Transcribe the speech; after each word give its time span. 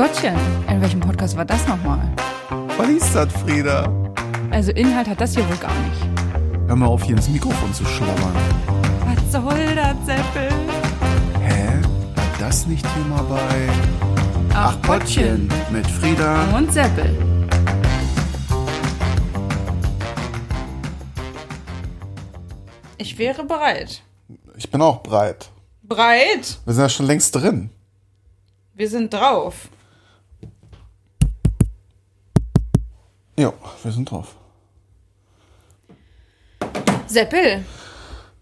Gottchen, 0.00 0.34
in 0.66 0.80
welchem 0.80 0.98
Podcast 0.98 1.36
war 1.36 1.44
das 1.44 1.68
nochmal? 1.68 2.00
Was 2.78 2.88
ist 2.88 3.14
das, 3.14 3.30
Frieda? 3.34 3.86
Also 4.50 4.72
Inhalt 4.72 5.06
hat 5.06 5.20
das 5.20 5.34
hier 5.34 5.46
wohl 5.46 5.58
gar 5.58 5.74
nicht. 5.74 6.68
Hör 6.68 6.74
mal 6.74 6.86
auf, 6.86 7.02
hier 7.02 7.16
ins 7.16 7.28
Mikrofon 7.28 7.74
zu 7.74 7.84
schlabbern. 7.84 8.32
Was 9.04 9.30
soll 9.30 9.74
das, 9.74 9.94
Seppel? 10.06 10.48
Hä? 11.42 11.82
War 12.14 12.24
das 12.38 12.66
nicht 12.66 12.82
Thema 12.94 13.22
bei 13.24 13.68
Ach, 14.54 14.80
Gottchen. 14.86 15.50
mit 15.70 15.86
Frieda? 15.86 16.44
Und 16.56 16.72
Seppel. 16.72 17.14
Ich 22.96 23.18
wäre 23.18 23.44
bereit. 23.44 24.02
Ich 24.56 24.70
bin 24.70 24.80
auch 24.80 25.02
breit. 25.02 25.50
Bereit? 25.82 26.58
Wir 26.64 26.72
sind 26.72 26.82
ja 26.84 26.88
schon 26.88 27.04
längst 27.04 27.36
drin. 27.36 27.68
Wir 28.72 28.88
sind 28.88 29.12
drauf. 29.12 29.68
Ja, 33.40 33.54
wir 33.82 33.90
sind 33.90 34.10
drauf. 34.10 34.34
Seppel, 37.06 37.64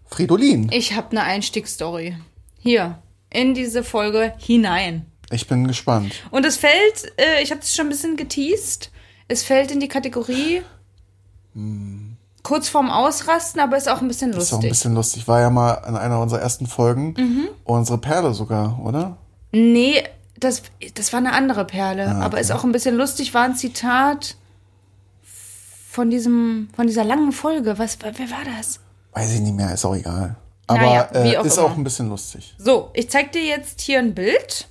Fridolin, 0.07 0.69
ich 0.73 0.93
habe 0.93 1.11
eine 1.11 1.23
Einstiegsstory. 1.23 2.17
Hier, 2.59 2.99
in 3.29 3.53
diese 3.53 3.85
Folge 3.85 4.33
hinein. 4.39 5.05
ich 5.31 5.47
bin 5.47 5.65
gespannt. 5.69 6.11
Und 6.31 6.45
es 6.45 6.57
fällt, 6.57 7.13
äh, 7.17 7.41
ich 7.41 7.51
habe 7.51 7.61
es 7.61 7.73
schon 7.73 7.85
ein 7.85 7.89
bisschen 7.89 8.17
geteased, 8.17 8.91
es 9.29 9.41
fällt 9.41 9.71
in 9.71 9.79
die 9.79 9.87
Kategorie 9.87 10.63
kurz 12.43 12.67
vorm 12.67 12.89
Ausrasten, 12.89 13.61
aber 13.61 13.77
ist 13.77 13.87
auch 13.87 14.01
ein 14.01 14.09
bisschen 14.09 14.31
Ist 14.31 14.35
auch 14.35 14.39
lustig. 14.39 14.59
ein 14.59 14.69
bisschen 14.69 14.95
lustig. 14.95 15.27
War 15.29 15.39
ja 15.39 15.49
mal 15.49 15.75
in 15.87 15.95
einer 15.95 16.19
unserer 16.19 16.41
ersten 16.41 16.67
Folgen 16.67 17.47
unsere 17.63 17.99
Perle 17.99 18.33
sogar, 18.33 18.77
oder? 18.83 19.15
nee, 19.53 20.03
das, 20.37 20.63
das 20.95 21.13
war 21.13 21.19
eine 21.19 21.31
andere 21.31 21.63
Perle, 21.63 22.15
aber 22.17 22.41
ist 22.41 22.51
auch 22.51 22.65
ein 22.65 22.73
bisschen 22.73 22.95
lustig, 22.97 23.33
war 23.33 23.43
ein 23.45 23.55
Zitat 23.55 24.35
von 25.91 26.11
diesem, 26.11 26.69
von 26.75 26.85
dieser 26.85 27.03
langen 27.03 27.31
Folge. 27.31 27.79
Was, 27.79 27.97
wer 28.01 28.13
war 28.29 28.45
das? 28.57 28.79
Weiß 29.13 29.33
ich 29.33 29.39
nicht 29.39 29.55
mehr, 29.55 29.73
ist 29.73 29.83
auch 29.85 29.95
egal. 29.95 30.35
Aber 30.67 30.79
Naja, 30.79 31.09
äh, 31.13 31.37
auch 31.37 31.45
ist 31.45 31.57
immer. 31.57 31.65
auch 31.65 31.75
ein 31.75 31.83
bisschen 31.83 32.09
lustig. 32.09 32.53
So, 32.59 32.91
ich 32.93 33.09
zeig 33.09 33.31
dir 33.31 33.43
jetzt 33.43 33.81
hier 33.81 33.97
ein 33.97 34.13
Bild. 34.13 34.67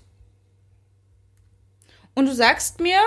Und 2.14 2.26
du 2.26 2.34
sagst 2.34 2.78
mir, 2.80 3.00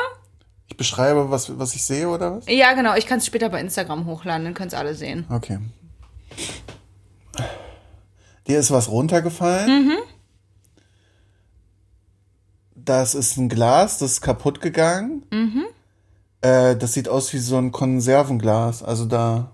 Ich 0.68 0.76
beschreibe, 0.76 1.32
was, 1.32 1.58
was 1.58 1.74
ich 1.74 1.86
sehe, 1.86 2.10
oder 2.10 2.36
was? 2.38 2.46
ja 2.50 2.74
genau, 2.74 2.96
ich 2.96 3.06
kann 3.08 3.20
es 3.20 3.26
später 3.26 3.48
bei 3.48 3.62
Instagram 3.62 4.06
hochladen, 4.06 4.44
dann 4.44 4.54
können 4.56 4.68
es 4.68 4.74
alle 4.74 4.94
sehen. 4.94 5.26
Okay. 5.30 5.60
Dir 8.48 8.60
ist 8.60 8.72
was 8.72 8.90
runtergefallen. 8.90 9.86
Mhm. 9.86 9.98
Das 12.76 13.16
ist 13.16 13.38
ein 13.38 13.48
Glas, 13.48 14.00
das 14.00 14.12
ist 14.14 14.22
kaputt 14.22 14.60
gegangen. 14.60 15.24
Mhm. 15.32 15.66
Äh, 16.42 16.76
das 16.76 16.94
sieht 16.94 17.08
aus 17.10 17.32
wie 17.34 17.40
so 17.40 17.58
ein 17.58 17.72
Konservenglas. 17.72 18.84
Also 18.84 19.06
da. 19.06 19.52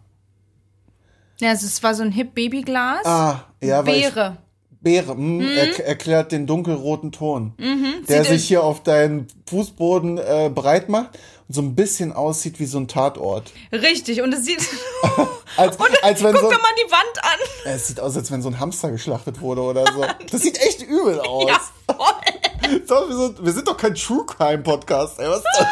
Ja, 1.40 1.50
also 1.50 1.66
es 1.68 1.84
war 1.84 1.94
so 1.94 2.04
ein 2.04 2.12
Hip-Babyglas. 2.12 3.06
Ah, 3.06 3.42
ja, 3.62 3.86
weil 3.86 3.96
ich, 3.98 4.04
Beere. 4.14 4.38
Beere, 4.82 5.16
mh, 5.16 5.44
er, 5.54 5.86
erklärt 5.88 6.32
den 6.32 6.48
dunkelroten 6.48 7.12
Ton, 7.12 7.54
der 7.58 7.68
Mhm. 7.68 7.94
Sieht 8.08 8.26
sich 8.26 8.48
hier 8.48 8.64
auf 8.64 8.84
deinen 8.84 9.28
Fußboden 9.48 10.18
äh, 10.18 10.52
breit 10.54 10.88
macht 10.88 11.18
und 11.48 11.54
so 11.56 11.62
ein 11.62 11.76
bisschen 11.76 12.14
aussieht 12.14 12.60
wie 12.60 12.66
so 12.66 12.78
ein 12.80 12.88
Tatort. 12.88 13.52
Richtig, 13.72 14.22
und 14.22 14.34
es 14.34 14.46
sieht. 14.46 14.60
Als, 15.58 15.78
und 15.78 16.04
als 16.04 16.24
wenn 16.24 16.34
guck 16.34 16.42
so, 16.44 16.50
doch 16.52 16.62
mal 16.62 16.70
die 16.78 16.92
Wand 16.92 17.24
an. 17.24 17.74
es 17.74 17.88
sieht 17.88 18.00
aus, 18.00 18.16
als 18.16 18.30
wenn 18.32 18.44
so 18.44 18.50
ein 18.50 18.60
Hamster 18.60 18.92
geschlachtet 18.92 19.42
wurde 19.42 19.62
oder 19.62 19.86
so. 19.92 20.06
Das 20.32 20.42
sieht 20.42 20.60
echt 20.62 20.84
übel 20.84 21.20
aus. 21.20 21.50
Ja, 21.50 21.60
voll. 21.96 22.78
Wir, 23.10 23.16
sind, 23.18 23.46
wir 23.46 23.52
sind 23.54 23.68
doch 23.68 23.78
kein 23.78 23.96
True 23.96 24.26
Crime 24.26 24.62
Podcast. 24.62 25.20
Ey, 25.20 25.28
was 25.30 25.38
ist 25.38 25.46
das? 25.58 25.68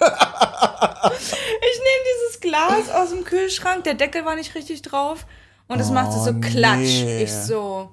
Ich 0.00 1.78
nehme 1.78 2.02
dieses 2.14 2.40
Glas 2.40 2.90
aus 2.94 3.10
dem 3.10 3.24
Kühlschrank, 3.24 3.84
der 3.84 3.94
Deckel 3.94 4.24
war 4.24 4.34
nicht 4.36 4.54
richtig 4.54 4.82
drauf. 4.82 5.26
Und 5.68 5.80
es 5.80 5.90
machte 5.90 6.18
so 6.18 6.30
Oh, 6.30 6.40
Klatsch. 6.40 7.02
nee. 7.04 7.22
Ich 7.24 7.32
so. 7.32 7.90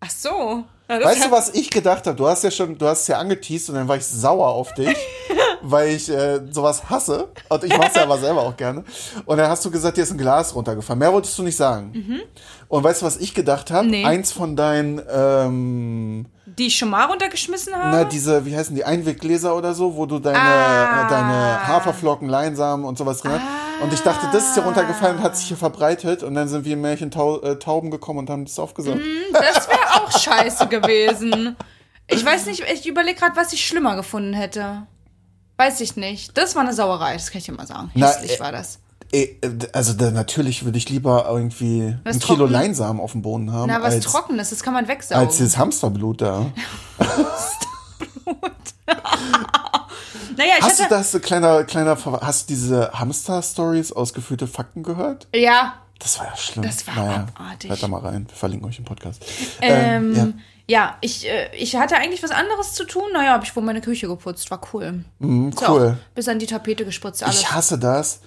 Ach 0.00 0.10
so. 0.10 0.64
Das 0.88 1.04
Weißt 1.04 1.24
du, 1.26 1.30
was 1.30 1.50
ich 1.50 1.70
gedacht 1.70 2.06
habe? 2.06 2.16
Du 2.16 2.26
hast 2.26 2.44
ja 2.44 2.50
schon, 2.50 2.76
du 2.78 2.86
hast 2.86 3.02
es 3.02 3.08
ja 3.08 3.18
angeteased 3.18 3.68
und 3.70 3.74
dann 3.76 3.88
war 3.88 3.96
ich 3.96 4.06
sauer 4.06 4.48
auf 4.48 4.72
dich, 4.74 4.96
weil 5.62 5.90
ich 5.90 6.08
äh, 6.08 6.40
sowas 6.50 6.88
hasse. 6.88 7.28
Und 7.50 7.64
ich 7.64 7.76
mach's 7.76 7.94
ja 7.94 8.02
aber 8.04 8.16
selber 8.18 8.42
auch 8.42 8.56
gerne. 8.56 8.84
Und 9.26 9.36
dann 9.36 9.50
hast 9.50 9.64
du 9.64 9.70
gesagt, 9.70 9.96
dir 9.98 10.02
ist 10.02 10.10
ein 10.12 10.18
Glas 10.18 10.54
runtergefallen. 10.54 10.98
Mehr 10.98 11.12
wolltest 11.12 11.36
du 11.38 11.42
nicht 11.42 11.56
sagen. 11.56 12.20
Und 12.68 12.84
weißt 12.84 13.02
du, 13.02 13.06
was 13.06 13.16
ich 13.18 13.34
gedacht 13.34 13.70
habe? 13.70 13.84
Mhm. 13.84 13.90
Nee. 13.90 14.04
Eins 14.04 14.32
von 14.32 14.56
deinen, 14.56 15.02
ähm, 15.10 16.26
Die 16.58 16.66
ich 16.66 16.76
schon 16.76 16.90
mal 16.90 17.04
runtergeschmissen 17.04 17.74
habe? 17.74 17.88
na, 17.90 18.04
diese, 18.04 18.44
wie 18.44 18.56
heißen 18.56 18.74
die, 18.74 18.84
Einweggläser 18.84 19.56
oder 19.56 19.74
so, 19.74 19.96
wo 19.96 20.06
du 20.06 20.18
deine, 20.18 20.38
Ah. 20.38 21.08
deine 21.08 21.66
Haferflocken, 21.68 22.28
Leinsamen 22.28 22.84
und 22.84 22.98
sowas 22.98 23.20
drin 23.22 23.32
hast. 23.32 23.82
Und 23.82 23.92
ich 23.92 24.00
dachte, 24.00 24.26
das 24.32 24.48
ist 24.48 24.56
dir 24.56 24.62
runtergefallen 24.62 25.18
und 25.18 25.22
hat 25.22 25.36
sich 25.36 25.46
hier 25.48 25.56
verbreitet. 25.56 26.24
Und 26.24 26.34
dann 26.34 26.48
sind 26.48 26.64
wir 26.64 26.76
Märchen 26.76 27.10
Tau 27.12 27.40
äh, 27.42 27.58
Tauben 27.60 27.90
gekommen 27.92 28.18
und 28.18 28.30
haben 28.30 28.44
das 28.44 28.58
aufgesaugt. 28.58 29.00
Das 29.32 29.68
wäre 29.68 30.02
auch 30.02 30.10
scheiße 30.18 30.66
gewesen. 30.66 31.56
Ich 32.08 32.24
weiß 32.24 32.46
nicht, 32.46 32.64
ich 32.72 32.86
überlege 32.88 33.20
gerade, 33.20 33.36
was 33.36 33.52
ich 33.52 33.64
schlimmer 33.64 33.94
gefunden 33.94 34.32
hätte. 34.34 34.82
Weiß 35.58 35.80
ich 35.80 35.96
nicht. 35.96 36.36
Das 36.36 36.56
war 36.56 36.62
eine 36.62 36.72
Sauerei, 36.72 37.14
das 37.14 37.30
kann 37.30 37.38
ich 37.38 37.44
dir 37.44 37.52
mal 37.52 37.66
sagen. 37.66 37.90
Na, 37.94 38.08
Hässlich 38.08 38.36
äh, 38.36 38.40
war 38.40 38.50
das. 38.52 38.80
Äh, 39.12 39.28
Also 39.72 39.92
da, 39.94 40.10
natürlich 40.10 40.64
würde 40.64 40.78
ich 40.78 40.88
lieber 40.90 41.26
irgendwie 41.28 41.96
Was 42.04 42.16
ein 42.16 42.20
Kilo 42.20 42.38
trocken? 42.38 42.52
Leinsamen 42.52 43.00
auf 43.00 43.12
dem 43.12 43.22
Boden 43.22 43.52
haben, 43.52 43.68
Na, 43.68 43.80
was 43.82 43.94
als, 43.94 44.04
Trockenes, 44.04 44.50
das 44.50 44.62
kann 44.62 44.74
man 44.74 44.86
wegsaugen. 44.88 45.26
als 45.26 45.36
dieses 45.38 45.56
Hamsterblut 45.56 46.20
da. 46.20 46.46
naja, 50.36 50.54
ich 50.58 50.64
Hast 50.64 50.78
du 50.78 50.84
hatte. 50.84 50.94
das, 50.94 51.14
äh, 51.14 51.20
kleiner, 51.20 51.64
kleiner, 51.64 51.96
Ver- 51.96 52.20
hast 52.22 52.48
du 52.48 52.54
diese 52.54 52.90
Hamster-Stories 52.92 53.92
aus 53.92 54.12
gefühlte 54.14 54.46
Fakten 54.46 54.82
gehört? 54.82 55.26
Ja, 55.34 55.74
Das 55.98 56.18
war 56.18 56.26
ja 56.26 56.36
schlimm. 56.36 56.64
Das 56.64 56.86
war 56.86 56.94
naja, 56.94 57.26
abartig. 57.34 57.70
Hört 57.70 57.82
da 57.82 57.88
mal 57.88 58.00
rein, 58.00 58.26
wir 58.28 58.36
verlinken 58.36 58.68
euch 58.68 58.78
im 58.78 58.84
Podcast. 58.84 59.24
ähm, 59.60 60.14
ja. 60.14 60.28
ja. 60.82 60.96
ich, 61.00 61.26
äh, 61.28 61.54
ich 61.56 61.74
hatte 61.76 61.96
eigentlich 61.96 62.22
was 62.22 62.30
anderes 62.30 62.74
zu 62.74 62.84
tun. 62.84 63.04
Naja, 63.12 63.32
habe 63.32 63.44
ich 63.44 63.54
wohl 63.56 63.62
meine 63.64 63.80
Küche 63.80 64.06
geputzt, 64.06 64.50
war 64.50 64.60
cool. 64.72 65.04
Mhm, 65.18 65.52
cool. 65.66 65.96
Auch 65.98 66.14
bis 66.14 66.28
an 66.28 66.38
die 66.38 66.46
Tapete 66.46 66.84
gespritzt, 66.84 67.22
alles. 67.24 67.40
Ich 67.40 67.50
hasse 67.52 67.78
das, 67.78 68.20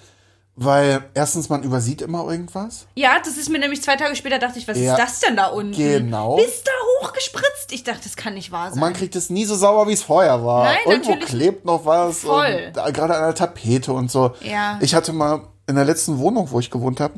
weil 0.54 1.04
erstens 1.14 1.48
man 1.48 1.62
übersieht 1.62 2.02
immer 2.02 2.28
irgendwas. 2.30 2.86
Ja, 2.94 3.12
das 3.24 3.36
ist 3.38 3.48
mir 3.48 3.58
nämlich 3.58 3.82
zwei 3.82 3.96
Tage 3.96 4.14
später, 4.16 4.38
dachte 4.38 4.58
ich, 4.58 4.68
was 4.68 4.78
Ja, 4.78 4.92
ist 4.94 4.98
das 5.00 5.20
denn 5.20 5.36
da 5.36 5.46
unten? 5.46 5.72
genau. 5.76 6.36
Bis 6.36 6.62
da 6.62 6.70
hochgespritzt. 7.02 7.72
Ich 7.72 7.84
dachte, 7.84 8.00
das 8.04 8.16
kann 8.16 8.34
nicht 8.34 8.52
wahr 8.52 8.66
sein. 8.66 8.74
Und 8.74 8.80
man 8.80 8.92
kriegt 8.92 9.16
es 9.16 9.30
nie 9.30 9.44
so 9.46 9.54
sauber, 9.56 9.88
wie 9.88 9.94
es 9.94 10.02
vorher 10.02 10.44
war. 10.44 10.64
Nein, 10.64 10.76
Irgendwo 10.86 11.10
natürlich 11.12 11.28
klebt 11.30 11.64
noch 11.64 11.86
was. 11.86 12.18
Voll. 12.18 12.70
Gerade 12.74 13.16
an 13.16 13.22
der 13.24 13.34
Tapete 13.34 13.92
und 13.94 14.10
so. 14.10 14.32
Ja. 14.42 14.78
Ich 14.82 14.94
hatte 14.94 15.12
mal 15.12 15.42
in 15.66 15.74
der 15.76 15.84
letzten 15.86 16.18
Wohnung, 16.18 16.50
wo 16.50 16.58
ich 16.60 16.70
gewohnt 16.70 17.00
habe, 17.00 17.14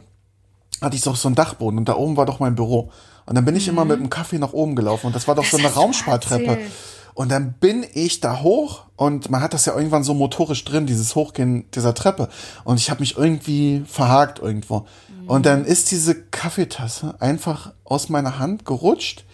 hatte 0.80 0.94
ich 0.96 1.02
doch 1.02 1.16
so 1.16 1.28
einen 1.28 1.34
Dachboden 1.34 1.78
und 1.78 1.88
da 1.88 1.96
oben 1.96 2.16
war 2.16 2.26
doch 2.26 2.38
mein 2.38 2.54
Büro. 2.54 2.90
Und 3.26 3.34
dann 3.34 3.44
bin 3.44 3.56
ich 3.56 3.66
immer 3.68 3.84
mit 3.84 3.98
dem 3.98 4.10
Kaffee 4.10 4.38
nach 4.38 4.52
oben 4.52 4.76
gelaufen 4.76 5.06
und 5.08 5.16
das 5.16 5.26
war 5.26 5.34
doch 5.34 5.44
so 5.44 5.56
eine 5.56 5.68
Mhm. 5.68 5.74
Raumspartreppe. 5.74 6.44
erzählt. 6.46 6.72
Und 7.14 7.30
dann 7.30 7.52
bin 7.54 7.86
ich 7.94 8.20
da 8.20 8.42
hoch 8.42 8.84
und 8.96 9.30
man 9.30 9.40
hat 9.40 9.54
das 9.54 9.66
ja 9.66 9.74
irgendwann 9.74 10.02
so 10.02 10.14
motorisch 10.14 10.64
drin, 10.64 10.86
dieses 10.86 11.14
Hochgehen 11.14 11.70
dieser 11.70 11.94
Treppe. 11.94 12.28
Und 12.64 12.78
ich 12.78 12.90
habe 12.90 13.00
mich 13.00 13.16
irgendwie 13.16 13.84
verhakt 13.86 14.40
irgendwo. 14.40 14.86
Und 15.26 15.46
dann 15.46 15.64
ist 15.64 15.90
diese 15.90 16.22
Kaffeetasse 16.22 17.14
einfach 17.20 17.72
aus 17.84 18.08
meiner 18.08 18.38
Hand 18.38 18.66
gerutscht 18.66 19.24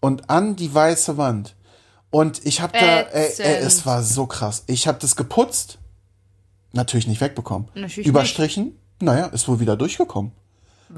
und 0.00 0.30
an 0.30 0.56
die 0.56 0.74
weiße 0.74 1.16
Wand. 1.16 1.54
Und 2.10 2.44
ich 2.46 2.60
habe 2.60 2.72
da, 2.76 3.00
ey, 3.00 3.32
ey, 3.38 3.56
es 3.56 3.84
war 3.84 4.02
so 4.02 4.26
krass. 4.26 4.64
Ich 4.66 4.88
habe 4.88 4.98
das 4.98 5.14
geputzt, 5.14 5.78
natürlich 6.72 7.06
nicht 7.06 7.20
wegbekommen. 7.20 7.68
Natürlich 7.74 8.08
Überstrichen, 8.08 8.78
naja, 9.00 9.26
ist 9.26 9.46
wohl 9.46 9.60
wieder 9.60 9.76
durchgekommen. 9.76 10.32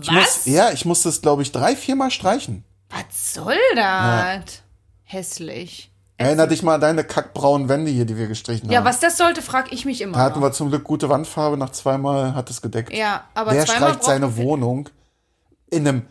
Ich 0.00 0.08
Was? 0.08 0.14
Muss, 0.14 0.46
ja, 0.46 0.70
ich 0.70 0.84
musste 0.84 1.08
es, 1.08 1.20
glaube 1.20 1.42
ich, 1.42 1.50
drei, 1.50 1.74
viermal 1.74 2.10
streichen. 2.10 2.64
Was 2.90 3.34
soll 3.34 3.58
das? 3.74 4.62
Hässlich. 5.02 5.90
Erinner 6.20 6.46
dich 6.46 6.62
mal 6.62 6.74
an 6.74 6.80
deine 6.80 7.02
kackbraunen 7.04 7.68
Wände 7.68 7.90
hier, 7.90 8.04
die 8.04 8.16
wir 8.16 8.26
gestrichen 8.26 8.66
haben. 8.66 8.72
Ja, 8.72 8.84
was 8.84 9.00
das 9.00 9.16
sollte, 9.16 9.40
frag 9.42 9.72
ich 9.72 9.84
mich 9.84 10.00
immer. 10.02 10.16
Da 10.18 10.24
hatten 10.24 10.40
noch. 10.40 10.46
wir 10.48 10.52
zum 10.52 10.68
Glück 10.68 10.84
gute 10.84 11.08
Wandfarbe, 11.08 11.56
nach 11.56 11.70
zweimal 11.70 12.34
hat 12.34 12.50
es 12.50 12.60
gedeckt. 12.60 12.92
Ja, 12.92 13.24
aber 13.34 13.52
Wer 13.52 13.64
zweimal 13.66 13.90
streicht 13.90 14.04
seine 14.04 14.36
Wohnung 14.36 14.88
in 15.70 15.88
einem 15.88 16.06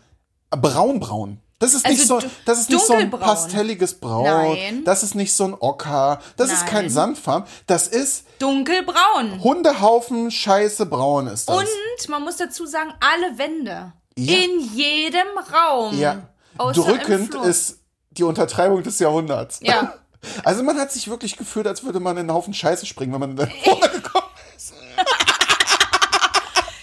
braunbraun? 0.50 1.38
Das 1.60 1.74
ist 1.74 1.86
nicht 1.86 2.00
Also 2.00 2.20
so, 2.20 2.26
du- 2.26 2.32
das 2.46 2.58
ist 2.58 2.70
nicht 2.70 2.86
so 2.86 2.94
ein 2.94 3.10
pastelliges 3.10 4.00
Braun. 4.00 4.24
Nein. 4.24 4.82
Das 4.84 5.02
ist 5.02 5.14
nicht 5.14 5.34
so 5.34 5.44
ein 5.44 5.54
Ocker. 5.58 6.20
Das 6.38 6.50
ist 6.50 6.64
kein 6.66 6.84
Nein. 6.86 6.90
Sandfarben. 6.90 7.46
Das 7.66 7.86
ist 7.86 8.24
Dunkelbraun. 8.38 9.42
Hundehaufen 9.42 10.30
Scheiße 10.30 10.86
braun 10.86 11.26
ist 11.26 11.48
das. 11.50 11.56
Und 11.58 12.08
man 12.08 12.22
muss 12.22 12.38
dazu 12.38 12.64
sagen, 12.64 12.94
alle 13.00 13.36
Wände. 13.38 13.92
Ja. 14.16 14.34
In 14.38 14.60
jedem 14.74 15.28
Raum. 15.52 15.98
Ja. 15.98 16.22
Drückend 16.56 17.34
ist 17.44 17.79
die 18.10 18.22
Untertreibung 18.24 18.82
des 18.82 18.98
Jahrhunderts. 18.98 19.60
Ja. 19.62 19.94
Also 20.44 20.62
man 20.62 20.78
hat 20.78 20.92
sich 20.92 21.08
wirklich 21.08 21.38
gefühlt, 21.38 21.66
als 21.66 21.82
würde 21.82 21.98
man 21.98 22.14
in 22.18 22.28
einen 22.28 22.32
Haufen 22.34 22.52
Scheiße 22.52 22.84
springen, 22.84 23.10
wenn 23.14 23.20
man 23.20 23.30
in 23.30 23.36
der 23.36 23.48
Wohnung 23.48 23.80
gekommen 23.90 24.26
ist. 24.54 24.74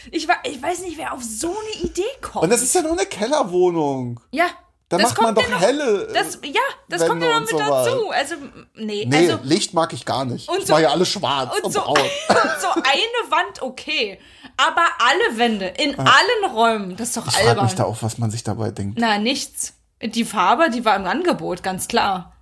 Ich, 0.10 0.28
ich 0.44 0.62
weiß 0.64 0.80
nicht, 0.82 0.98
wer 0.98 1.14
auf 1.14 1.22
so 1.22 1.50
eine 1.50 1.84
Idee 1.84 2.02
kommt. 2.22 2.46
Und 2.46 2.50
das 2.50 2.62
ist 2.62 2.74
ja 2.74 2.82
nur 2.82 2.94
eine 2.94 3.06
Kellerwohnung. 3.06 4.20
ja, 4.32 4.46
Da 4.90 4.98
macht 4.98 5.22
man 5.22 5.36
doch 5.36 5.44
ja 5.44 5.50
noch- 5.50 5.60
helle. 5.62 6.08
Das, 6.14 6.40
ja, 6.44 6.62
das 6.88 7.02
Wände 7.02 7.10
kommt 7.10 7.24
ja 7.24 7.34
noch 7.34 7.40
mit 7.42 7.50
so 7.50 7.58
dazu. 7.60 8.10
Also, 8.10 8.36
nee, 8.76 9.06
nee, 9.06 9.30
also. 9.30 9.40
Licht 9.44 9.74
mag 9.74 9.92
ich 9.94 10.06
gar 10.06 10.24
nicht. 10.26 10.48
Und 10.50 10.60
ich 10.60 10.66
so- 10.66 10.74
war 10.74 10.80
ja 10.82 10.90
alles 10.92 11.10
schwarz 11.10 11.54
und, 11.58 11.66
Und 11.66 11.72
so, 11.74 11.82
braun. 11.82 11.98
und 12.30 12.62
so 12.62 12.70
eine 12.70 13.30
Wand, 13.32 13.62
okay. 13.62 14.18
Aber 14.56 14.86
alle 15.00 15.38
Wände, 15.38 15.68
in 15.78 16.00
allen 16.00 16.52
Räumen, 16.54 16.96
das 16.96 17.10
ist 17.10 17.18
doch 17.18 17.28
Ich 17.28 17.34
frage 17.34 17.50
albern. 17.50 17.66
mich 17.66 17.76
da 17.76 17.84
auch, 17.84 17.98
was 18.02 18.18
man 18.18 18.32
sich 18.32 18.44
dabei 18.44 18.72
denkt. 18.72 18.98
Na, 19.00 19.20
nichts. 19.20 19.74
Die 20.02 20.26
Farbe, 20.26 20.70
die 20.70 20.86
war 20.86 20.96
im 20.96 21.06
Angebot, 21.06 21.64
ganz 21.64 21.88
klar. 21.88 22.34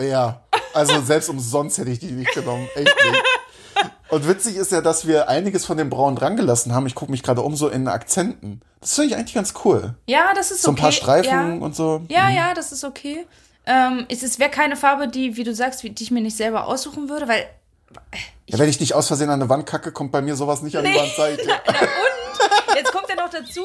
Ja, 0.00 0.42
also 0.74 1.00
selbst 1.00 1.28
umsonst 1.28 1.78
hätte 1.78 1.90
ich 1.90 1.98
die 1.98 2.12
nicht 2.12 2.32
genommen. 2.32 2.68
Echt 2.74 2.94
nicht. 3.10 3.22
Und 4.10 4.26
witzig 4.26 4.56
ist 4.56 4.72
ja, 4.72 4.80
dass 4.80 5.06
wir 5.06 5.28
einiges 5.28 5.66
von 5.66 5.76
dem 5.76 5.90
Braun 5.90 6.16
dran 6.16 6.36
gelassen 6.36 6.74
haben. 6.74 6.86
Ich 6.86 6.94
gucke 6.94 7.10
mich 7.10 7.22
gerade 7.22 7.42
um 7.42 7.56
so 7.56 7.68
in 7.68 7.88
Akzenten. 7.88 8.60
Das 8.80 8.94
finde 8.94 9.10
ich 9.10 9.16
eigentlich 9.16 9.34
ganz 9.34 9.54
cool. 9.64 9.94
Ja, 10.06 10.32
das 10.34 10.50
ist 10.50 10.62
So 10.62 10.70
ein 10.70 10.74
okay. 10.74 10.82
paar 10.82 10.92
Streifen 10.92 11.58
ja. 11.60 11.64
und 11.64 11.76
so. 11.76 12.02
Ja, 12.08 12.30
ja, 12.30 12.54
das 12.54 12.72
ist 12.72 12.84
okay. 12.84 13.26
Ähm, 13.66 14.06
es 14.08 14.22
es 14.22 14.38
wäre 14.38 14.50
keine 14.50 14.76
Farbe, 14.76 15.08
die, 15.08 15.36
wie 15.36 15.44
du 15.44 15.54
sagst, 15.54 15.82
wie, 15.84 15.90
die 15.90 16.02
ich 16.02 16.10
mir 16.10 16.22
nicht 16.22 16.36
selber 16.36 16.66
aussuchen 16.66 17.08
würde, 17.08 17.28
weil. 17.28 17.46
Ja, 18.46 18.58
wenn 18.58 18.68
ich 18.68 18.80
nicht 18.80 18.94
aus 18.94 19.08
Versehen 19.08 19.28
an 19.28 19.40
eine 19.40 19.50
Wand 19.50 19.66
kacke, 19.66 19.92
kommt 19.92 20.10
bei 20.10 20.22
mir 20.22 20.36
sowas 20.36 20.62
nicht 20.62 20.76
an 20.76 20.84
die 20.84 20.94
Wand. 20.94 21.12
Sag 21.16 21.32
ich 21.32 21.44
dir. 21.44 21.60
Na, 21.66 21.72
und 21.72 22.76
jetzt 22.76 22.92
kommt 22.92 23.08
ja 23.08 23.16
noch 23.16 23.30
dazu. 23.30 23.62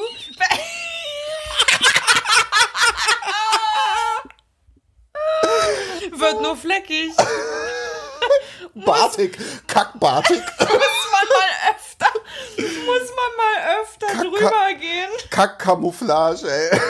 Wird 6.12 6.42
nur 6.42 6.56
fleckig. 6.56 7.12
Bartik, 8.74 9.38
Kackbartik, 9.68 10.42
Muss 10.58 10.68
man 10.68 11.28
mal 11.28 11.70
öfter, 11.70 12.12
muss 12.56 13.08
man 13.14 13.30
mal 13.36 13.80
öfter 13.82 14.06
Kack- 14.08 14.20
drüber 14.22 14.74
gehen. 14.80 15.10
Kackcamouflage, 15.30 16.50
ey. 16.50 16.80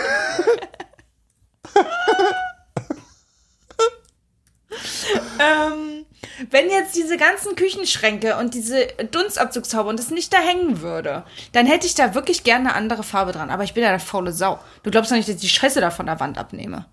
Ähm, 5.38 6.06
wenn 6.50 6.70
jetzt 6.70 6.96
diese 6.96 7.16
ganzen 7.16 7.54
Küchenschränke 7.54 8.36
und 8.36 8.54
diese 8.54 8.86
Dunstabzugshaube 9.10 9.88
und 9.88 9.98
das 9.98 10.10
nicht 10.10 10.32
da 10.32 10.38
hängen 10.38 10.80
würde, 10.80 11.24
dann 11.52 11.66
hätte 11.66 11.86
ich 11.86 11.94
da 11.94 12.14
wirklich 12.14 12.44
gerne 12.44 12.70
eine 12.70 12.74
andere 12.76 13.02
Farbe 13.02 13.32
dran. 13.32 13.50
Aber 13.50 13.64
ich 13.64 13.74
bin 13.74 13.82
ja 13.82 13.90
eine 13.90 14.00
faule 14.00 14.32
Sau. 14.32 14.58
Du 14.82 14.90
glaubst 14.90 15.10
doch 15.10 15.16
nicht, 15.16 15.28
dass 15.28 15.36
ich 15.36 15.40
die 15.42 15.48
Scheiße 15.48 15.80
da 15.80 15.90
von 15.90 16.06
der 16.06 16.20
Wand 16.20 16.38
abnehme. 16.38 16.86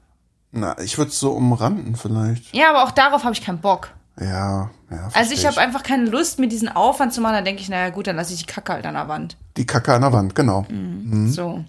Na, 0.51 0.77
ich 0.79 0.97
würde 0.97 1.11
es 1.11 1.19
so 1.19 1.31
umranden 1.31 1.95
vielleicht. 1.95 2.53
Ja, 2.53 2.69
aber 2.71 2.83
auch 2.83 2.91
darauf 2.91 3.23
habe 3.23 3.33
ich 3.33 3.41
keinen 3.41 3.59
Bock. 3.59 3.91
Ja, 4.19 4.69
ja. 4.89 5.09
Also 5.13 5.33
ich 5.33 5.45
habe 5.45 5.57
einfach 5.59 5.83
keine 5.83 6.05
Lust, 6.05 6.37
mir 6.37 6.47
diesen 6.49 6.67
Aufwand 6.67 7.13
zu 7.13 7.21
machen. 7.21 7.33
Da 7.33 7.41
denke 7.41 7.61
ich, 7.61 7.69
naja 7.69 7.89
gut, 7.89 8.07
dann 8.07 8.17
lasse 8.17 8.33
ich 8.33 8.41
die 8.41 8.45
Kacke 8.45 8.73
halt 8.73 8.85
an 8.85 8.95
der 8.95 9.07
Wand. 9.07 9.37
Die 9.57 9.65
Kacke 9.65 9.93
an 9.93 10.01
der 10.01 10.11
Wand, 10.11 10.35
genau. 10.35 10.65
Mhm. 10.69 11.29
So. 11.31 11.63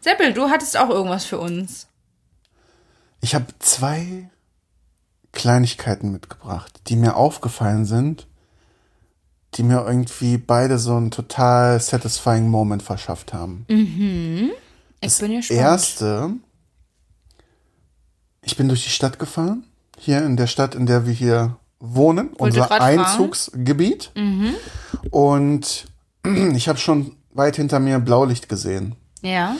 Seppel, 0.00 0.32
du 0.32 0.50
hattest 0.50 0.76
auch 0.76 0.90
irgendwas 0.90 1.24
für 1.24 1.38
uns. 1.38 1.86
Ich 3.20 3.34
habe 3.34 3.46
zwei 3.60 4.28
Kleinigkeiten 5.32 6.10
mitgebracht, 6.10 6.80
die 6.88 6.96
mir 6.96 7.16
aufgefallen 7.16 7.84
sind, 7.84 8.26
die 9.54 9.62
mir 9.62 9.84
irgendwie 9.86 10.36
beide 10.36 10.78
so 10.78 10.96
einen 10.96 11.10
total 11.10 11.80
satisfying 11.80 12.48
Moment 12.48 12.82
verschafft 12.82 13.32
haben. 13.32 13.64
Ich 15.00 15.18
bin 15.18 15.36
gespannt. 15.36 15.60
Erste, 15.60 16.30
ich 18.48 18.56
bin 18.56 18.68
durch 18.68 18.84
die 18.84 18.90
Stadt 18.90 19.18
gefahren, 19.18 19.64
hier 19.98 20.24
in 20.24 20.36
der 20.36 20.46
Stadt, 20.46 20.74
in 20.74 20.86
der 20.86 21.06
wir 21.06 21.12
hier 21.12 21.56
wohnen, 21.80 22.30
unser 22.38 22.66
grad 22.66 22.78
fragen. 22.82 23.00
Einzugsgebiet. 23.00 24.10
Und 25.10 25.86
ich 26.54 26.68
habe 26.68 26.78
schon 26.78 27.14
weit 27.32 27.56
hinter 27.56 27.78
mir 27.78 27.98
Blaulicht 27.98 28.48
gesehen. 28.48 28.94
Ja. 29.22 29.54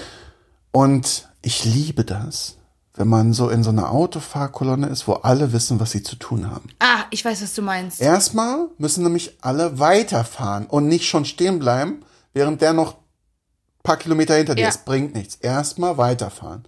Und 0.73 1.29
ich 1.43 1.65
liebe 1.65 2.05
das, 2.05 2.57
wenn 2.95 3.09
man 3.09 3.33
so 3.33 3.49
in 3.51 3.63
so 3.63 3.71
einer 3.71 3.91
Autofahrkolonne 3.93 4.87
ist, 4.89 5.07
wo 5.07 5.13
alle 5.15 5.53
wissen, 5.53 5.79
was 5.81 5.91
sie 5.93 6.03
zu 6.03 6.17
tun 6.17 6.51
haben. 6.51 6.71
Ah, 6.81 7.05
ich 7.11 7.25
weiß, 7.25 7.43
was 7.43 7.55
du 7.55 7.63
meinst. 7.63 8.01
Erstmal 8.01 8.69
müssen 8.79 9.05
nämlich 9.05 9.37
alle 9.43 9.79
weiterfahren 9.79 10.67
und 10.67 10.89
nicht 10.89 11.07
schon 11.07 11.25
stehen 11.25 11.59
bleiben, 11.59 12.03
während 12.33 12.61
der 12.63 12.73
noch 12.73 12.95
ein 12.95 13.83
paar 13.83 13.97
Kilometer 13.99 14.35
hinter 14.35 14.55
dir 14.55 14.63
Ja. 14.63 14.69
ist. 14.69 14.85
Bringt 14.85 15.15
nichts. 15.15 15.37
Erstmal 15.37 15.97
weiterfahren. 15.99 16.65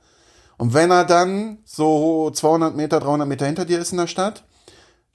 Und 0.60 0.74
wenn 0.74 0.90
er 0.90 1.04
dann 1.04 1.58
so 1.64 2.30
200 2.30 2.76
Meter, 2.76 3.00
300 3.00 3.26
Meter 3.26 3.46
hinter 3.46 3.64
dir 3.64 3.78
ist 3.78 3.92
in 3.92 3.98
der 3.98 4.06
Stadt, 4.06 4.44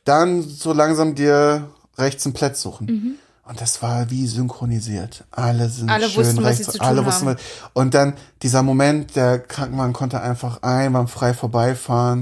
dann 0.03 0.42
so 0.42 0.74
langsam 0.74 1.15
dir 1.15 1.68
rechts 1.97 2.25
einen 2.25 2.33
Platz 2.33 2.62
suchen. 2.62 3.19
Und 3.47 3.62
das 3.62 3.83
war 3.83 4.09
wie 4.09 4.25
synchronisiert. 4.25 5.24
Alle 5.30 5.69
sind 5.69 5.86
Mhm. 5.86 5.92
Alle 5.92 6.09
schön 6.09 6.25
wussten, 6.25 6.38
was 6.38 6.45
rechts. 6.45 6.65
sie 6.65 6.71
zu 6.71 6.77
tun 6.80 6.88
alle 6.88 7.06
wussten, 7.06 7.27
haben. 7.27 7.36
was- 7.36 7.69
Und 7.74 7.94
dann 7.94 8.13
dieser 8.42 8.63
Moment, 8.63 9.15
der 9.15 9.38
Krankenwagen 9.38 9.94
konnte 9.94 10.19
einfach 10.19 10.63
einwandfrei 10.63 11.36
vorbeifahren. 11.36 12.21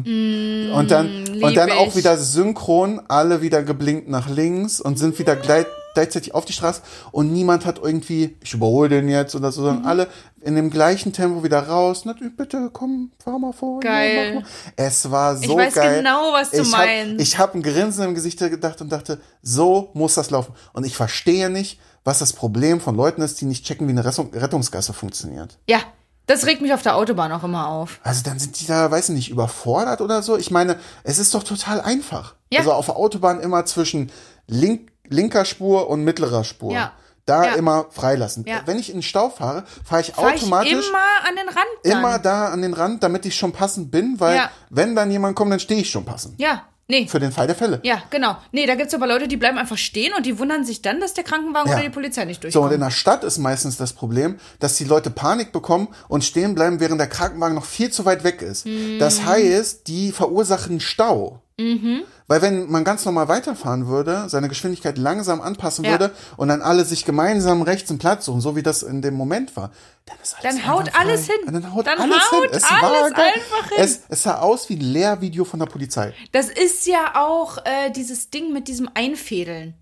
und 0.76 0.92
dann, 0.92 1.08
und 1.42 1.56
dann 1.56 1.72
auch 1.72 1.96
wieder 1.96 2.18
synchron, 2.18 3.02
alle 3.08 3.42
wieder 3.42 3.64
geblinkt 3.64 4.10
nach 4.10 4.28
links 4.30 4.82
und 4.82 5.00
sind 5.00 5.18
wieder 5.18 5.38
gleich, 5.38 5.66
gleichzeitig 5.94 6.34
auf 6.34 6.46
die 6.46 6.54
Straße 6.54 6.82
und 7.12 7.32
niemand 7.32 7.66
hat 7.66 7.80
irgendwie, 7.82 8.38
ich 8.44 8.54
überhole 8.54 8.90
den 8.90 9.10
jetzt 9.10 9.36
oder 9.36 9.52
so, 9.52 9.62
Mhm. 9.62 9.66
sondern 9.66 9.86
alle 9.86 10.08
in 10.42 10.56
dem 10.56 10.70
gleichen 10.70 11.14
Tempo 11.14 11.44
wieder 11.44 11.68
raus. 11.68 12.04
Natürlich, 12.06 12.36
bitte, 12.36 12.70
komm, 12.74 13.12
fahr 13.24 13.40
mal 13.40 13.54
vor. 13.54 13.82
ja, 13.84 13.90
Geil. 13.92 14.36
mach 14.36 14.42
mal. 14.42 14.48
Es 14.76 15.10
war 15.12 15.38
so 15.38 15.44
Ich 15.44 15.50
weiß 15.56 15.74
geil. 15.76 15.98
genau, 16.00 16.34
was 16.34 16.52
du 16.52 16.62
ich 16.62 16.72
hab, 16.74 16.80
meinst. 16.86 17.22
Ich 17.22 17.38
habe 17.38 17.58
ein 17.58 17.62
Grinsen 17.64 18.04
im 18.06 18.14
Gesicht 18.16 18.40
gedacht 18.40 18.82
und 18.82 18.90
dachte, 18.92 19.20
so 19.42 19.92
muss 19.94 20.16
das 20.16 20.30
laufen. 20.32 20.54
Und 20.74 20.86
ich 20.86 20.96
verstehe 20.98 21.50
nicht, 21.50 21.80
was 22.04 22.20
das 22.20 22.34
Problem 22.34 22.82
von 22.82 22.96
Leuten 22.96 23.22
ist, 23.22 23.40
die 23.40 23.46
nicht 23.46 23.66
checken, 23.66 23.88
wie 23.88 23.92
eine 23.92 24.04
Rettung, 24.04 24.32
Rettungsgasse 24.34 24.92
funktioniert. 24.92 25.58
Ja, 25.70 25.80
das 26.26 26.46
regt 26.46 26.62
mich 26.62 26.74
auf 26.74 26.82
der 26.82 26.96
Autobahn 26.98 27.32
auch 27.32 27.44
immer 27.44 27.68
auf. 27.68 28.00
Also 28.04 28.24
dann 28.24 28.40
sind 28.40 28.60
die 28.60 28.66
da, 28.66 28.92
weiß 28.92 29.10
ich 29.10 29.16
nicht, 29.16 29.30
überfordert 29.30 30.02
oder 30.02 30.22
so. 30.22 30.38
Ich 30.38 30.52
meine, 30.52 30.78
es 31.04 31.20
ist 31.20 31.34
doch 31.34 31.44
total 31.44 31.80
einfach. 31.82 32.36
Ja. 32.52 32.60
Also 32.60 32.74
auf 32.74 32.86
der 32.88 32.98
Autobahn 32.98 33.40
immer 33.40 33.66
zwischen 33.66 34.12
link, 34.48 34.92
linker 35.08 35.46
Spur 35.46 35.90
und 35.90 36.04
mittlerer 36.04 36.44
Spur. 36.44 36.74
Ja. 36.74 36.94
Da 37.26 37.46
Ja. 37.46 37.54
immer 37.56 37.86
freilassen. 37.90 38.44
Ja. 38.48 38.62
Wenn 38.66 38.78
ich 38.78 38.90
in 38.90 38.98
den 38.98 39.02
Stau 39.02 39.30
fahre, 39.30 39.64
fahre 39.86 40.02
ich 40.02 40.12
Fahr 40.12 40.34
ich 40.36 40.42
automatisch 40.42 40.72
immer 40.74 41.28
an 41.28 41.36
den 41.38 41.48
Rand 41.48 41.68
dann. 41.84 41.92
immer 42.00 42.20
da 42.20 42.50
an 42.50 42.62
den 42.62 42.74
Rand, 42.74 43.02
damit 43.02 43.26
ich 43.26 43.36
schon 43.36 43.54
passend 43.54 43.92
bin, 43.92 44.20
weil 44.20 44.36
Ja. 44.36 44.52
wenn 44.70 44.94
dann 44.96 45.10
jemand 45.10 45.36
kommt, 45.38 45.52
dann 45.54 45.60
stehe 45.62 45.80
ich 45.80 45.90
schon 45.90 46.04
passend. 46.04 46.38
Ja, 46.38 46.64
nee. 46.90 47.08
Für 47.08 47.22
den 47.22 47.32
Fall 47.32 47.48
der 47.48 47.56
Fälle. 47.56 47.80
Ja, 47.84 48.04
genau. 48.10 48.36
Nee, 48.52 48.66
da 48.66 48.76
gibt's 48.76 48.94
aber 48.94 49.08
Leute, 49.08 49.30
die 49.30 49.38
bleiben 49.38 49.58
einfach 49.58 49.78
stehen 49.78 50.14
und 50.18 50.26
die 50.26 50.38
wundern 50.38 50.66
sich 50.66 50.82
dann, 50.82 51.00
dass 51.00 51.14
der 51.14 51.24
Krankenwagen 51.24 51.70
Ja. 51.72 51.78
oder 51.78 51.86
die 51.86 51.92
Polizei 51.92 52.26
nicht 52.26 52.42
So, 52.42 52.48
und 52.48 52.54
durchkommt. 52.56 52.74
in 52.74 52.82
der 52.82 52.92
Stadt 52.92 53.24
ist 53.24 53.38
meistens 53.38 53.78
das 53.78 53.94
Problem, 53.94 54.38
dass 54.60 54.76
die 54.76 54.84
Leute 54.84 55.10
Panik 55.10 55.54
bekommen 55.54 55.88
und 56.10 56.26
stehen 56.26 56.56
bleiben, 56.56 56.82
während 56.82 57.00
der 57.00 57.08
Krankenwagen 57.08 57.56
noch 57.56 57.64
viel 57.66 57.90
zu 57.90 58.04
weit 58.04 58.26
weg 58.26 58.42
ist. 58.42 58.66
Mhm. 58.66 59.00
Das 59.00 59.24
heißt, 59.24 59.88
die 59.88 60.12
verursachen 60.12 60.82
Stau. 60.82 61.40
Weil 61.58 62.42
wenn 62.42 62.72
man 62.72 62.84
ganz 62.84 63.06
normal 63.06 63.28
weiterfahren 63.28 63.88
würde, 63.88 64.26
seine 64.28 64.50
Geschwindigkeit 64.50 64.98
langsam 64.98 65.40
anpassen 65.40 65.86
Ja. 65.86 65.92
würde 65.92 66.12
und 66.36 66.48
dann 66.48 66.62
alle 66.64 66.84
sich 66.84 67.06
gemeinsam 67.06 67.62
rechts 67.62 67.90
einen 67.92 68.00
Platz 68.00 68.26
suchen, 68.26 68.42
so 68.42 68.56
wie 68.56 68.64
das 68.64 68.82
in 68.82 69.02
dem 69.04 69.14
Moment 69.14 69.56
war, 69.56 69.72
dann 70.06 70.18
ist 70.22 70.36
alles 70.42 70.56
Dann 70.56 70.68
haut 70.68 70.92
alles 71.00 71.26
hin. 71.28 71.36
Dann 71.46 71.74
haut 71.76 71.86
Dann 71.88 72.00
alles 72.00 72.32
haut 72.32 72.42
hin. 72.44 72.50
Es 72.54 72.64
alles 72.64 72.82
war 72.82 73.24
einfach 73.24 73.70
hin. 73.70 73.78
Es, 73.78 74.00
es 74.10 74.24
sah 74.24 74.40
aus 74.40 74.68
wie 74.70 74.76
ein 74.76 74.82
Lehrvideo 74.82 75.46
von 75.46 75.60
der 75.60 75.68
Polizei. 75.68 76.14
Das 76.32 76.50
ist 76.50 76.88
ja 76.88 77.14
auch 77.16 77.58
äh, 77.60 77.92
dieses 77.92 78.30
Ding 78.32 78.52
mit 78.52 78.68
diesem 78.68 78.90
Einfädeln. 78.94 79.76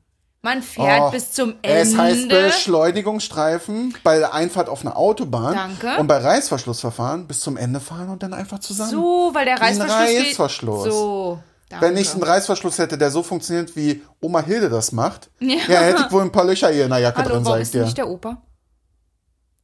Man 0.43 0.63
fährt 0.63 1.01
Oh, 1.03 1.11
bis 1.11 1.31
zum 1.33 1.53
Ende. 1.61 1.77
Es 1.81 1.95
heißt 1.95 2.27
Beschleunigungsstreifen 2.29 3.93
bei 4.03 4.17
der 4.19 4.33
Einfahrt 4.33 4.69
auf 4.69 4.81
eine 4.81 4.95
Autobahn 4.95 5.53
Danke. 5.55 5.99
und 5.99 6.07
bei 6.07 6.17
Reißverschlussverfahren 6.17 7.27
bis 7.27 7.41
zum 7.41 7.57
Ende 7.57 7.79
fahren 7.79 8.09
und 8.09 8.23
dann 8.23 8.33
einfach 8.33 8.59
zusammen. 8.59 8.89
so, 8.91 9.29
weil 9.33 9.45
der 9.45 9.61
Reißverschluss. 9.61 9.95
Reißverschluss. 9.95 10.83
So. 10.85 11.39
Danke. 11.71 11.85
Wenn 11.85 11.95
ich 11.95 12.11
einen 12.11 12.23
Reißverschluss 12.23 12.79
hätte, 12.79 12.97
der 12.97 13.11
so 13.11 13.23
funktioniert, 13.23 13.77
wie 13.77 14.01
Oma 14.19 14.41
Hilde 14.41 14.69
das 14.69 14.91
macht, 14.91 15.29
ja. 15.39 15.57
hätte 15.57 16.03
ich 16.05 16.11
wohl 16.11 16.21
ein 16.21 16.31
paar 16.31 16.43
Löcher 16.43 16.69
hier 16.69 16.83
in 16.83 16.89
der 16.89 16.99
Jacke 16.99 17.19
Hallo, 17.19 17.29
drin, 17.29 17.45
warum 17.45 17.53
sag 17.53 17.61
ich 17.61 17.63
ist 17.63 17.73
dir. 17.73 17.83
nicht 17.83 17.97
der 17.97 18.09
Opa? 18.09 18.41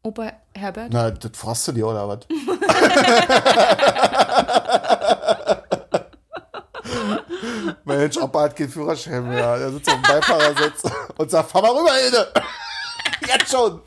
Opa 0.03 0.31
Herbert? 0.55 0.87
Na, 0.93 1.11
das 1.11 1.31
fragst 1.33 1.67
du 1.67 1.73
dir, 1.73 1.85
oder 1.85 2.07
was? 2.07 2.19
Mensch, 7.83 8.15
Opa 8.17 8.43
hat 8.43 8.55
keinen 8.55 8.69
Führerschein 8.69 9.27
mehr. 9.27 9.59
Der 9.59 9.71
sitzt 9.71 9.89
auf 9.89 9.95
dem 9.95 10.03
Beifahrersitz 10.03 10.83
und 11.17 11.29
sagt, 11.29 11.51
fahr 11.51 11.61
mal 11.61 11.71
rüber, 11.71 11.91
Hilde. 11.91 12.31
Jetzt 13.27 13.51
schon. 13.51 13.81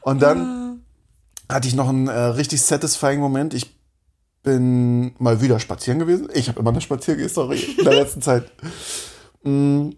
Und 0.00 0.22
dann 0.22 0.65
hatte 1.48 1.68
ich 1.68 1.74
noch 1.74 1.88
einen 1.88 2.08
äh, 2.08 2.12
richtig 2.12 2.62
satisfying 2.62 3.20
Moment. 3.20 3.54
Ich 3.54 3.76
bin 4.42 5.14
mal 5.18 5.40
wieder 5.40 5.58
spazieren 5.58 5.98
gewesen. 5.98 6.28
Ich 6.32 6.48
habe 6.48 6.60
immer 6.60 6.70
eine 6.70 6.80
Spaziergeh-Story 6.80 7.76
in 7.78 7.84
der 7.84 7.94
letzten 7.94 8.22
Zeit. 8.22 8.50
Mm. 9.42 9.90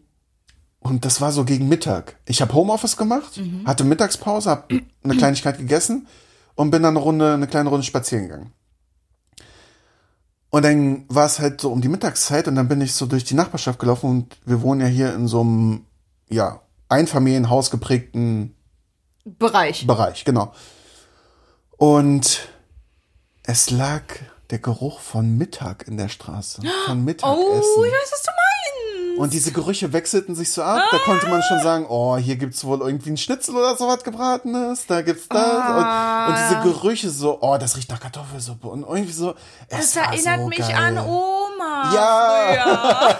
Und 0.80 1.04
das 1.04 1.20
war 1.20 1.32
so 1.32 1.44
gegen 1.44 1.68
Mittag. 1.68 2.16
Ich 2.24 2.40
habe 2.40 2.54
Homeoffice 2.54 2.96
gemacht, 2.96 3.40
hatte 3.66 3.82
Mittagspause, 3.84 4.48
habe 4.48 4.80
eine 5.02 5.16
Kleinigkeit 5.16 5.58
gegessen 5.58 6.06
und 6.54 6.70
bin 6.70 6.82
dann 6.82 6.96
eine 6.96 7.04
Runde, 7.04 7.34
eine 7.34 7.46
kleine 7.46 7.68
Runde 7.68 7.84
spazieren 7.84 8.28
gegangen. 8.28 8.52
Und 10.50 10.64
dann 10.64 11.04
war 11.08 11.26
es 11.26 11.40
halt 11.40 11.60
so 11.60 11.70
um 11.70 11.82
die 11.82 11.88
Mittagszeit 11.88 12.48
und 12.48 12.54
dann 12.54 12.68
bin 12.68 12.80
ich 12.80 12.94
so 12.94 13.06
durch 13.06 13.24
die 13.24 13.34
Nachbarschaft 13.34 13.78
gelaufen 13.78 14.08
und 14.08 14.36
wir 14.46 14.62
wohnen 14.62 14.80
ja 14.80 14.86
hier 14.86 15.14
in 15.14 15.28
so 15.28 15.40
einem, 15.40 15.84
ja, 16.30 16.62
Einfamilienhaus 16.88 17.70
geprägten 17.70 18.54
Bereich. 19.24 19.86
Bereich, 19.86 20.24
genau. 20.24 20.54
Und 21.78 22.40
es 23.44 23.70
lag 23.70 24.02
der 24.50 24.58
Geruch 24.58 25.00
von 25.00 25.38
Mittag 25.38 25.86
in 25.88 25.96
der 25.96 26.08
Straße. 26.08 26.60
Von 26.86 27.04
Mittagessen. 27.04 27.38
Oh, 27.76 27.84
ich 27.84 27.92
weiß, 27.92 28.12
was 28.12 28.22
du 28.22 28.30
meinst. 28.30 29.18
Und 29.18 29.32
diese 29.32 29.50
Gerüche 29.52 29.92
wechselten 29.92 30.34
sich 30.36 30.52
so 30.52 30.62
ab. 30.62 30.80
Da 30.90 30.98
konnte 30.98 31.26
man 31.28 31.42
schon 31.42 31.60
sagen, 31.60 31.86
oh, 31.88 32.16
hier 32.16 32.36
gibt's 32.36 32.64
wohl 32.64 32.80
irgendwie 32.80 33.10
ein 33.10 33.16
Schnitzel 33.16 33.56
oder 33.56 33.76
sowas 33.76 34.04
gebratenes. 34.04 34.86
Da 34.86 35.02
gibt's 35.02 35.28
das. 35.28 35.38
Ah. 35.40 36.26
Und, 36.26 36.32
und 36.34 36.38
diese 36.40 36.60
Gerüche 36.62 37.10
so, 37.10 37.38
oh, 37.40 37.56
das 37.58 37.76
riecht 37.76 37.90
nach 37.90 37.98
Kartoffelsuppe. 38.00 38.68
Und 38.68 38.82
irgendwie 38.82 39.12
so, 39.12 39.34
es 39.68 39.92
Das 39.92 39.96
erinnert 39.96 40.40
so 40.40 40.46
mich 40.48 40.58
geil. 40.58 40.74
an 40.76 40.98
Oma. 40.98 41.94
Ja. 41.94 43.14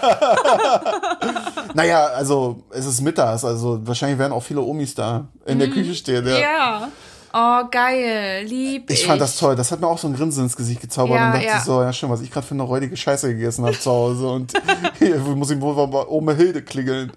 Naja, 1.75 2.07
also 2.07 2.63
es 2.71 2.85
ist 2.87 3.01
mittags, 3.01 3.45
also 3.45 3.79
wahrscheinlich 3.85 4.17
werden 4.17 4.33
auch 4.33 4.41
viele 4.41 4.61
Omis 4.61 4.95
da 4.95 5.27
in 5.45 5.59
der 5.59 5.69
Küche 5.69 5.93
stehen. 5.93 6.25
Ja. 6.25 6.33
Mhm. 6.33 6.41
Ja. 6.41 6.87
Oh, 7.33 7.61
geil. 7.69 8.45
Lieb 8.47 8.89
ich. 8.89 9.01
Ich 9.01 9.05
fand 9.07 9.21
das 9.21 9.35
toll. 9.37 9.55
Das 9.55 9.71
hat 9.71 9.79
mir 9.79 9.87
auch 9.87 9.97
so 9.97 10.07
ein 10.07 10.15
Grinsen 10.15 10.43
ins 10.45 10.55
Gesicht 10.55 10.81
gezaubert 10.81 11.17
Ja, 11.17 11.27
und 11.27 11.33
dachte 11.35 11.45
ja. 11.45 11.59
so, 11.61 11.81
ja 11.81 11.93
schön, 11.93 12.09
was 12.09 12.21
ich 12.21 12.31
gerade 12.31 12.45
für 12.47 12.53
eine 12.55 12.63
räudige 12.63 12.95
Scheiße 12.97 13.33
gegessen 13.33 13.65
habe 13.65 13.79
zu 13.79 13.89
Hause 13.91 14.27
und 14.27 14.53
hier 14.99 15.17
muss 15.19 15.49
ich 15.51 15.59
wohl 15.61 15.75
mal 15.75 15.87
bei 15.87 16.07
Oma 16.07 16.31
Hilde 16.33 16.61
klingeln. 16.63 17.11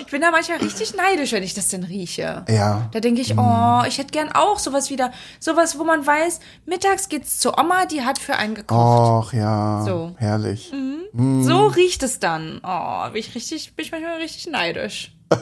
Ich 0.00 0.06
bin 0.06 0.20
da 0.22 0.30
manchmal 0.32 0.58
richtig 0.58 0.94
neidisch, 0.96 1.30
wenn 1.32 1.42
ich 1.44 1.54
das 1.54 1.68
denn 1.68 1.84
rieche. 1.84 2.44
Ja. 2.48 2.88
Da 2.92 2.98
denke 3.00 3.20
ich, 3.20 3.38
oh, 3.38 3.82
ich 3.86 3.98
hätte 3.98 4.10
gern 4.10 4.30
auch 4.32 4.58
sowas 4.58 4.90
wieder. 4.90 5.12
Sowas, 5.38 5.78
wo 5.78 5.84
man 5.84 6.04
weiß, 6.04 6.40
mittags 6.66 7.08
geht's 7.08 7.38
zur 7.38 7.58
Oma, 7.58 7.86
die 7.86 8.02
hat 8.02 8.18
für 8.18 8.34
einen 8.36 8.54
gekocht. 8.56 9.28
Och 9.28 9.32
ja, 9.32 9.84
So. 9.86 10.12
herrlich. 10.18 10.72
So 11.12 11.66
riecht 11.68 12.02
es 12.02 12.18
dann. 12.18 12.60
Oh, 12.64 13.08
bin 13.10 13.20
ich 13.20 13.34
richtig, 13.34 13.74
bin 13.76 13.84
ich 13.84 13.92
manchmal 13.92 14.16
richtig 14.16 14.48
neidisch. 14.50 15.12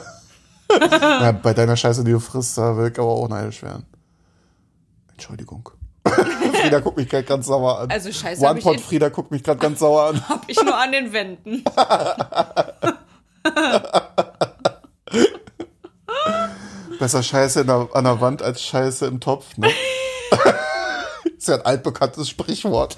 Ja, 0.91 1.31
bei 1.31 1.53
deiner 1.53 1.75
Scheiße, 1.75 2.03
die 2.03 2.11
du 2.11 2.19
frisst, 2.19 2.57
da 2.57 2.77
will 2.77 2.91
ich 2.91 2.99
aber 2.99 3.09
auch 3.09 3.27
neidisch 3.27 3.63
werden. 3.63 3.85
Entschuldigung. 5.11 5.69
Frieda 6.61 6.79
guckt 6.79 6.97
mich 6.97 7.09
gerade 7.09 7.23
ganz 7.25 7.47
sauer 7.47 7.79
an. 7.79 7.91
Also 7.91 8.11
Scheiße 8.11 8.43
One-Pot 8.45 8.75
in- 8.75 8.79
Frieda 8.79 9.09
guckt 9.09 9.31
mich 9.31 9.43
gerade 9.43 9.59
ganz 9.59 9.79
sauer 9.79 10.09
an. 10.09 10.23
Hab 10.29 10.43
ich 10.47 10.61
nur 10.63 10.75
an 10.77 10.91
den 10.91 11.11
Wänden. 11.11 11.63
Besser 16.99 17.23
Scheiße 17.23 17.65
der, 17.65 17.89
an 17.93 18.03
der 18.03 18.19
Wand 18.21 18.41
als 18.41 18.61
Scheiße 18.61 19.05
im 19.05 19.19
Topf, 19.19 19.57
ne? 19.57 19.69
ist 21.37 21.47
ja 21.47 21.55
ein 21.55 21.61
altbekanntes 21.61 22.27
Sprichwort. 22.29 22.97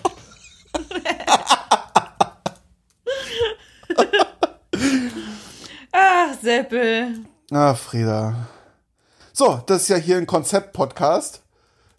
Ach, 5.92 6.34
Seppel. 6.42 7.20
Ah, 7.53 7.74
Frieda. 7.74 8.48
So, 9.34 9.62
das 9.65 9.81
ist 9.81 9.88
ja 9.89 9.98
hier 9.98 10.15
ein 10.15 10.25
Konzept-Podcast. 10.25 11.41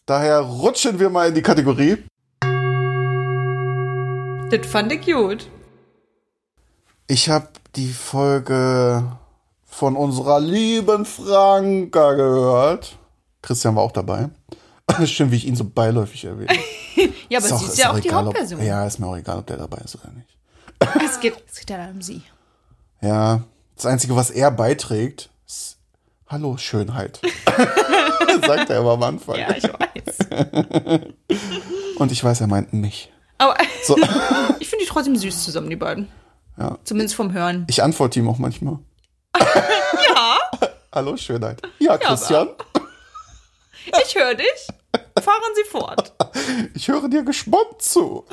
Daher 0.07 0.41
rutschen 0.41 0.99
wir 0.99 1.11
mal 1.11 1.29
in 1.29 1.35
die 1.35 1.43
Kategorie. 1.43 2.03
Das 4.51 4.67
fand 4.67 4.93
ich 4.93 5.05
gut. 5.05 5.51
Ich 7.07 7.29
habe 7.29 7.49
die 7.77 7.93
Folge 7.93 9.13
von 9.67 9.95
unserer 9.95 10.41
lieben 10.41 11.05
Franka 11.05 12.15
gehört. 12.15 12.97
Christian 13.43 13.77
war 13.77 13.83
auch 13.83 13.93
dabei. 13.93 14.31
Schön, 15.05 15.31
wie 15.31 15.37
ich 15.37 15.47
ihn 15.47 15.57
so 15.57 15.65
beiläufig 15.65 16.25
erwähne. 16.25 16.49
Ja, 17.29 17.39
aber 17.39 17.49
Ist 17.49 17.59
sie 17.61 17.65
ist 17.65 17.79
ja 17.79 17.91
auch 17.91 17.99
die 17.99 18.09
egal, 18.09 18.27
Hauptperson. 18.27 18.59
Ob, 18.59 18.65
ja, 18.65 18.87
ist 18.87 18.99
mir 18.99 19.07
auch 19.07 19.17
egal, 19.17 19.39
ob 19.39 19.47
der 19.47 19.57
dabei 19.57 19.79
ist 19.79 19.97
oder 19.97 20.13
nicht. 20.13 20.29
Es 21.03 21.19
geht, 21.19 21.35
es 21.51 21.59
geht 21.61 21.71
ja 21.71 21.89
um 21.89 22.03
sie. 22.03 22.23
Ja, 23.01 23.43
das 23.75 23.87
Einzige, 23.87 24.15
was 24.15 24.31
er 24.31 24.51
beiträgt, 24.51 25.31
Hallo, 26.29 26.57
Schönheit. 26.57 27.21
Sagt 28.47 28.71
er 28.71 28.81
immer 28.81 28.93
am 28.93 29.03
Anfang. 29.03 29.37
Ja, 29.39 29.55
ich 29.55 29.65
weiß. 29.65 31.11
Und 31.99 32.11
ich 32.11 32.25
weiß, 32.25 32.41
er 32.41 32.47
meint 32.47 32.73
mich. 32.73 33.13
Aber 33.37 33.57
So. 33.85 33.97
ich 34.59 34.69
finde 34.69 34.85
die 34.85 34.89
trotzdem 34.89 35.15
süß 35.17 35.45
zusammen, 35.45 35.69
die 35.69 35.77
beiden. 35.77 36.09
Ja. 36.57 36.79
Zumindest 36.85 37.17
vom 37.17 37.33
Hören. 37.33 37.67
Ich 37.69 37.83
antworte 37.83 38.19
ihm 38.19 38.29
auch 38.29 38.39
manchmal. 38.39 38.79
Ja, 39.39 40.39
Hallo, 40.93 41.17
Schönheit. 41.17 41.61
Ja, 41.79 41.99
Christian, 41.99 42.49
ich 44.07 44.15
höre 44.15 44.35
dich. 44.35 44.67
Fahren 45.21 45.55
Sie 45.55 45.71
fort. 45.71 46.13
ich 46.75 46.89
höre 46.89 47.09
dir 47.09 47.25
gespannt 47.25 47.81
zu. 47.81 48.25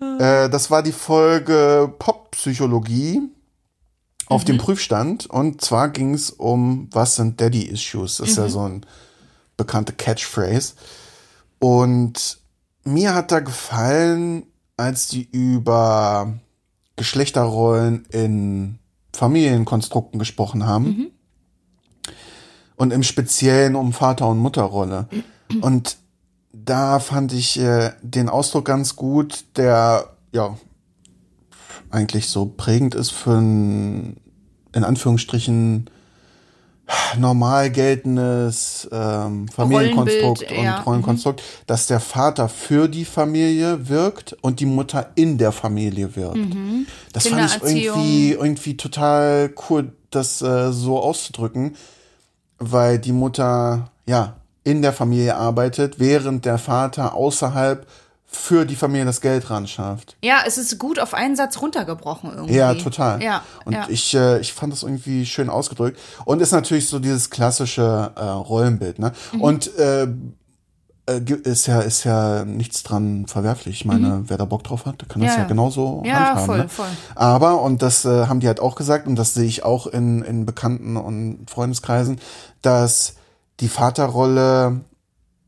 äh, 0.00 0.48
das 0.48 0.70
war 0.70 0.82
die 0.82 0.92
Folge 0.92 1.92
Poppsychologie 1.98 3.22
auf 4.26 4.44
dem 4.44 4.58
Prüfstand. 4.58 5.26
Und 5.26 5.60
zwar 5.60 5.88
ging 5.88 6.14
es 6.14 6.30
um, 6.30 6.88
was 6.92 7.16
sind 7.16 7.40
Daddy-Issues? 7.40 8.18
Das 8.18 8.30
ist 8.30 8.36
ja 8.36 8.48
so 8.48 8.60
ein 8.60 8.86
bekannte 9.56 9.92
Catchphrase. 9.92 10.74
Und 11.58 12.38
mir 12.84 13.14
hat 13.14 13.32
da 13.32 13.40
gefallen, 13.40 14.44
als 14.76 15.08
die 15.08 15.28
über 15.30 16.34
Geschlechterrollen 16.96 18.04
in 18.10 18.78
Familienkonstrukten 19.12 20.18
gesprochen 20.18 20.66
haben. 20.66 21.10
Und 22.76 22.92
im 22.92 23.02
Speziellen 23.04 23.76
um 23.76 23.92
Vater- 23.92 24.28
und 24.28 24.38
Mutterrolle. 24.38 25.08
Und 25.60 25.96
da 26.52 26.98
fand 26.98 27.32
ich 27.32 27.58
äh, 27.58 27.92
den 28.02 28.28
Ausdruck 28.28 28.64
ganz 28.64 28.96
gut, 28.96 29.44
der 29.56 30.16
ja 30.32 30.56
eigentlich 31.94 32.28
so 32.28 32.46
prägend 32.46 32.94
ist 32.94 33.10
für 33.10 33.38
ein, 33.38 34.16
in 34.72 34.84
Anführungsstrichen, 34.84 35.88
normal 37.16 37.70
geltendes 37.70 38.88
ähm, 38.92 39.48
Familienkonstrukt 39.48 40.42
Rollenbild, 40.42 40.64
ja. 40.64 40.78
und 40.78 40.86
Rollenkonstrukt, 40.86 41.42
dass 41.66 41.86
der 41.86 42.00
Vater 42.00 42.48
für 42.48 42.88
die 42.88 43.04
Familie 43.04 43.88
wirkt 43.88 44.36
und 44.42 44.60
die 44.60 44.66
Mutter 44.66 45.10
in 45.14 45.38
der 45.38 45.52
Familie 45.52 46.14
wirkt. 46.14 46.54
Das 47.12 47.28
fand 47.28 47.46
ich 47.46 47.62
irgendwie, 47.62 48.32
irgendwie 48.32 48.76
total 48.76 49.54
cool, 49.68 49.92
das 50.10 50.42
äh, 50.42 50.72
so 50.72 51.00
auszudrücken, 51.00 51.76
weil 52.58 52.98
die 52.98 53.12
Mutter 53.12 53.90
ja 54.06 54.36
in 54.62 54.82
der 54.82 54.92
Familie 54.92 55.36
arbeitet, 55.36 55.98
während 55.98 56.44
der 56.44 56.58
Vater 56.58 57.14
außerhalb 57.14 57.86
für 58.34 58.64
die 58.64 58.74
Familie 58.76 59.04
das 59.04 59.20
Geld 59.20 59.48
ran 59.50 59.66
schafft. 59.66 60.16
Ja, 60.22 60.42
es 60.46 60.58
ist 60.58 60.78
gut 60.78 60.98
auf 60.98 61.14
einen 61.14 61.36
Satz 61.36 61.60
runtergebrochen 61.62 62.32
irgendwie. 62.34 62.54
Ja, 62.54 62.74
total. 62.74 63.22
Ja, 63.22 63.42
Und 63.64 63.74
ja. 63.74 63.86
ich, 63.88 64.14
äh, 64.14 64.40
ich 64.40 64.52
fand 64.52 64.72
das 64.72 64.82
irgendwie 64.82 65.24
schön 65.24 65.48
ausgedrückt. 65.48 65.98
Und 66.24 66.42
ist 66.42 66.52
natürlich 66.52 66.88
so 66.88 66.98
dieses 66.98 67.30
klassische 67.30 68.10
äh, 68.16 68.20
Rollenbild, 68.24 68.98
ne? 68.98 69.12
Mhm. 69.32 69.40
Und 69.40 69.76
äh, 69.78 70.08
äh, 71.06 71.20
ist 71.44 71.66
ja, 71.66 71.80
ist 71.80 72.04
ja 72.04 72.44
nichts 72.44 72.82
dran 72.82 73.26
verwerflich. 73.26 73.76
Ich 73.76 73.84
meine, 73.84 74.24
wer 74.26 74.38
da 74.38 74.46
Bock 74.46 74.64
drauf 74.64 74.86
hat, 74.86 75.00
der 75.02 75.08
kann 75.08 75.20
das 75.22 75.32
Mhm. 75.32 75.36
Ja. 75.36 75.42
ja 75.42 75.48
genauso 75.48 76.02
Ja, 76.04 76.14
handhaben. 76.14 76.46
voll, 76.46 76.58
ne? 76.58 76.68
voll. 76.68 76.86
Aber, 77.14 77.60
und 77.62 77.82
das 77.82 78.04
äh, 78.04 78.26
haben 78.26 78.40
die 78.40 78.46
halt 78.46 78.60
auch 78.60 78.74
gesagt, 78.74 79.06
und 79.06 79.16
das 79.16 79.34
sehe 79.34 79.44
ich 79.46 79.64
auch 79.64 79.86
in, 79.86 80.22
in 80.22 80.46
Bekannten 80.46 80.96
und 80.96 81.46
Freundeskreisen, 81.50 82.20
dass 82.62 83.14
die 83.60 83.68
Vaterrolle 83.68 84.80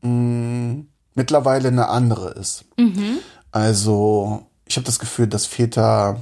mh, 0.03 0.83
mittlerweile 1.17 1.67
eine 1.67 1.89
andere 1.89 2.29
ist. 2.29 2.63
Mhm. 2.77 3.17
Also, 3.51 4.43
ich 4.65 4.77
habe 4.77 4.85
das 4.85 4.99
Gefühl, 4.99 5.27
dass 5.27 5.45
Väter 5.45 6.21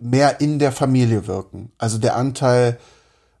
mehr 0.00 0.40
in 0.40 0.58
der 0.58 0.72
Familie 0.72 1.28
wirken. 1.28 1.70
Also 1.78 1.98
der 1.98 2.16
Anteil, 2.16 2.80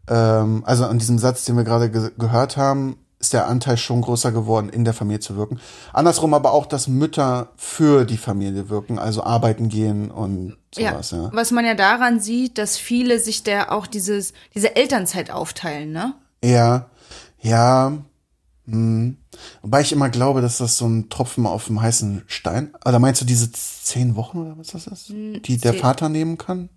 ähm, 0.08 0.62
also 0.64 0.84
an 0.86 1.00
diesem 1.00 1.18
Satz, 1.18 1.44
den 1.44 1.56
wir 1.56 1.64
gerade 1.64 1.90
ge 1.90 2.12
gehört 2.16 2.56
haben, 2.56 2.96
ist 3.18 3.32
der 3.32 3.48
Anteil 3.48 3.76
schon 3.76 4.02
größer 4.02 4.30
geworden, 4.30 4.68
in 4.68 4.84
der 4.84 4.94
Familie 4.94 5.18
zu 5.18 5.36
wirken. 5.36 5.60
Andersrum 5.92 6.34
aber 6.34 6.52
auch, 6.52 6.66
dass 6.66 6.86
Mütter 6.86 7.48
für 7.56 8.04
die 8.04 8.16
Familie 8.16 8.68
wirken, 8.68 9.00
also 9.00 9.24
arbeiten 9.24 9.68
gehen 9.68 10.12
und 10.12 10.56
sowas, 10.72 11.10
ja. 11.10 11.30
Was 11.32 11.50
man 11.50 11.64
ja 11.64 11.74
daran 11.74 12.20
sieht, 12.20 12.58
dass 12.58 12.76
viele 12.76 13.18
sich 13.18 13.42
der 13.42 13.72
auch 13.72 13.88
dieses, 13.88 14.32
diese 14.54 14.76
Elternzeit 14.76 15.30
aufteilen, 15.32 15.90
ne? 15.90 16.14
Ja, 16.44 16.86
ja. 17.40 17.92
Hm. 18.66 19.16
Wobei 19.62 19.80
ich 19.80 19.92
immer 19.92 20.08
glaube, 20.08 20.40
dass 20.40 20.58
das 20.58 20.76
so 20.78 20.86
ein 20.86 21.08
Tropfen 21.08 21.46
auf 21.46 21.66
dem 21.66 21.80
heißen 21.80 22.22
Stein. 22.26 22.74
Oder 22.84 22.98
meinst 22.98 23.20
du 23.20 23.24
diese 23.24 23.50
zehn 23.50 24.14
Wochen 24.14 24.38
oder 24.38 24.56
was 24.56 24.68
das 24.68 24.86
ist? 24.86 25.08
Die 25.08 25.58
der 25.58 25.74
Vater 25.74 26.08
nehmen 26.08 26.38
kann? 26.38 26.68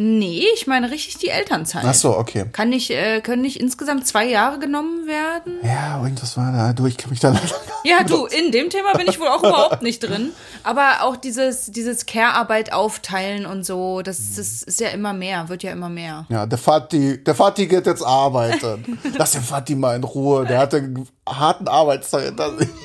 Nee, 0.00 0.44
ich 0.54 0.68
meine 0.68 0.92
richtig 0.92 1.18
die 1.18 1.28
Elternzeit. 1.28 1.82
Ach 1.84 1.92
so, 1.92 2.16
okay. 2.16 2.44
Kann 2.52 2.68
nicht, 2.68 2.88
äh, 2.90 3.20
können 3.20 3.42
nicht 3.42 3.58
insgesamt 3.58 4.06
zwei 4.06 4.26
Jahre 4.26 4.60
genommen 4.60 5.08
werden? 5.08 5.54
Ja, 5.64 6.00
irgendwas 6.00 6.36
war 6.36 6.52
da. 6.52 6.72
Du, 6.72 6.86
ich 6.86 6.96
kann 6.96 7.10
mich 7.10 7.18
da 7.18 7.30
leider. 7.30 7.56
Ja, 7.82 8.04
du, 8.04 8.26
in 8.26 8.52
dem 8.52 8.70
Thema 8.70 8.92
bin 8.92 9.08
ich 9.08 9.18
wohl 9.18 9.26
auch 9.26 9.42
überhaupt 9.42 9.82
nicht 9.82 9.98
drin. 10.04 10.30
Aber 10.62 11.02
auch 11.02 11.16
dieses, 11.16 11.72
dieses 11.72 12.06
Care-Arbeit 12.06 12.72
aufteilen 12.72 13.44
und 13.44 13.66
so, 13.66 14.00
das, 14.02 14.36
das 14.36 14.62
ist 14.62 14.78
ja 14.80 14.90
immer 14.90 15.12
mehr, 15.14 15.48
wird 15.48 15.64
ja 15.64 15.72
immer 15.72 15.88
mehr. 15.88 16.26
Ja, 16.28 16.46
der 16.46 16.64
Vati, 16.64 17.24
der 17.24 17.36
Vati 17.36 17.66
geht 17.66 17.86
jetzt 17.86 18.04
arbeiten. 18.04 19.00
Lass 19.18 19.32
den 19.32 19.42
Vati 19.42 19.74
mal 19.74 19.96
in 19.96 20.04
Ruhe. 20.04 20.46
Der 20.46 20.60
hatte 20.60 20.76
einen 20.76 21.08
harten 21.28 21.66
Arbeitstag 21.66 22.22
hinter 22.22 22.56
sich. 22.56 22.68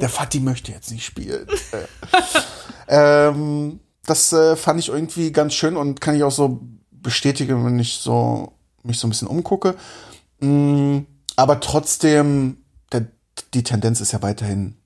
Der 0.00 0.10
Vati 0.10 0.40
möchte 0.40 0.72
jetzt 0.72 0.90
nicht 0.90 1.04
spielen. 1.04 1.46
ähm, 2.88 3.80
das 4.06 4.32
äh, 4.32 4.56
fand 4.56 4.80
ich 4.80 4.88
irgendwie 4.88 5.32
ganz 5.32 5.54
schön 5.54 5.76
und 5.76 6.00
kann 6.00 6.14
ich 6.14 6.22
auch 6.22 6.30
so 6.30 6.60
bestätige, 6.90 7.62
wenn 7.64 7.78
ich 7.78 7.94
so 7.94 8.52
mich 8.82 8.98
so 8.98 9.06
ein 9.06 9.10
bisschen 9.10 9.28
umgucke. 9.28 9.74
Mm, 10.40 11.00
aber 11.36 11.60
trotzdem, 11.60 12.58
der, 12.92 13.06
die 13.54 13.62
Tendenz 13.62 14.00
ist 14.00 14.12
ja 14.12 14.22
weiterhin 14.22 14.76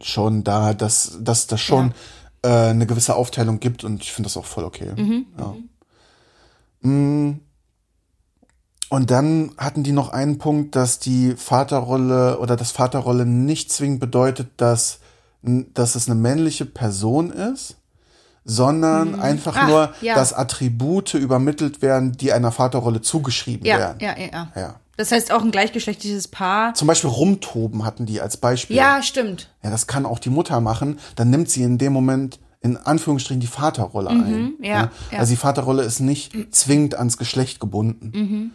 schon 0.00 0.44
da, 0.44 0.74
dass, 0.74 1.18
dass 1.20 1.46
das 1.46 1.60
schon 1.60 1.92
äh, 2.42 2.48
eine 2.48 2.86
gewisse 2.86 3.16
Aufteilung 3.16 3.60
gibt 3.60 3.84
und 3.84 4.02
ich 4.02 4.12
finde 4.12 4.28
das 4.28 4.36
auch 4.36 4.44
voll 4.44 4.64
okay. 4.64 4.92
Ja. 5.38 5.54
Mm. 6.88 7.40
Und 8.90 9.10
dann 9.10 9.52
hatten 9.58 9.82
die 9.82 9.92
noch 9.92 10.10
einen 10.10 10.38
Punkt, 10.38 10.74
dass 10.74 10.98
die 10.98 11.34
Vaterrolle 11.36 12.38
oder 12.38 12.56
das 12.56 12.70
Vaterrolle 12.70 13.26
nicht 13.26 13.70
zwingend 13.70 14.00
bedeutet, 14.00 14.48
dass, 14.56 15.00
dass 15.42 15.94
es 15.94 16.08
eine 16.08 16.18
männliche 16.18 16.64
Person 16.64 17.30
ist, 17.30 17.76
sondern 18.50 19.20
einfach 19.20 19.54
Ah, 19.56 19.66
nur, 19.68 19.92
ja. 20.00 20.14
dass 20.14 20.32
Attribute 20.32 21.14
übermittelt 21.14 21.82
werden, 21.82 22.12
die 22.12 22.32
einer 22.32 22.50
Vaterrolle 22.50 23.02
zugeschrieben 23.02 23.66
Ja, 23.66 23.78
werden. 23.78 23.98
ja, 24.00 24.14
ja, 24.18 24.26
ja. 24.32 24.48
Ja. 24.56 24.74
Das 24.96 25.12
heißt 25.12 25.30
auch 25.30 25.42
ein 25.42 25.50
gleichgeschlechtliches 25.52 26.26
Paar. 26.28 26.74
Zum 26.74 26.88
Beispiel 26.88 27.10
rumtoben 27.10 27.84
hatten 27.84 28.06
die 28.06 28.20
als 28.20 28.36
Beispiel. 28.38 28.74
Ja, 28.76 29.02
stimmt. 29.02 29.50
Ja, 29.62 29.70
das 29.70 29.86
kann 29.86 30.06
auch 30.06 30.18
die 30.18 30.30
Mutter 30.30 30.60
machen. 30.60 30.98
Dann 31.14 31.30
nimmt 31.30 31.50
sie 31.50 31.62
in 31.62 31.78
dem 31.78 31.92
Moment 31.92 32.40
in 32.62 32.76
Anführungsstrichen 32.76 33.40
die 33.40 33.46
Vaterrolle 33.46 34.10
ein. 34.10 34.42
Mhm, 34.42 34.54
ja, 34.60 34.90
ja. 35.12 35.18
Also 35.18 35.30
die 35.30 35.36
Vaterrolle 35.36 35.82
ist 35.84 36.00
nicht 36.00 36.32
zwingend 36.52 36.96
ans 36.96 37.16
Geschlecht 37.18 37.60
gebunden. 37.60 38.10
Mhm. 38.12 38.50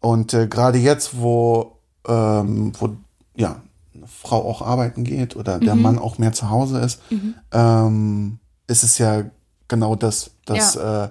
Und 0.00 0.32
äh, 0.34 0.46
gerade 0.46 0.78
jetzt, 0.78 1.18
wo, 1.18 1.78
ähm, 2.06 2.72
wo 2.78 2.90
ja, 3.36 3.56
eine 3.92 4.06
Frau 4.06 4.48
auch 4.48 4.62
arbeiten 4.62 5.02
geht 5.02 5.34
oder 5.34 5.58
der 5.58 5.74
Mhm. 5.74 5.82
Mann 5.82 5.98
auch 5.98 6.18
mehr 6.18 6.32
zu 6.32 6.50
Hause 6.50 6.78
ist, 6.78 7.00
ähm, 7.52 8.38
ist 8.70 8.84
es 8.84 8.98
ja 8.98 9.24
genau 9.68 9.94
das, 9.96 10.30
dass, 10.46 10.76
äh, 10.76 11.08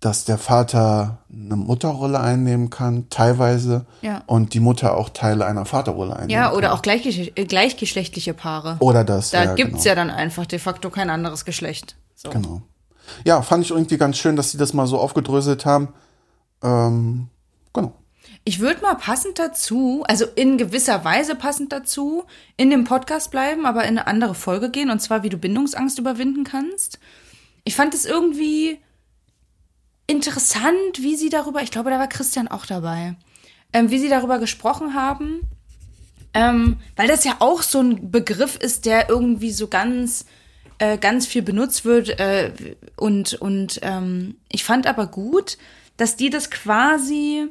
dass 0.00 0.24
der 0.24 0.36
Vater 0.38 1.18
eine 1.32 1.56
Mutterrolle 1.56 2.20
einnehmen 2.20 2.68
kann, 2.70 3.08
teilweise, 3.08 3.86
Ja. 4.02 4.22
und 4.26 4.52
die 4.54 4.60
Mutter 4.60 4.96
auch 4.96 5.08
Teile 5.08 5.46
einer 5.46 5.64
Vaterrolle 5.64 6.14
einnehmen 6.14 6.30
Ja, 6.30 6.48
kann. 6.48 6.56
oder 6.58 6.74
auch 6.74 6.82
gleichgesch 6.82 7.32
äh, 7.34 7.44
gleichgeschlechtliche 7.46 8.34
Paare. 8.34 8.76
Oder 8.80 9.04
das. 9.04 9.30
da 9.30 9.44
ja, 9.44 9.54
gibt's 9.54 9.82
genau. 9.82 9.88
ja 9.88 9.94
dann 9.94 10.10
einfach 10.10 10.46
de 10.46 10.58
facto 10.58 10.90
kein 10.90 11.10
anderes 11.10 11.44
Geschlecht. 11.44 11.96
So. 12.14 12.30
Genau. 12.30 12.62
Ja, 13.24 13.40
fand 13.42 13.64
ich 13.64 13.70
irgendwie 13.70 13.96
ganz 13.98 14.18
schön, 14.18 14.36
dass 14.36 14.50
sie 14.50 14.58
das 14.58 14.72
mal 14.72 14.86
so 14.86 14.98
aufgedröselt 14.98 15.64
haben. 15.64 15.88
Ähm. 16.62 17.28
Ich 18.48 18.60
würde 18.60 18.80
mal 18.80 18.94
passend 18.94 19.40
dazu, 19.40 20.04
also 20.06 20.24
in 20.36 20.56
gewisser 20.56 21.04
Weise 21.04 21.34
passend 21.34 21.72
dazu, 21.72 22.22
in 22.56 22.70
dem 22.70 22.84
Podcast 22.84 23.32
bleiben, 23.32 23.66
aber 23.66 23.82
in 23.82 23.98
eine 23.98 24.06
andere 24.06 24.36
Folge 24.36 24.70
gehen, 24.70 24.88
und 24.88 25.00
zwar, 25.00 25.24
wie 25.24 25.28
du 25.28 25.36
Bindungsangst 25.36 25.98
überwinden 25.98 26.44
kannst. 26.44 27.00
Ich 27.64 27.74
fand 27.74 27.92
es 27.92 28.04
irgendwie 28.04 28.78
interessant, 30.06 31.00
wie 31.00 31.16
sie 31.16 31.28
darüber, 31.28 31.60
ich 31.60 31.72
glaube, 31.72 31.90
da 31.90 31.98
war 31.98 32.06
Christian 32.06 32.46
auch 32.46 32.66
dabei, 32.66 33.16
ähm, 33.72 33.90
wie 33.90 33.98
sie 33.98 34.08
darüber 34.08 34.38
gesprochen 34.38 34.94
haben, 34.94 35.40
ähm, 36.32 36.76
weil 36.94 37.08
das 37.08 37.24
ja 37.24 37.34
auch 37.40 37.62
so 37.62 37.80
ein 37.80 38.12
Begriff 38.12 38.54
ist, 38.54 38.86
der 38.86 39.08
irgendwie 39.08 39.50
so 39.50 39.66
ganz, 39.66 40.24
äh, 40.78 40.98
ganz 40.98 41.26
viel 41.26 41.42
benutzt 41.42 41.84
wird. 41.84 42.20
Äh, 42.20 42.52
und 42.94 43.34
und 43.34 43.80
ähm, 43.82 44.36
ich 44.48 44.62
fand 44.62 44.86
aber 44.86 45.08
gut, 45.08 45.58
dass 45.96 46.14
die 46.14 46.30
das 46.30 46.52
quasi, 46.52 47.48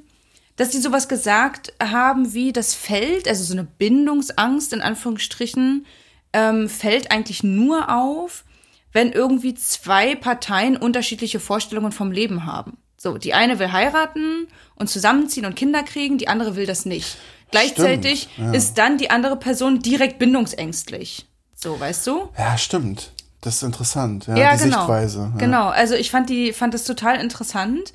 dass 0.56 0.70
die 0.70 0.80
sowas 0.80 1.08
gesagt 1.08 1.74
haben 1.82 2.34
wie 2.34 2.54
das 2.54 2.74
fällt, 2.74 3.28
also 3.28 3.44
so 3.44 3.54
eine 3.54 3.66
Bindungsangst 3.66 4.74
in 4.74 4.82
Anführungsstrichen, 4.82 5.86
ähm, 6.34 6.70
fällt 6.70 7.12
eigentlich 7.12 7.44
nur 7.44 7.94
auf, 7.94 8.44
wenn 8.92 9.12
irgendwie 9.12 9.54
zwei 9.54 10.16
Parteien 10.16 10.78
unterschiedliche 10.78 11.40
Vorstellungen 11.40 11.92
vom 11.92 12.12
Leben 12.12 12.46
haben. 12.46 12.78
So, 12.98 13.18
die 13.18 13.34
eine 13.34 13.60
will 13.60 13.72
heiraten 13.72 14.48
und 14.76 14.90
zusammenziehen 14.90 15.46
und 15.46 15.56
Kinder 15.56 15.84
kriegen, 15.84 16.18
die 16.18 16.28
andere 16.28 16.56
will 16.56 16.66
das 16.66 16.86
nicht. 16.86 17.18
Gleichzeitig 17.52 18.30
ja. 18.38 18.52
ist 18.52 18.78
dann 18.78 18.98
die 18.98 19.10
andere 19.10 19.36
Person 19.36 19.80
direkt 19.80 20.18
bindungsängstlich. 20.18 21.26
So, 21.54 21.80
weißt 21.80 22.08
du? 22.08 22.30
Ja, 22.38 22.58
stimmt. 22.58 23.12
Das 23.42 23.56
ist 23.56 23.64
interessant. 23.64 24.28
Ja, 24.28 24.36
Ja, 24.36 24.58
die 24.58 24.64
genau. 24.64 24.78
Sichtweise. 24.80 25.32
Ja. 25.34 25.38
Genau, 25.38 25.68
also 25.70 25.94
ich 25.94 26.10
fand 26.10 26.30
die, 26.30 26.52
fand 26.52 26.74
das 26.74 26.84
total 26.84 27.20
interessant. 27.20 27.94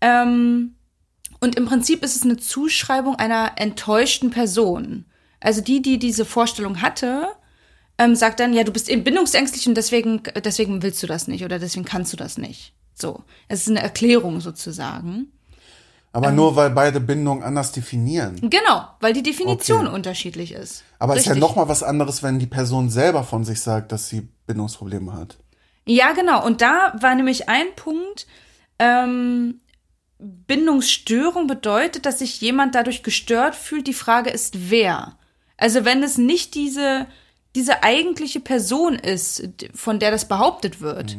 Ähm, 0.00 0.74
und 1.40 1.56
im 1.56 1.66
Prinzip 1.66 2.02
ist 2.04 2.16
es 2.16 2.22
eine 2.22 2.36
Zuschreibung 2.36 3.16
einer 3.16 3.52
enttäuschten 3.56 4.30
Person. 4.30 5.04
Also 5.40 5.60
die, 5.60 5.80
die 5.82 5.98
diese 5.98 6.24
Vorstellung 6.24 6.82
hatte, 6.82 7.28
ähm, 7.98 8.14
sagt 8.14 8.40
dann, 8.40 8.52
ja, 8.52 8.64
du 8.64 8.72
bist 8.72 8.88
eben 8.88 9.04
bindungsängstlich 9.04 9.66
und 9.66 9.74
deswegen, 9.74 10.22
deswegen 10.44 10.82
willst 10.82 11.02
du 11.02 11.06
das 11.06 11.28
nicht 11.28 11.44
oder 11.44 11.58
deswegen 11.58 11.84
kannst 11.84 12.12
du 12.12 12.16
das 12.16 12.38
nicht. 12.38 12.74
So. 12.94 13.24
Es 13.48 13.62
ist 13.62 13.68
eine 13.68 13.82
Erklärung 13.82 14.40
sozusagen. 14.40 15.32
Aber 16.12 16.28
Ähm. 16.28 16.34
nur 16.36 16.56
weil 16.56 16.70
beide 16.70 17.00
Bindungen 17.00 17.42
anders 17.42 17.72
definieren. 17.72 18.36
Genau, 18.42 18.88
weil 19.00 19.12
die 19.12 19.22
Definition 19.22 19.86
Okay. 19.86 19.94
unterschiedlich 19.94 20.52
ist. 20.52 20.82
Aber 20.98 21.14
es 21.14 21.20
ist 21.20 21.26
ja 21.26 21.32
Richtig. 21.32 21.48
noch 21.48 21.56
mal 21.56 21.68
was 21.68 21.82
anderes, 21.82 22.22
wenn 22.22 22.38
die 22.38 22.46
Person 22.46 22.90
selber 22.90 23.22
von 23.24 23.44
sich 23.44 23.60
sagt, 23.60 23.92
dass 23.92 24.08
sie 24.08 24.28
Bindungsprobleme 24.46 25.12
hat. 25.12 25.38
Ja, 25.86 26.12
genau. 26.12 26.44
Und 26.44 26.60
da 26.62 26.94
war 27.00 27.14
nämlich 27.14 27.48
ein 27.48 27.66
Punkt, 27.76 28.26
ähm, 28.78 29.60
Bindungsstörung 30.20 31.46
bedeutet, 31.46 32.06
dass 32.06 32.18
sich 32.18 32.40
jemand 32.40 32.74
dadurch 32.74 33.02
gestört 33.02 33.54
fühlt. 33.54 33.86
Die 33.86 33.94
Frage 33.94 34.30
ist, 34.30 34.70
wer. 34.70 35.16
Also 35.56 35.84
wenn 35.84 36.02
es 36.02 36.18
nicht 36.18 36.54
diese, 36.54 37.06
diese 37.54 37.82
eigentliche 37.82 38.40
Person 38.40 38.94
ist, 38.94 39.48
von 39.74 39.98
der 39.98 40.10
das 40.10 40.26
behauptet 40.26 40.80
wird, 40.80 41.16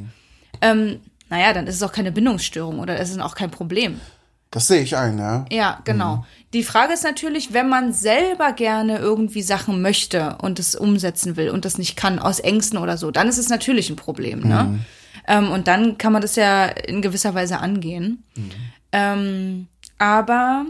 ähm, 0.61 0.99
naja, 1.29 1.53
dann 1.53 1.67
ist 1.67 1.75
es 1.75 1.83
auch 1.83 1.93
keine 1.93 2.11
Bindungsstörung 2.11 2.79
oder 2.79 2.99
es 2.99 3.09
ist 3.09 3.19
auch 3.19 3.35
kein 3.35 3.51
Problem. 3.51 3.99
Das 4.51 4.67
sehe 4.67 4.81
ich 4.81 4.97
ein, 4.97 5.17
ja. 5.17 5.45
Ja, 5.49 5.79
genau. 5.85 6.25
Die 6.51 6.63
Frage 6.63 6.93
ist 6.93 7.05
natürlich, 7.05 7.53
wenn 7.53 7.69
man 7.69 7.93
selber 7.93 8.51
gerne 8.51 8.97
irgendwie 8.97 9.41
Sachen 9.41 9.81
möchte 9.81 10.37
und 10.41 10.59
es 10.59 10.75
umsetzen 10.75 11.37
will 11.37 11.49
und 11.51 11.63
das 11.63 11.77
nicht 11.77 11.95
kann, 11.95 12.19
aus 12.19 12.39
Ängsten 12.39 12.77
oder 12.77 12.97
so, 12.97 13.11
dann 13.11 13.29
ist 13.29 13.37
es 13.37 13.47
natürlich 13.47 13.89
ein 13.89 13.95
Problem, 13.95 14.41
ne? 14.41 14.79
Ähm, 15.27 15.51
und 15.51 15.67
dann 15.67 15.97
kann 15.97 16.11
man 16.11 16.21
das 16.21 16.35
ja 16.35 16.65
in 16.65 17.01
gewisser 17.01 17.33
Weise 17.33 17.59
angehen. 17.59 18.23
Ähm, 18.91 19.67
aber 19.97 20.65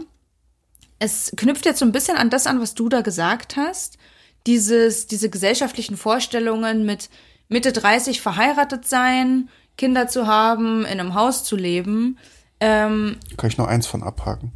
es 0.98 1.32
knüpft 1.36 1.64
jetzt 1.66 1.78
so 1.80 1.84
ein 1.84 1.92
bisschen 1.92 2.16
an 2.16 2.30
das 2.30 2.46
an, 2.46 2.60
was 2.60 2.74
du 2.74 2.88
da 2.88 3.00
gesagt 3.00 3.56
hast. 3.56 3.98
Dieses, 4.46 5.06
diese 5.06 5.30
gesellschaftlichen 5.30 5.96
Vorstellungen 5.96 6.84
mit 6.84 7.08
Mitte 7.48 7.72
30 7.72 8.20
verheiratet 8.20 8.86
sein, 8.88 9.48
Kinder 9.78 10.08
zu 10.08 10.26
haben, 10.26 10.80
in 10.84 11.00
einem 11.00 11.14
Haus 11.14 11.44
zu 11.44 11.56
leben. 11.56 12.18
Ähm, 12.60 13.16
Kann 13.36 13.48
ich 13.50 13.58
nur 13.58 13.68
eins 13.68 13.86
von 13.86 14.02
abhaken. 14.02 14.52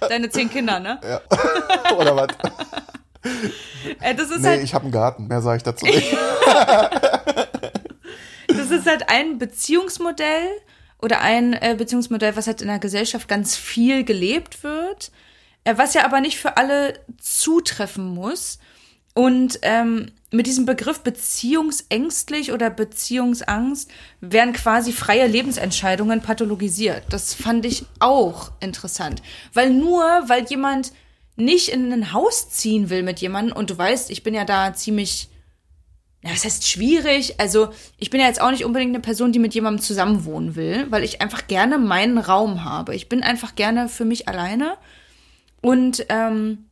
Deine 0.00 0.30
zehn 0.30 0.50
Kinder, 0.50 0.78
ne? 0.80 1.00
Oder 1.98 2.16
was? 2.16 2.28
Äh, 4.00 4.14
das 4.14 4.30
ist 4.30 4.40
Nee, 4.40 4.48
halt, 4.48 4.62
ich 4.62 4.74
habe 4.74 4.84
einen 4.84 4.92
Garten. 4.92 5.26
Mehr 5.26 5.42
sage 5.42 5.58
ich 5.58 5.62
dazu 5.62 5.84
nicht. 5.86 6.16
das 8.48 8.70
ist 8.70 8.86
halt 8.86 9.08
ein 9.08 9.38
Beziehungsmodell 9.38 10.48
oder 11.00 11.20
ein 11.20 11.52
äh, 11.52 11.74
Beziehungsmodell, 11.76 12.36
was 12.36 12.46
halt 12.46 12.62
in 12.62 12.68
der 12.68 12.78
Gesellschaft 12.78 13.28
ganz 13.28 13.56
viel 13.56 14.04
gelebt 14.04 14.62
wird, 14.62 15.10
äh, 15.64 15.74
was 15.76 15.94
ja 15.94 16.04
aber 16.04 16.20
nicht 16.20 16.38
für 16.38 16.56
alle 16.56 16.98
zutreffen 17.18 18.04
muss. 18.04 18.58
Und 19.14 19.60
ähm, 19.62 20.12
mit 20.30 20.46
diesem 20.46 20.66
Begriff 20.66 21.00
beziehungsängstlich 21.00 22.52
oder 22.52 22.68
Beziehungsangst 22.68 23.90
werden 24.20 24.52
quasi 24.52 24.92
freie 24.92 25.26
Lebensentscheidungen 25.26 26.20
pathologisiert. 26.20 27.04
Das 27.08 27.32
fand 27.32 27.64
ich 27.64 27.86
auch 27.98 28.52
interessant. 28.60 29.22
Weil 29.54 29.70
nur, 29.70 30.02
weil 30.26 30.44
jemand 30.44 30.92
nicht 31.36 31.68
in 31.68 31.92
ein 31.92 32.12
Haus 32.12 32.50
ziehen 32.50 32.90
will 32.90 33.02
mit 33.02 33.20
jemandem 33.20 33.56
und 33.56 33.70
du 33.70 33.78
weißt, 33.78 34.10
ich 34.10 34.22
bin 34.22 34.34
ja 34.34 34.44
da 34.44 34.74
ziemlich 34.74 35.28
ja, 36.26 36.32
was 36.32 36.44
heißt 36.44 36.66
schwierig? 36.68 37.38
Also, 37.38 37.68
ich 37.98 38.10
bin 38.10 38.20
ja 38.20 38.26
jetzt 38.26 38.40
auch 38.40 38.50
nicht 38.50 38.64
unbedingt 38.64 38.94
eine 38.94 39.00
Person, 39.00 39.32
die 39.32 39.38
mit 39.38 39.54
jemandem 39.54 39.82
zusammenwohnen 39.82 40.56
will, 40.56 40.86
weil 40.90 41.04
ich 41.04 41.20
einfach 41.20 41.46
gerne 41.46 41.78
meinen 41.78 42.18
Raum 42.18 42.64
habe. 42.64 42.94
Ich 42.94 43.08
bin 43.08 43.22
einfach 43.22 43.54
gerne 43.54 43.88
für 43.88 44.04
mich 44.04 44.28
alleine. 44.28 44.76
Und 45.62 46.04
ähm, 46.08 46.66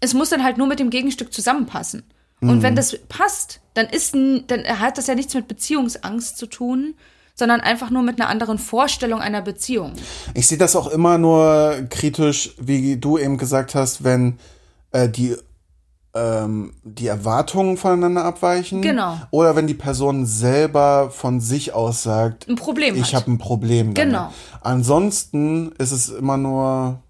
es 0.00 0.14
muss 0.14 0.30
dann 0.30 0.42
halt 0.42 0.58
nur 0.58 0.66
mit 0.66 0.80
dem 0.80 0.90
Gegenstück 0.90 1.32
zusammenpassen. 1.32 2.02
Und 2.40 2.62
wenn 2.62 2.76
das 2.76 2.98
passt, 3.08 3.60
dann 3.72 3.86
ist 3.86 4.14
dann 4.14 4.64
hat 4.78 4.98
das 4.98 5.06
ja 5.06 5.14
nichts 5.14 5.34
mit 5.34 5.48
Beziehungsangst 5.48 6.36
zu 6.36 6.46
tun, 6.46 6.94
sondern 7.34 7.60
einfach 7.60 7.90
nur 7.90 8.02
mit 8.02 8.20
einer 8.20 8.28
anderen 8.28 8.58
Vorstellung 8.58 9.20
einer 9.20 9.42
Beziehung. 9.42 9.94
Ich 10.34 10.46
sehe 10.46 10.58
das 10.58 10.76
auch 10.76 10.88
immer 10.88 11.18
nur 11.18 11.86
kritisch, 11.90 12.54
wie 12.60 12.96
du 12.96 13.18
eben 13.18 13.38
gesagt 13.38 13.74
hast, 13.74 14.04
wenn 14.04 14.38
äh, 14.92 15.08
die 15.08 15.36
ähm, 16.14 16.72
die 16.84 17.08
Erwartungen 17.08 17.76
voneinander 17.76 18.24
abweichen. 18.24 18.82
Genau. 18.82 19.18
Oder 19.30 19.56
wenn 19.56 19.66
die 19.66 19.74
Person 19.74 20.26
selber 20.26 21.10
von 21.10 21.40
sich 21.40 21.74
aus 21.74 22.02
sagt, 22.04 22.48
Ein 22.48 22.54
Problem 22.56 22.94
ich 22.94 23.14
habe 23.14 23.30
ein 23.30 23.38
Problem. 23.38 23.94
Damit. 23.94 24.12
Genau. 24.12 24.32
Ansonsten 24.60 25.72
ist 25.78 25.90
es 25.90 26.08
immer 26.10 26.36
nur 26.36 27.00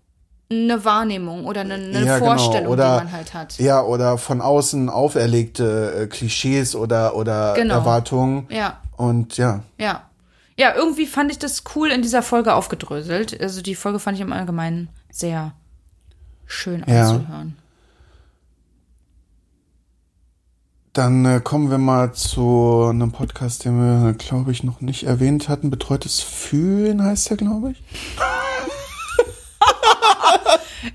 Eine 0.50 0.84
Wahrnehmung 0.84 1.44
oder 1.44 1.60
eine, 1.62 1.74
eine 1.74 2.04
ja, 2.06 2.18
Vorstellung, 2.18 2.70
genau. 2.70 2.72
oder, 2.72 2.98
die 2.98 3.04
man 3.04 3.12
halt 3.12 3.34
hat. 3.34 3.58
Ja, 3.58 3.82
oder 3.82 4.16
von 4.18 4.40
außen 4.40 4.88
auferlegte 4.88 5.94
äh, 6.02 6.06
Klischees 6.06 6.74
oder 6.74 7.14
oder 7.14 7.54
Genau. 7.54 7.74
Erwartungen. 7.74 8.46
Ja. 8.48 8.78
Und 8.96 9.36
ja, 9.36 9.60
Ja. 9.78 10.02
ja, 10.56 10.74
irgendwie 10.74 11.06
fand 11.06 11.30
ich 11.30 11.38
das 11.38 11.62
cool 11.74 11.90
in 11.90 12.00
dieser 12.00 12.22
Folge 12.22 12.54
aufgedröselt. 12.54 13.38
Also 13.38 13.60
die 13.60 13.74
Folge 13.74 13.98
fand 13.98 14.16
ich 14.16 14.22
im 14.22 14.32
Allgemeinen 14.32 14.88
sehr 15.10 15.52
schön 16.46 16.82
Ja. 16.86 17.10
anzuhören. 17.10 17.56
Dann 20.94 21.24
äh, 21.24 21.40
kommen 21.42 21.70
wir 21.70 21.78
mal 21.78 22.12
zu 22.12 22.86
einem 22.88 23.10
Podcast, 23.10 23.64
den 23.64 23.78
wir, 23.78 24.12
glaube 24.12 24.52
ich, 24.52 24.62
noch 24.62 24.80
nicht 24.80 25.02
erwähnt 25.04 25.48
hatten. 25.48 25.68
Betreutes 25.68 26.20
Fühlen 26.20 27.02
heißt 27.02 27.30
der, 27.30 27.36
glaube 27.36 27.72
ich. 27.72 27.82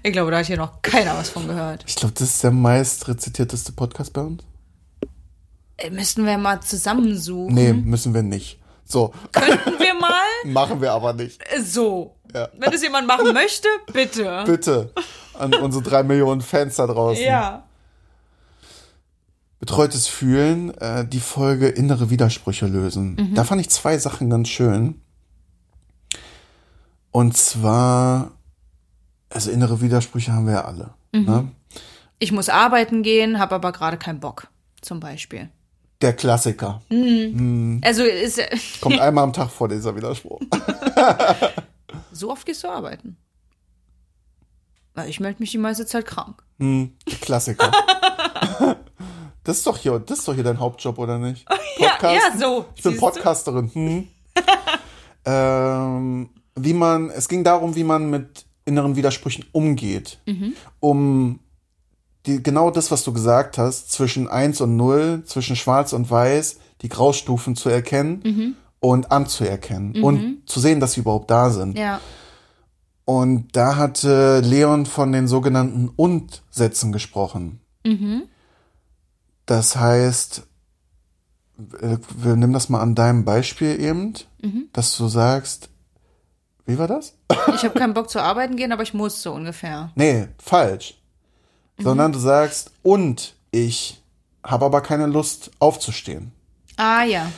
Ich 0.04 0.14
glaube, 0.14 0.30
da 0.30 0.38
hat 0.38 0.46
hier 0.46 0.56
noch 0.56 0.84
keiner 0.84 1.16
was 1.18 1.30
von 1.30 1.48
gehört. 1.48 1.84
Ich 1.88 1.96
glaube, 1.96 2.14
das 2.14 2.30
ist 2.30 2.44
der 2.44 2.52
meist 2.52 3.08
rezitierteste 3.08 3.72
Podcast 3.72 4.14
bei 4.14 4.22
uns. 4.22 4.44
Äh, 5.78 5.90
Müssten 5.90 6.26
wir 6.28 6.38
mal 6.38 6.62
zusammensuchen. 6.62 7.54
Nee, 7.56 7.74
müssen 7.74 8.14
wir 8.14 8.22
nicht. 8.22 8.60
So, 8.86 9.12
Könnten 9.32 9.80
wir 9.80 9.94
mal? 10.00 10.12
machen 10.46 10.80
wir 10.82 10.92
aber 10.94 11.14
nicht. 11.14 11.42
Äh, 11.52 11.62
So. 11.64 12.16
Ja. 12.34 12.48
Wenn 12.58 12.72
es 12.72 12.84
jemand 12.84 13.08
machen 13.08 13.34
möchte, 13.34 13.68
bitte. 13.92 14.44
Bitte 14.46 14.94
an 15.34 15.56
unsere 15.56 15.84
drei 15.84 16.04
Millionen 16.04 16.42
Fans 16.42 16.76
da 16.76 16.86
draußen. 16.86 17.24
Ja. 17.26 17.64
Betreutes 19.60 20.08
Fühlen, 20.08 20.74
äh, 20.78 21.06
die 21.06 21.20
Folge 21.20 21.68
innere 21.68 22.10
Widersprüche 22.10 22.66
lösen. 22.66 23.34
Da 23.36 23.44
fand 23.44 23.60
ich 23.60 23.70
zwei 23.70 23.98
Sachen 23.98 24.30
ganz 24.30 24.48
schön. 24.48 25.02
Und 27.12 27.36
zwar, 27.36 28.32
also 29.30 29.52
innere 29.52 29.82
Widersprüche 29.82 30.32
haben 30.32 30.46
wir 30.46 30.54
ja 30.54 30.66
alle. 30.66 30.94
Ne? 31.12 31.52
Ich 32.20 32.32
muss 32.32 32.50
arbeiten 32.50 33.04
gehen, 33.04 33.40
habe 33.40 33.56
aber 33.56 33.72
gerade 33.72 33.98
keinen 33.98 34.20
Bock. 34.20 34.48
Zum 34.82 35.00
Beispiel. 35.00 35.50
Der 36.02 36.14
Klassiker. 36.14 36.82
Also 37.82 38.04
ist 38.04 38.42
Kommt 38.82 39.00
einmal 39.00 39.24
am 39.26 39.34
Tag 39.34 39.50
vor, 39.50 39.68
dieser 39.68 39.96
Widerspruch. 39.96 40.40
so 42.14 42.32
oft 42.32 42.46
gehst 42.46 42.64
du 42.64 42.70
arbeiten. 42.70 43.18
Weil 44.94 45.10
ich 45.10 45.20
melde 45.20 45.40
mich 45.40 45.52
die 45.52 45.58
meiste 45.58 45.86
Zeit 45.86 46.06
krank. 46.06 46.42
Hm, 46.60 46.94
der 47.10 47.18
Klassiker. 47.18 47.72
Das 49.44 49.58
ist 49.58 49.68
doch 49.68 49.78
hier, 49.78 50.00
das 50.00 50.20
ist 50.20 50.28
doch 50.28 50.36
hier 50.36 50.44
dein 50.44 50.60
Hauptjob, 50.60 50.98
oder 51.00 51.18
nicht? 51.18 51.46
Ja, 51.80 51.92
Podcasten? 51.92 52.40
ja, 52.42 52.46
so. 52.48 52.66
Ich 52.76 52.84
bin? 52.84 52.98
Podcasterin. 52.98 53.72
Hm. 53.74 54.08
ähm, 55.26 56.30
wie 56.56 56.74
man, 56.74 57.10
es 57.10 57.30
ging 57.30 57.44
darum, 57.44 57.76
wie 57.76 57.84
man 57.86 58.10
mit 58.10 58.46
inneren 58.66 58.96
Widersprüchen 58.98 59.46
umgeht. 59.54 60.20
Mhm. 60.26 60.54
Um 60.82 61.40
die, 62.26 62.44
genau 62.44 62.70
das, 62.70 62.92
was 62.92 63.04
du 63.06 63.14
gesagt 63.14 63.58
hast, 63.58 63.92
zwischen 63.94 64.28
1 64.28 64.60
und 64.62 64.76
0, 64.76 65.24
zwischen 65.26 65.56
Schwarz 65.56 65.94
und 65.94 66.12
Weiß, 66.12 66.60
die 66.82 66.90
Graustufen 66.90 67.56
zu 67.56 67.70
erkennen 67.70 68.22
Mhm. 68.26 68.56
und 68.82 69.12
anzuerkennen 69.12 70.04
und 70.04 70.44
zu 70.46 70.60
sehen, 70.60 70.80
dass 70.82 70.94
sie 70.94 71.00
überhaupt 71.02 71.32
da 71.32 71.50
sind. 71.50 71.78
Ja. 71.78 72.02
Und 73.06 73.56
da 73.56 73.78
hatte 73.78 74.42
Leon 74.42 74.86
von 74.86 75.12
den 75.14 75.28
sogenannten 75.28 75.90
Und-Sätzen 75.96 76.92
gesprochen. 76.92 77.62
Das 79.50 79.76
heißt, 79.76 80.44
äh, 81.82 81.98
wir 82.18 82.36
nehmen 82.36 82.54
das 82.54 82.70
mal 82.70 82.82
an 82.82 82.94
deinem 82.94 83.26
Beispiel 83.26 83.82
eben, 83.82 84.14
dass 84.74 84.96
du 84.96 85.08
sagst, 85.08 85.70
wie 86.68 86.78
war 86.78 86.88
das? 86.88 87.16
Ich 87.56 87.64
habe 87.64 87.80
keinen 87.80 87.96
Bock 87.96 88.12
zu 88.12 88.22
arbeiten 88.22 88.58
gehen, 88.58 88.72
aber 88.72 88.84
ich 88.84 88.94
muss 88.94 89.24
so 89.24 89.34
ungefähr. 89.34 89.90
Nee, 89.96 90.28
falsch. 90.38 91.02
Sondern 91.80 92.12
du 92.12 92.20
sagst, 92.20 92.74
und 92.84 93.34
ich 93.50 94.04
habe 94.44 94.66
aber 94.66 94.82
keine 94.82 95.08
Lust 95.08 95.50
aufzustehen. 95.58 96.32
Ah 96.78 97.04
ja. 97.04 97.32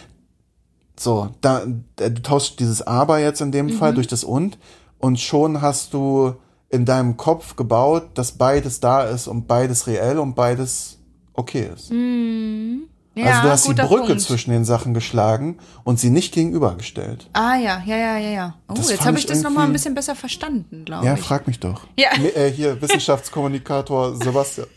So, 0.99 1.33
da, 1.39 1.63
äh, 1.97 2.11
du 2.11 2.21
tauschst 2.21 2.59
dieses 2.59 2.81
aber 2.81 3.19
jetzt 3.19 3.39
in 3.39 3.53
dem 3.53 3.69
Fall 3.69 3.93
durch 3.93 4.07
das 4.07 4.25
und 4.25 4.57
und 4.99 5.17
schon 5.21 5.61
hast 5.61 5.93
du 5.93 6.35
in 6.67 6.83
deinem 6.83 7.15
Kopf 7.15 7.55
gebaut, 7.55 8.09
dass 8.15 8.33
beides 8.33 8.81
da 8.81 9.03
ist 9.03 9.27
und 9.27 9.47
beides 9.47 9.87
reell 9.87 10.19
und 10.19 10.35
beides 10.35 10.97
okay 11.33 11.69
ist. 11.73 11.91
ja 11.91 13.25
also 13.25 13.41
du 13.43 13.49
hast 13.49 13.67
die 13.67 13.73
Brücke 13.73 14.07
Punkt. 14.07 14.21
zwischen 14.21 14.51
den 14.51 14.65
Sachen 14.65 14.93
geschlagen 14.93 15.57
und 15.83 15.99
sie 15.99 16.09
nicht 16.09 16.33
gegenübergestellt. 16.33 17.27
Ah 17.33 17.55
ja, 17.55 17.81
ja, 17.85 17.97
ja, 17.97 18.17
ja, 18.17 18.29
ja. 18.29 18.55
Oh, 18.69 18.73
Das 18.75 18.89
jetzt 18.89 19.05
habe 19.05 19.17
ich 19.17 19.23
ich 19.25 19.29
das 19.29 19.41
nochmal 19.41 19.65
ein 19.65 19.73
bisschen 19.73 19.95
besser 19.95 20.15
verstanden, 20.15 20.85
glaube 20.85 21.05
Ja, 21.05 21.13
ich. 21.15 21.19
frag 21.21 21.47
mich 21.47 21.59
doch. 21.59 21.87
Ja. 21.97 22.09
Äh, 22.35 22.49
hier, 22.51 22.81
Wissenschaftskommunikator 22.81 24.15
Sebastian. 24.15 24.67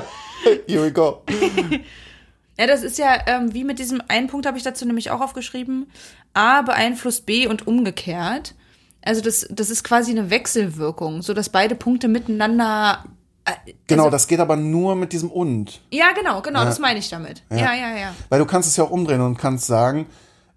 Here 0.66 0.82
we 0.84 0.92
go. 0.92 1.22
Ja, 2.58 2.66
das 2.66 2.82
ist 2.82 2.98
ja 2.98 3.16
ähm, 3.26 3.54
wie 3.54 3.64
mit 3.64 3.78
diesem 3.78 4.02
einen 4.08 4.26
Punkt 4.26 4.46
habe 4.46 4.56
ich 4.58 4.64
dazu 4.64 4.84
nämlich 4.86 5.10
auch 5.10 5.20
aufgeschrieben. 5.20 5.90
A 6.34 6.62
beeinflusst 6.62 7.26
B 7.26 7.46
und 7.46 7.66
umgekehrt. 7.66 8.54
Also 9.02 9.22
das, 9.22 9.46
das 9.50 9.70
ist 9.70 9.82
quasi 9.82 10.10
eine 10.10 10.28
Wechselwirkung, 10.30 11.22
so 11.22 11.32
dass 11.34 11.48
beide 11.48 11.74
Punkte 11.74 12.06
miteinander. 12.08 13.04
Äh, 13.66 13.74
Genau, 13.86 14.04
also, 14.04 14.12
das 14.12 14.26
geht 14.28 14.40
aber 14.40 14.56
nur 14.56 14.94
mit 14.94 15.12
diesem 15.12 15.30
und. 15.30 15.80
Ja, 15.90 16.12
genau, 16.12 16.40
genau, 16.42 16.64
das 16.64 16.78
meine 16.78 16.98
ich 16.98 17.08
damit. 17.08 17.42
Ja, 17.50 17.74
ja, 17.74 17.96
ja. 17.96 18.14
Weil 18.28 18.38
du 18.38 18.46
kannst 18.46 18.68
es 18.68 18.76
ja 18.76 18.84
auch 18.84 18.90
umdrehen 18.90 19.20
und 19.20 19.36
kannst 19.38 19.66
sagen, 19.66 20.06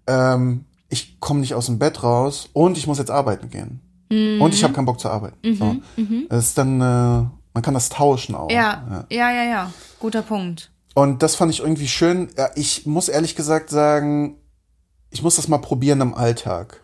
ähm, 0.06 0.64
ich 0.88 1.18
komme 1.20 1.40
nicht 1.40 1.54
aus 1.54 1.66
dem 1.66 1.78
Bett 1.78 2.02
raus 2.02 2.48
und 2.52 2.78
ich 2.78 2.86
muss 2.86 2.98
jetzt 2.98 3.10
arbeiten 3.10 3.50
gehen. 3.50 3.80
Mhm. 4.10 4.40
Und 4.40 4.54
ich 4.54 4.62
habe 4.62 4.72
keinen 4.72 4.84
Bock 4.84 5.00
zu 5.00 5.08
arbeiten. 5.08 5.56
so. 5.56 5.76
Das 6.28 6.46
ist 6.46 6.58
dann, 6.58 6.80
äh, 6.80 6.84
man 7.54 7.62
kann 7.62 7.74
das 7.74 7.88
tauschen 7.88 8.34
auch. 8.34 8.50
Ja, 8.50 9.06
ja, 9.10 9.30
ja, 9.30 9.44
ja. 9.44 9.72
Guter 9.98 10.22
Punkt. 10.22 10.70
Und 10.94 11.22
das 11.22 11.34
fand 11.34 11.52
ich 11.52 11.60
irgendwie 11.60 11.88
schön. 11.88 12.28
Ja, 12.36 12.50
ich 12.54 12.86
muss 12.86 13.08
ehrlich 13.08 13.34
gesagt 13.34 13.70
sagen, 13.70 14.36
ich 15.10 15.22
muss 15.22 15.36
das 15.36 15.48
mal 15.48 15.58
probieren 15.58 16.00
im 16.00 16.14
Alltag. 16.14 16.83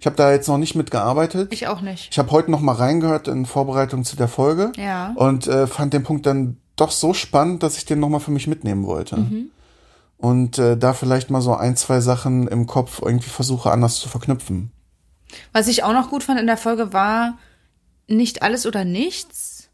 Ich 0.00 0.06
habe 0.06 0.16
da 0.16 0.32
jetzt 0.32 0.48
noch 0.48 0.58
nicht 0.58 0.74
mitgearbeitet. 0.74 1.50
Mhm. 1.50 1.54
Ich 1.54 1.66
auch 1.68 1.80
nicht. 1.80 2.08
Ich 2.10 2.18
habe 2.18 2.30
heute 2.30 2.50
noch 2.50 2.60
mal 2.60 2.74
reingehört 2.74 3.28
in 3.28 3.46
Vorbereitung 3.46 4.04
zu 4.04 4.16
der 4.16 4.28
Folge 4.28 4.72
Ja. 4.76 5.12
und 5.16 5.46
äh, 5.46 5.66
fand 5.66 5.92
den 5.92 6.02
Punkt 6.02 6.26
dann 6.26 6.56
doch 6.76 6.90
so 6.90 7.14
spannend, 7.14 7.62
dass 7.62 7.76
ich 7.78 7.84
den 7.84 8.00
noch 8.00 8.08
mal 8.08 8.18
für 8.20 8.30
mich 8.30 8.46
mitnehmen 8.46 8.86
wollte. 8.86 9.16
Mhm. 9.16 9.50
Und 10.18 10.58
äh, 10.58 10.76
da 10.76 10.92
vielleicht 10.94 11.30
mal 11.30 11.40
so 11.42 11.54
ein, 11.54 11.76
zwei 11.76 12.00
Sachen 12.00 12.48
im 12.48 12.66
Kopf 12.66 13.00
irgendwie 13.02 13.28
versuche 13.28 13.70
anders 13.70 13.96
zu 14.00 14.08
verknüpfen. 14.08 14.72
Was 15.52 15.68
ich 15.68 15.82
auch 15.84 15.92
noch 15.92 16.08
gut 16.10 16.22
fand 16.22 16.40
in 16.40 16.46
der 16.46 16.56
Folge 16.56 16.92
war 16.92 17.36
nicht 18.08 18.42
alles 18.42 18.66
oder 18.66 18.84
nichts. 18.84 19.68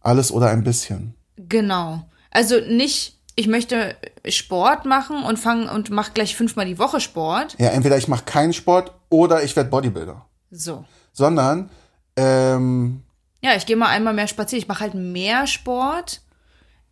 Alles 0.00 0.32
oder 0.32 0.48
ein 0.48 0.64
bisschen. 0.64 1.14
Genau. 1.36 2.04
Also 2.30 2.56
nicht, 2.60 3.18
ich 3.40 3.48
möchte 3.48 3.96
Sport 4.28 4.84
machen 4.84 5.22
und 5.24 5.38
fange 5.38 5.72
und 5.72 5.88
mach 5.88 6.12
gleich 6.12 6.36
fünfmal 6.36 6.66
die 6.66 6.78
Woche 6.78 7.00
Sport. 7.00 7.56
Ja, 7.58 7.68
entweder 7.68 7.96
ich 7.96 8.06
mache 8.06 8.24
keinen 8.24 8.52
Sport 8.52 8.92
oder 9.08 9.42
ich 9.42 9.56
werde 9.56 9.70
Bodybuilder. 9.70 10.26
So. 10.50 10.84
Sondern 11.14 11.70
ähm, 12.16 13.02
Ja, 13.42 13.56
ich 13.56 13.64
gehe 13.64 13.76
mal 13.76 13.88
einmal 13.88 14.12
mehr 14.12 14.28
spazieren. 14.28 14.60
Ich 14.62 14.68
mache 14.68 14.80
halt 14.80 14.94
mehr 14.94 15.46
Sport, 15.46 16.20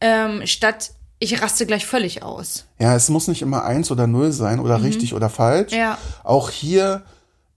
ähm, 0.01 0.47
statt 0.47 0.93
ich 1.19 1.43
raste 1.43 1.67
gleich 1.67 1.85
völlig 1.85 2.23
aus. 2.23 2.65
ja, 2.79 2.95
es 2.95 3.09
muss 3.11 3.29
nicht 3.29 3.43
immer 3.43 3.65
eins 3.65 3.91
oder 3.91 4.07
null 4.07 4.33
sein 4.33 4.59
oder 4.61 4.83
richtig 4.83 5.13
oder 5.15 5.29
falsch. 5.29 5.73
Mhm. 5.73 5.79
Ja. 5.79 5.99
Auch 6.25 6.49
hier 6.49 7.03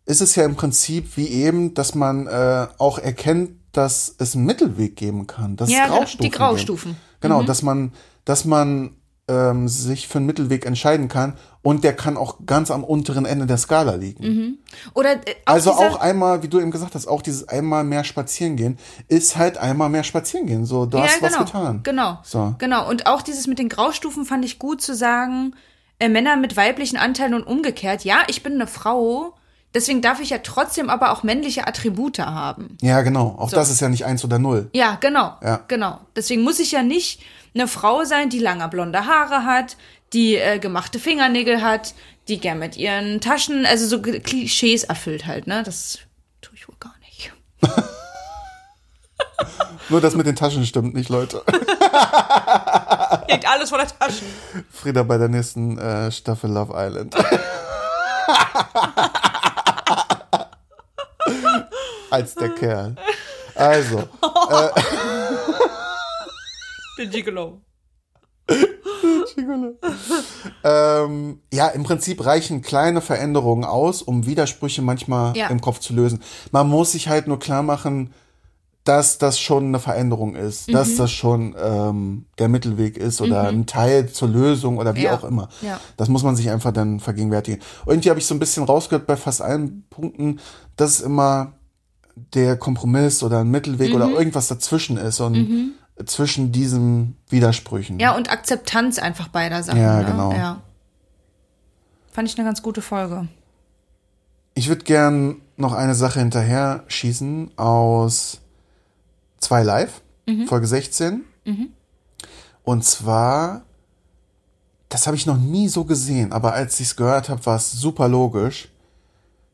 ist 0.05 0.19
es 0.19 0.35
ja 0.35 0.43
im 0.43 0.55
Prinzip 0.55 1.15
wie 1.15 1.27
eben, 1.27 1.73
dass 1.75 1.95
man 1.95 2.27
äh, 2.27 2.67
auch 2.77 2.97
erkennt, 2.99 3.51
dass 3.71 4.13
es 4.17 4.35
einen 4.35 4.45
Mittelweg 4.45 4.97
geben 4.97 5.27
kann. 5.27 5.55
Dass 5.55 5.69
Ja, 5.71 5.85
es 5.85 5.91
Graustufen 5.91 6.23
die 6.23 6.29
Graustufen. 6.31 6.91
Gibt. 6.91 7.21
Genau, 7.21 7.43
dass 7.43 7.61
man, 7.61 7.93
dass 8.25 8.45
man 8.45 8.95
ähm, 9.27 9.67
sich 9.67 10.07
für 10.07 10.17
einen 10.17 10.25
Mittelweg 10.25 10.65
entscheiden 10.65 11.07
kann 11.07 11.37
und 11.61 11.83
der 11.83 11.95
kann 11.95 12.17
auch 12.17 12.39
ganz 12.45 12.71
am 12.71 12.83
unteren 12.83 13.25
Ende 13.25 13.45
der 13.45 13.57
Skala 13.57 13.95
liegen. 13.95 14.59
Oder 14.93 15.13
äh, 15.13 15.35
auch 15.45 15.53
Also 15.53 15.71
auch 15.71 15.99
einmal, 15.99 16.43
wie 16.43 16.47
du 16.47 16.59
eben 16.59 16.71
gesagt 16.71 16.95
hast, 16.95 17.07
auch 17.07 17.21
dieses 17.21 17.47
einmal 17.47 17.83
mehr 17.83 18.03
spazieren 18.03 18.55
gehen, 18.55 18.77
ist 19.07 19.37
halt 19.37 19.57
einmal 19.57 19.89
mehr 19.89 20.03
spazieren 20.03 20.47
gehen. 20.47 20.65
So, 20.65 20.85
du 20.85 20.99
hast 20.99 21.21
ja, 21.21 21.27
genau, 21.27 21.39
was 21.39 21.45
getan. 21.45 21.79
Genau. 21.83 22.19
So. 22.23 22.55
Genau. 22.57 22.89
Und 22.89 23.07
auch 23.07 23.21
dieses 23.21 23.47
mit 23.47 23.59
den 23.59 23.69
Graustufen 23.69 24.25
fand 24.25 24.43
ich 24.43 24.59
gut 24.59 24.81
zu 24.81 24.95
sagen, 24.95 25.55
äh, 25.99 26.09
Männer 26.09 26.35
mit 26.35 26.57
weiblichen 26.57 26.97
Anteilen 26.97 27.35
und 27.35 27.43
umgekehrt. 27.43 28.03
Ja, 28.03 28.23
ich 28.27 28.43
bin 28.43 28.53
eine 28.53 28.67
Frau, 28.67 29.35
deswegen 29.73 30.01
darf 30.01 30.19
ich 30.19 30.29
ja 30.29 30.39
trotzdem 30.39 30.89
aber 30.89 31.11
auch 31.11 31.23
männliche 31.23 31.67
Attribute 31.67 32.19
haben. 32.19 32.77
Ja, 32.81 33.01
genau. 33.01 33.35
Auch 33.37 33.49
das 33.49 33.69
ist 33.69 33.81
ja 33.81 33.89
nicht 33.89 34.05
eins 34.05 34.23
oder 34.23 34.39
null. 34.39 34.69
Ja, 34.73 34.97
genau. 34.99 35.37
Ja. 35.41 35.61
Genau. 35.67 35.99
Deswegen 36.15 36.43
muss 36.43 36.59
ich 36.59 36.71
ja 36.71 36.83
nicht 36.83 37.21
eine 37.53 37.67
Frau 37.67 38.03
sein, 38.03 38.29
die 38.29 38.39
lange 38.39 38.67
blonde 38.69 39.05
Haare 39.05 39.45
hat, 39.45 39.77
die 40.13 40.35
äh, 40.35 40.59
gemachte 40.59 40.99
Fingernägel 40.99 41.61
hat, 41.61 41.93
die 42.27 42.39
gern 42.39 42.59
mit 42.59 42.77
ihren 42.77 43.21
Taschen, 43.21 43.65
also 43.65 43.87
so 43.87 44.01
Klischees 44.01 44.83
erfüllt 44.83 45.25
halt, 45.25 45.47
ne? 45.47 45.63
Das 45.63 45.99
tue 46.41 46.55
ich 46.55 46.67
wohl 46.67 46.75
gar 46.79 46.93
nicht. 47.01 47.33
Nur 49.89 50.01
das 50.01 50.15
mit 50.15 50.25
den 50.25 50.35
Taschen 50.35 50.65
stimmt 50.65 50.93
nicht, 50.93 51.09
Leute. 51.09 51.43
Liegt 53.27 53.49
alles 53.49 53.69
voller 53.69 53.87
Taschen. 53.87 54.27
Frieda 54.71 55.03
bei 55.03 55.17
der 55.17 55.27
nächsten 55.27 55.77
äh, 55.77 56.11
Staffel 56.11 56.51
Love 56.51 56.73
Island. 56.75 57.15
Als 62.11 62.35
der 62.35 62.49
Kerl. 62.49 62.95
Also, 63.55 64.03
Der 66.97 67.07
Gigolo. 67.07 67.61
Ähm, 70.63 71.39
ja, 71.53 71.67
im 71.69 71.83
Prinzip 71.83 72.23
reichen 72.25 72.61
kleine 72.61 73.01
Veränderungen 73.01 73.63
aus, 73.65 74.01
um 74.01 74.25
Widersprüche 74.25 74.81
manchmal 74.81 75.35
Ja. 75.35 75.47
im 75.47 75.61
Kopf 75.61 75.79
zu 75.79 75.93
lösen. 75.93 76.21
Man 76.51 76.67
muss 76.69 76.91
sich 76.91 77.07
halt 77.07 77.27
nur 77.27 77.39
klar 77.39 77.63
machen, 77.63 78.13
dass 78.83 79.17
das 79.19 79.39
schon 79.39 79.65
eine 79.67 79.79
Veränderung 79.79 80.35
ist, 80.35 80.67
Mhm. 80.67 80.73
dass 80.73 80.95
das 80.95 81.11
schon 81.11 81.55
ähm, 81.61 82.25
der 82.39 82.49
Mittelweg 82.49 82.97
ist 82.97 83.21
oder 83.21 83.43
ein 83.47 83.67
Teil 83.67 84.09
zur 84.09 84.27
Lösung 84.29 84.77
oder 84.79 84.95
wie 84.95 85.03
Ja. 85.03 85.13
auch 85.15 85.23
immer. 85.23 85.49
Ja. 85.61 85.79
Das 85.97 86.09
muss 86.09 86.23
man 86.23 86.35
sich 86.35 86.49
einfach 86.49 86.71
dann 86.73 86.99
vergegenwärtigen. 86.99 87.61
Irgendwie 87.85 88.09
habe 88.09 88.19
ich 88.19 88.25
so 88.25 88.33
ein 88.35 88.39
bisschen 88.39 88.63
rausgehört 88.63 89.05
bei 89.07 89.15
fast 89.17 89.41
allen 89.41 89.85
Punkten, 89.89 90.39
dass 90.77 90.91
es 90.95 91.01
immer 91.01 91.53
der 92.15 92.57
Kompromiss 92.57 93.23
oder 93.23 93.39
ein 93.39 93.49
Mittelweg 93.51 93.89
Mhm. 93.89 93.95
oder 93.95 94.09
irgendwas 94.09 94.47
dazwischen 94.47 94.97
ist 94.97 95.19
und 95.19 95.73
zwischen 96.05 96.51
diesen 96.51 97.15
Widersprüchen. 97.29 97.99
Ja, 97.99 98.15
und 98.15 98.31
Akzeptanz 98.31 98.97
einfach 98.99 99.27
beider 99.27 99.61
Sachen. 99.63 99.79
Ja, 99.81 99.99
ne? 99.99 100.05
genau. 100.05 100.31
Ja. 100.33 100.61
Fand 102.11 102.27
ich 102.27 102.37
eine 102.37 102.45
ganz 102.47 102.61
gute 102.61 102.81
Folge. 102.81 103.27
Ich 104.53 104.67
würde 104.67 104.83
gern 104.83 105.37
noch 105.57 105.73
eine 105.73 105.95
Sache 105.95 106.19
hinterher 106.19 106.83
schießen 106.87 107.51
aus 107.57 108.39
2 109.39 109.63
Live, 109.63 110.01
Folge 110.47 110.67
16. 110.67 111.23
Und 112.63 112.83
zwar, 112.85 113.63
das 114.89 115.07
habe 115.07 115.15
ich 115.15 115.25
noch 115.25 115.37
nie 115.37 115.67
so 115.67 115.85
gesehen, 115.85 116.31
aber 116.31 116.53
als 116.53 116.79
ich 116.79 116.87
es 116.87 116.95
gehört 116.95 117.29
habe, 117.29 117.45
war 117.45 117.55
es 117.55 117.71
super 117.71 118.07
logisch. 118.07 118.69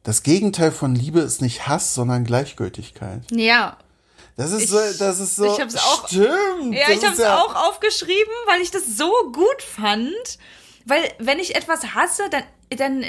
Das 0.07 0.23
Gegenteil 0.23 0.71
von 0.71 0.95
Liebe 0.95 1.19
ist 1.19 1.41
nicht 1.41 1.67
Hass, 1.67 1.93
sondern 1.93 2.23
Gleichgültigkeit. 2.23 3.23
Ja. 3.29 3.75
Das 4.37 4.53
ist 4.53 4.63
Ich- 4.63 4.69
so, 4.69 4.77
das 4.99 5.19
ist 5.19 5.35
so. 5.35 5.53
ich 5.53 5.59
hab's 5.59 5.75
auch- 5.75 6.07
Stimmt. 6.07 6.73
Ja, 6.73 6.89
ich 6.91 7.03
habe 7.03 7.13
ist 7.13 7.19
es 7.19 7.25
auch 7.25 7.53
aufgeschrieben, 7.67 8.31
weil 8.45 8.61
ich 8.61 8.71
das 8.71 8.83
so 8.97 9.11
gut 9.33 9.61
fand. 9.61 10.13
Weil 10.85 11.01
wenn 11.19 11.39
ich 11.39 11.55
etwas 11.57 11.93
hasse, 11.93 12.23
dann, 12.29 12.43
dann 12.77 13.03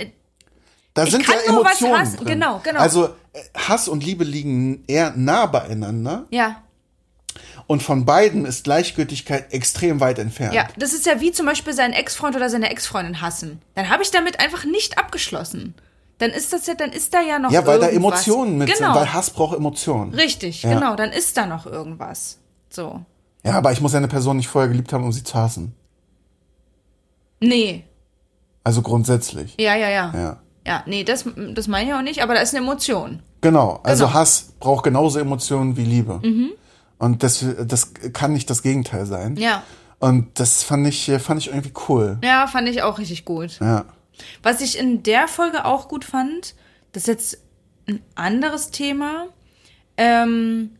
Da 0.94 1.04
Ich 1.04 1.12
sind 1.12 1.24
kann 1.24 1.37
ja 1.46 1.52
Emotionen 1.52 2.16
drin. 2.16 2.26
Genau, 2.26 2.61
genau. 2.64 2.80
Also 2.80 3.04
äh, 3.32 3.42
Hass 3.56 3.87
und 3.87 4.02
Liebe 4.02 4.24
liegen 4.24 4.82
eher 4.88 5.12
nah 5.14 5.46
beieinander 5.46 6.26
ja, 6.30 6.64
und 7.68 7.80
von 7.84 8.04
beiden 8.06 8.44
ist 8.44 8.64
Gleichgültigkeit 8.64 9.52
extrem 9.52 10.00
weit 10.00 10.18
entfernt. 10.18 10.54
ja, 10.54 10.66
das 10.76 10.92
ist 10.92 11.06
ja 11.06 11.20
wie 11.20 11.30
zum 11.30 11.46
Beispiel 11.46 11.74
seinen 11.74 11.92
Ex-Freund 11.92 12.34
oder 12.34 12.50
seine 12.50 12.70
Ex-Freundin 12.70 13.20
hassen. 13.20 13.62
Dann 13.76 13.88
habe 13.88 14.02
ich 14.02 14.11
damit 14.11 14.40
einfach 14.40 14.64
nicht 14.64 14.98
abgeschlossen. 14.98 15.74
Dann 16.18 16.31
ist 16.31 16.52
das 16.52 16.66
ja, 16.66 16.74
dann 16.74 16.90
ist 16.90 17.14
da 17.14 17.20
ja 17.20 17.38
noch 17.38 17.50
Ja, 17.50 17.64
weil 17.66 17.78
da 17.78 17.88
irgendwas. 17.88 18.26
Emotionen 18.26 18.59
mit 18.59 18.68
genau. 18.68 18.92
sind, 18.92 18.94
weil 19.00 19.12
Hass 19.12 19.31
braucht 19.31 19.57
Emotionen. 19.57 20.12
Richtig, 20.14 20.62
Ja. 20.62 20.74
genau, 20.74 20.96
dann 20.96 21.11
ist 21.12 21.37
da 21.37 21.46
noch 21.46 21.64
irgendwas. 21.66 22.38
So. 22.70 23.00
Ja, 23.44 23.52
aber 23.54 23.70
ich 23.72 23.81
muss 23.81 23.92
ja 23.92 23.98
eine 23.98 24.09
Person 24.09 24.37
nicht 24.37 24.48
vorher 24.48 24.68
geliebt 24.68 24.92
haben, 24.92 25.04
um 25.04 25.12
sie 25.12 25.22
zu 25.22 25.35
hassen. 25.35 25.74
Nee. 27.40 27.85
Also 28.64 28.83
grundsätzlich. 28.83 29.54
Ja, 29.59 29.76
ja, 29.76 29.88
ja. 29.88 30.12
Ja. 30.14 30.37
Ja, 30.66 30.83
nee, 30.87 31.02
das, 31.04 31.24
das 31.54 31.66
meine 31.68 31.88
ich 31.88 31.94
auch 31.96 32.02
nicht, 32.02 32.22
aber 32.22 32.35
da 32.35 32.40
ist 32.40 32.54
eine 32.54 32.62
Emotion. 32.64 33.22
Genau. 33.40 33.81
Also 33.85 34.04
Genau. 34.04 34.11
Mhm. 34.14 34.20
Hass 34.20 34.52
braucht 34.61 34.85
genauso 34.85 35.18
Emotionen 35.18 35.76
wie 35.76 35.85
Liebe. 35.85 36.20
Und 36.98 37.22
das, 37.22 37.44
das 37.64 37.92
kann 38.12 38.33
nicht 38.33 38.50
das 38.50 38.62
Gegenteil 38.62 39.07
sein. 39.07 39.37
Ja. 39.37 39.62
Und 40.00 40.38
das 40.40 40.64
fand 40.64 40.87
ich, 40.87 41.11
fand 41.20 41.40
ich 41.40 41.48
irgendwie 41.48 41.72
cool. 41.88 42.18
Ja, 42.22 42.46
fand 42.48 42.68
ich 42.68 42.83
auch 42.83 42.98
richtig 42.98 43.24
gut. 43.24 43.59
Ja. 43.61 43.85
Was 44.42 44.61
ich 44.61 44.78
in 44.78 45.02
der 45.02 45.28
Folge 45.28 45.64
auch 45.64 45.88
gut 45.88 46.04
fand, 46.04 46.54
das 46.92 47.02
ist 47.02 47.09
jetzt 47.09 47.38
ein 47.87 48.02
anderes 48.14 48.70
Thema. 48.70 49.26
Ähm, 49.96 50.70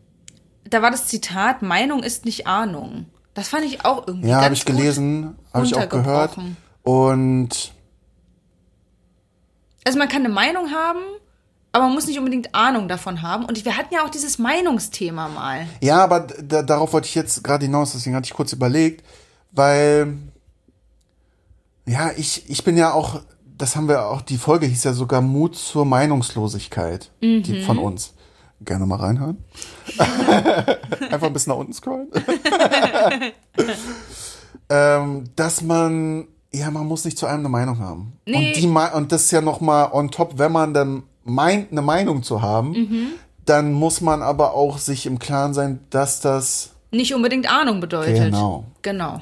da 0.69 0.81
war 0.81 0.91
das 0.91 1.07
Zitat: 1.07 1.61
Meinung 1.61 2.03
ist 2.03 2.25
nicht 2.25 2.47
Ahnung. 2.47 3.05
Das 3.33 3.47
fand 3.49 3.65
ich 3.65 3.85
auch 3.85 4.07
irgendwie. 4.07 4.29
Ja, 4.29 4.41
habe 4.41 4.53
ich 4.53 4.65
gelesen, 4.65 5.35
habe 5.53 5.65
ich 5.65 5.75
auch 5.75 5.87
gehört. 5.89 6.37
Und 6.83 7.73
Also 9.85 9.97
man 9.97 10.07
kann 10.07 10.25
eine 10.25 10.33
Meinung 10.33 10.71
haben, 10.71 10.99
aber 11.71 11.85
man 11.85 11.93
muss 11.93 12.07
nicht 12.07 12.19
unbedingt 12.19 12.53
Ahnung 12.55 12.87
davon 12.87 13.21
haben. 13.21 13.45
Und 13.45 13.63
wir 13.63 13.77
hatten 13.77 13.93
ja 13.93 14.03
auch 14.03 14.09
dieses 14.09 14.39
Meinungsthema 14.39 15.27
mal. 15.29 15.67
ja, 15.81 16.03
aber 16.03 16.21
da, 16.21 16.63
darauf 16.63 16.93
wollte 16.93 17.07
ich 17.07 17.15
jetzt 17.15 17.43
gerade 17.43 17.65
hinaus, 17.65 17.93
deswegen 17.93 18.15
hatte 18.15 18.25
ich 18.25 18.33
kurz 18.33 18.53
überlegt, 18.53 19.05
weil 19.51 20.17
ja, 21.89 22.11
ich, 22.15 22.49
ich 22.49 22.63
bin 22.63 22.77
ja 22.77 22.93
auch, 22.93 23.21
das 23.57 23.75
haben 23.75 23.87
wir 23.87 24.05
auch, 24.05 24.21
die 24.21 24.37
Folge 24.37 24.67
hieß 24.67 24.83
ja 24.83 24.93
sogar 24.93 25.21
Mut 25.21 25.55
zur 25.55 25.85
Meinungslosigkeit 25.85 27.11
die, 27.21 27.63
von 27.63 27.77
uns. 27.77 28.13
Gerne 28.61 28.85
mal 28.85 28.99
reinhören. 28.99 29.37
Einfach 29.97 31.27
ein 31.27 31.33
bisschen 31.33 31.53
nach 31.53 31.59
unten 31.59 31.73
scrollen. 31.73 32.09
ähm, 34.69 35.23
dass 35.35 35.61
man, 35.61 36.27
ja, 36.53 36.69
man 36.69 36.85
muss 36.85 37.05
nicht 37.05 37.17
zu 37.17 37.25
allem 37.25 37.39
eine 37.39 37.49
Meinung 37.49 37.79
haben. 37.79 38.13
Nee. 38.25 38.49
Und, 38.49 38.55
die, 38.57 38.97
und 38.97 39.11
das 39.11 39.25
ist 39.25 39.31
ja 39.31 39.41
noch 39.41 39.61
mal 39.61 39.89
on 39.91 40.11
top, 40.11 40.37
wenn 40.37 40.51
man 40.51 40.73
dann 40.73 41.03
meint, 41.23 41.71
eine 41.71 41.81
Meinung 41.81 42.21
zu 42.21 42.41
haben, 42.41 42.71
Mhm. 42.71 43.07
dann 43.45 43.73
muss 43.73 44.01
man 44.01 44.21
aber 44.21 44.53
auch 44.53 44.77
sich 44.77 45.05
im 45.05 45.19
Klaren 45.19 45.53
sein, 45.53 45.79
dass 45.89 46.19
das 46.19 46.71
Nicht 46.91 47.13
unbedingt 47.13 47.49
Ahnung 47.49 47.79
bedeutet. 47.79 48.25
Genau. 48.25 48.65
Genau. 48.81 49.21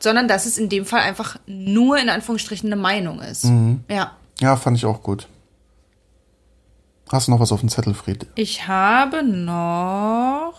Sondern 0.00 0.28
dass 0.28 0.46
es 0.46 0.58
in 0.58 0.68
dem 0.68 0.84
Fall 0.84 1.00
einfach 1.00 1.36
nur 1.46 1.98
in 1.98 2.08
Anführungsstrichen 2.08 2.70
eine 2.72 2.80
Meinung 2.80 3.20
ist. 3.20 3.44
Mhm. 3.44 3.84
Ja. 3.88 4.12
Ja, 4.40 4.56
fand 4.56 4.76
ich 4.76 4.84
auch 4.84 5.02
gut. 5.02 5.28
Hast 7.10 7.28
du 7.28 7.32
noch 7.32 7.40
was 7.40 7.52
auf 7.52 7.60
dem 7.60 7.68
Zettel, 7.68 7.94
Fried? 7.94 8.26
Ich 8.34 8.66
habe 8.66 9.22
noch 9.22 10.54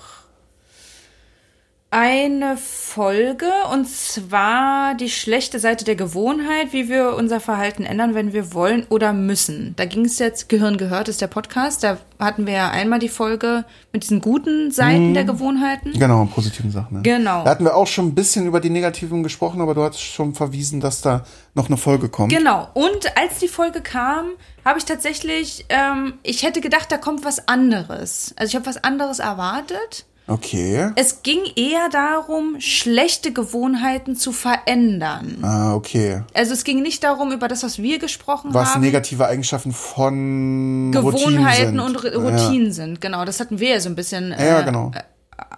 eine 1.89 2.57
Folge 2.57 3.49
und 3.71 3.87
zwar 3.87 4.93
die 4.95 5.09
schlechte 5.09 5.57
Seite 5.57 5.85
der 5.85 5.95
Gewohnheit, 5.95 6.73
wie 6.73 6.89
wir 6.89 7.15
unser 7.15 7.39
Verhalten 7.39 7.83
ändern, 7.83 8.13
wenn 8.13 8.33
wir 8.33 8.53
wollen 8.53 8.85
oder 8.89 9.13
müssen. 9.13 9.73
Da 9.77 9.85
ging 9.85 10.03
es 10.03 10.19
jetzt, 10.19 10.49
Gehirn 10.49 10.77
gehört 10.77 11.07
ist 11.07 11.21
der 11.21 11.27
Podcast, 11.27 11.85
da 11.85 11.97
hatten 12.19 12.45
wir 12.45 12.53
ja 12.53 12.69
einmal 12.69 12.99
die 12.99 13.07
Folge 13.07 13.63
mit 13.93 14.03
diesen 14.03 14.19
guten 14.19 14.69
Seiten 14.69 15.13
der 15.13 15.23
Gewohnheiten. 15.23 15.93
Genau, 15.93 16.25
positiven 16.25 16.71
Sachen. 16.71 16.97
Ne? 16.97 17.03
Genau. 17.03 17.45
Da 17.45 17.51
hatten 17.51 17.63
wir 17.63 17.75
auch 17.75 17.87
schon 17.87 18.07
ein 18.07 18.15
bisschen 18.15 18.47
über 18.47 18.59
die 18.59 18.69
negativen 18.69 19.23
gesprochen, 19.23 19.61
aber 19.61 19.73
du 19.73 19.81
hattest 19.81 20.03
schon 20.03 20.35
verwiesen, 20.35 20.81
dass 20.81 21.01
da 21.01 21.23
noch 21.53 21.67
eine 21.67 21.77
Folge 21.77 22.09
kommt. 22.09 22.33
Genau. 22.33 22.67
Und 22.73 23.17
als 23.17 23.39
die 23.39 23.47
Folge 23.47 23.79
kam, 23.79 24.31
habe 24.65 24.77
ich 24.77 24.83
tatsächlich, 24.83 25.65
ähm, 25.69 26.15
ich 26.23 26.43
hätte 26.43 26.59
gedacht, 26.59 26.91
da 26.91 26.97
kommt 26.97 27.23
was 27.23 27.47
anderes. 27.47 28.33
Also 28.35 28.49
ich 28.49 28.55
habe 28.55 28.65
was 28.65 28.83
anderes 28.83 29.19
erwartet. 29.19 30.05
Okay. 30.29 30.91
Es 30.95 31.23
ging 31.23 31.39
eher 31.55 31.87
darum, 31.89 32.57
schlechte 32.59 33.31
Gewohnheiten 33.31 34.15
zu 34.17 34.33
verändern. 34.33 35.37
Ah, 35.41 35.73
okay. 35.73 36.21
Also 36.33 36.53
es 36.53 36.65
ging 36.65 36.81
nicht 36.81 37.03
darum, 37.03 37.31
über 37.31 37.47
das, 37.47 37.63
was 37.63 37.81
wir 37.81 37.97
gesprochen 37.97 38.53
Was 38.53 38.75
haben. 38.75 38.81
negative 38.81 39.25
Eigenschaften 39.25 39.71
von 39.71 40.93
Routinen 40.93 41.15
Gewohnheiten 41.37 41.65
sind. 41.77 41.79
und 41.79 41.95
Routinen 41.95 42.71
sind. 42.73 42.99
Genau, 42.99 43.23
das 43.23 43.39
hatten 43.39 43.59
wir 43.59 43.69
ja 43.69 43.79
so 43.79 43.87
ein 43.89 43.95
bisschen 43.95 44.31
Ja, 44.37 44.59
äh, 44.59 44.63
genau. 44.65 44.91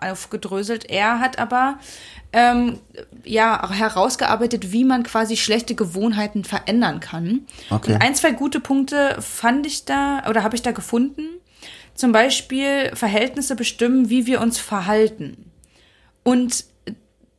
äh, 0.02 0.12
aufgedröselt. 0.12 0.86
Er 0.88 1.20
hat 1.20 1.40
aber 1.40 1.80
ähm, 2.32 2.78
ja 3.24 3.72
herausgearbeitet, 3.72 4.72
wie 4.72 4.86
man 4.86 5.02
quasi 5.02 5.36
schlechte 5.36 5.74
Gewohnheiten 5.74 6.44
verändern 6.44 7.00
kann. 7.00 7.42
Okay. 7.72 7.94
Und 7.94 8.02
ein, 8.04 8.14
zwei 8.14 8.32
gute 8.34 8.60
Punkte 8.60 9.18
fand 9.20 9.66
ich 9.66 9.86
da 9.86 10.24
oder 10.30 10.44
habe 10.44 10.56
ich 10.56 10.62
da 10.62 10.72
gefunden. 10.72 11.24
Zum 12.00 12.14
Beispiel 12.14 12.96
Verhältnisse 12.96 13.58
bestimmen, 13.58 14.10
wie 14.10 14.26
wir 14.26 14.40
uns 14.40 14.58
verhalten. 14.58 15.52
Und 16.24 16.64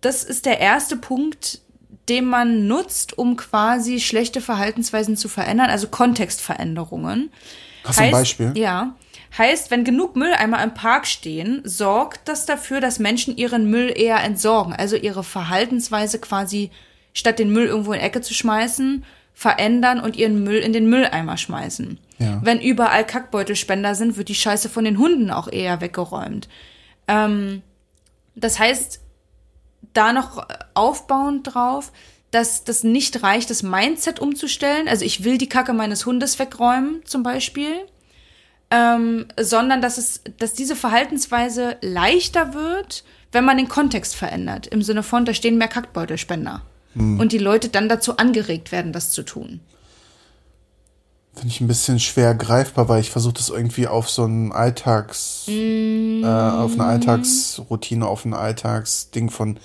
das 0.02 0.22
ist 0.22 0.44
der 0.44 0.60
erste 0.60 0.98
Punkt, 0.98 1.62
den 2.10 2.26
man 2.26 2.66
nutzt, 2.66 3.16
um 3.16 3.38
quasi 3.38 4.00
schlechte 4.00 4.42
Verhaltensweisen 4.42 5.16
zu 5.16 5.30
verändern, 5.30 5.70
also 5.70 5.88
Kontextveränderungen. 5.88 7.30
Hast 7.84 8.00
du 8.00 8.02
ein 8.02 8.10
Beispiel? 8.10 8.52
Ja. 8.54 8.96
Heißt, 9.38 9.70
wenn 9.70 9.82
genug 9.82 10.14
Mülleimer 10.14 10.62
im 10.62 10.74
Park 10.74 11.06
stehen, 11.06 11.62
sorgt 11.64 12.28
das 12.28 12.44
dafür, 12.44 12.82
dass 12.82 12.98
Menschen 12.98 13.38
ihren 13.38 13.70
Müll 13.70 13.90
eher 13.96 14.22
entsorgen. 14.22 14.74
Also 14.74 14.94
ihre 14.96 15.24
Verhaltensweise 15.24 16.18
quasi, 16.18 16.70
statt 17.14 17.38
den 17.38 17.50
Müll 17.50 17.64
irgendwo 17.64 17.94
in 17.94 18.00
die 18.00 18.04
Ecke 18.04 18.20
zu 18.20 18.34
schmeißen, 18.34 19.06
verändern 19.40 20.00
und 20.00 20.16
ihren 20.16 20.44
Müll 20.44 20.58
in 20.58 20.74
den 20.74 20.90
Mülleimer 20.90 21.38
schmeißen. 21.38 21.98
Ja. 22.18 22.40
Wenn 22.44 22.60
überall 22.60 23.06
Kackbeutelspender 23.06 23.94
sind, 23.94 24.18
wird 24.18 24.28
die 24.28 24.34
Scheiße 24.34 24.68
von 24.68 24.84
den 24.84 24.98
Hunden 24.98 25.30
auch 25.30 25.48
eher 25.50 25.80
weggeräumt. 25.80 26.46
Ähm, 27.08 27.62
das 28.34 28.58
heißt, 28.58 29.00
da 29.94 30.12
noch 30.12 30.46
aufbauend 30.74 31.54
drauf, 31.54 31.90
dass 32.30 32.64
das 32.64 32.84
nicht 32.84 33.22
reicht, 33.22 33.48
das 33.48 33.62
Mindset 33.62 34.20
umzustellen. 34.20 34.88
Also 34.88 35.06
ich 35.06 35.24
will 35.24 35.38
die 35.38 35.48
Kacke 35.48 35.72
meines 35.72 36.04
Hundes 36.04 36.38
wegräumen, 36.38 37.00
zum 37.06 37.22
Beispiel. 37.22 37.86
Ähm, 38.70 39.24
sondern 39.40 39.80
dass 39.80 39.96
es, 39.96 40.20
dass 40.36 40.52
diese 40.52 40.76
Verhaltensweise 40.76 41.78
leichter 41.80 42.52
wird, 42.52 43.04
wenn 43.32 43.46
man 43.46 43.56
den 43.56 43.68
Kontext 43.68 44.16
verändert. 44.16 44.66
Im 44.66 44.82
Sinne 44.82 45.02
von, 45.02 45.24
da 45.24 45.32
stehen 45.32 45.56
mehr 45.56 45.68
Kackbeutelspender. 45.68 46.60
Und 46.94 47.32
die 47.32 47.38
Leute 47.38 47.68
dann 47.68 47.88
dazu 47.88 48.16
angeregt 48.16 48.72
werden, 48.72 48.92
das 48.92 49.10
zu 49.10 49.22
tun. 49.22 49.60
Finde 51.34 51.48
ich 51.48 51.60
ein 51.60 51.68
bisschen 51.68 52.00
schwer 52.00 52.34
greifbar, 52.34 52.88
weil 52.88 53.00
ich 53.00 53.10
versuche 53.10 53.34
das 53.34 53.48
irgendwie 53.48 53.86
auf 53.86 54.10
so 54.10 54.24
ein 54.24 54.52
Alltags, 54.52 55.44
äh, 55.48 56.24
auf 56.24 56.72
eine 56.72 56.84
Alltagsroutine, 56.84 58.06
auf 58.06 58.24
ein 58.24 58.34
Alltagsding 58.34 59.30
von 59.30 59.58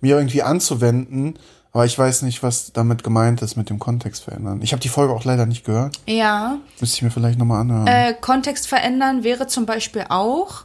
mir 0.00 0.16
irgendwie 0.16 0.42
anzuwenden. 0.42 1.38
Aber 1.70 1.86
ich 1.86 1.96
weiß 1.96 2.22
nicht, 2.22 2.42
was 2.42 2.72
damit 2.72 3.02
gemeint 3.02 3.40
ist 3.40 3.56
mit 3.56 3.70
dem 3.70 3.78
Kontext 3.78 4.24
verändern. 4.24 4.60
Ich 4.62 4.72
habe 4.72 4.82
die 4.82 4.90
Folge 4.90 5.14
auch 5.14 5.24
leider 5.24 5.46
nicht 5.46 5.64
gehört. 5.64 5.96
Ja. 6.06 6.58
Müsste 6.80 6.96
ich 6.96 7.02
mir 7.02 7.10
vielleicht 7.10 7.38
nochmal 7.38 7.62
anhören. 7.62 7.86
Äh, 7.86 8.14
Kontext 8.20 8.66
verändern 8.66 9.24
wäre 9.24 9.46
zum 9.46 9.64
Beispiel 9.64 10.04
auch, 10.10 10.64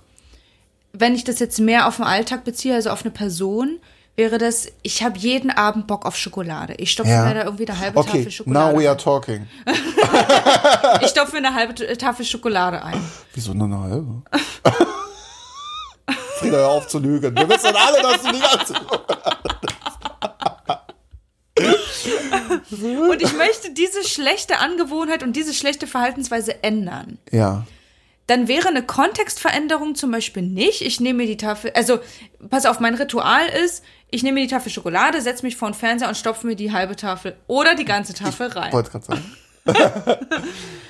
wenn 0.92 1.16
ich 1.16 1.24
das 1.24 1.40
jetzt 1.40 1.60
mehr 1.60 1.88
auf 1.88 1.98
den 1.98 2.06
Alltag 2.06 2.44
beziehe, 2.44 2.76
also 2.76 2.90
auf 2.90 3.04
eine 3.04 3.12
Person, 3.12 3.78
wäre 4.18 4.38
das, 4.40 4.68
ich 4.82 5.04
habe 5.04 5.18
jeden 5.18 5.52
Abend 5.52 5.88
Bock 5.88 6.06
auf 6.06 6.18
Schokolade. 6.18 6.74
Ich 6.78 6.92
stopfe 6.92 7.12
Ja. 7.12 7.26
mir 7.26 7.36
da 7.36 7.44
irgendwie 7.46 7.68
eine 7.70 7.80
halbe 7.80 8.00
okay, 8.00 8.18
Tafel 8.18 8.32
Schokolade. 8.32 8.74
now 8.74 8.80
we 8.82 8.90
are 8.90 8.98
ein. 8.98 9.04
talking. 9.04 9.48
Ich 11.02 11.10
stopfe 11.10 11.34
mir 11.34 11.48
eine 11.48 11.54
halbe 11.54 11.76
Tafel 11.98 12.26
Schokolade 12.26 12.84
ein. 12.84 13.00
Wieso 13.34 13.54
nur 13.54 13.68
eine 13.68 13.80
halbe? 13.80 14.24
Frieda, 16.40 16.58
hör 16.58 16.70
auf 16.70 16.88
zu 16.88 16.98
lügen. 17.00 17.36
Wir 17.36 17.48
wissen 17.48 17.74
alle, 17.76 18.02
dass 18.02 18.22
du 18.24 18.32
die 18.32 18.40
ganze... 18.40 18.74
Und 23.10 23.22
ich 23.22 23.34
möchte 23.36 23.72
diese 23.72 24.04
schlechte 24.04 24.60
Angewohnheit 24.60 25.24
und 25.24 25.36
diese 25.36 25.54
schlechte 25.54 25.88
Verhaltensweise 25.88 26.64
ändern. 26.64 27.18
Ja. 27.32 27.66
Dann 28.28 28.50
wäre 28.50 28.68
eine 28.68 28.84
Kontextveränderung 28.84 29.96
zum 29.96 30.12
Beispiel 30.12 30.44
nicht, 30.44 30.82
ich 30.82 31.00
nehme 31.00 31.24
mir 31.24 31.28
die 31.28 31.38
Tafel, 31.38 31.72
also 31.74 32.00
pass 32.50 32.66
auf, 32.66 32.82
mein 32.82 32.96
Ritual 32.96 33.48
ist, 33.64 33.84
ich 34.10 34.22
nehme 34.22 34.36
mir 34.36 34.48
die 34.48 34.54
Tafel 34.54 34.70
Schokolade, 34.70 35.22
setze 35.22 35.46
mich 35.46 35.56
vor 35.56 35.70
den 35.70 35.74
Fernseher 35.74 36.10
und 36.10 36.16
stopfe 36.16 36.46
mir 36.46 36.56
die 36.56 36.74
halbe 36.74 36.98
Tafel 36.98 37.38
oder 37.48 37.76
die 37.76 37.86
ganze 37.86 38.14
Tafel 38.14 38.48
rein. 38.48 38.74
Wollte 38.74 38.92
gerade 38.92 39.06
sagen. 39.06 39.38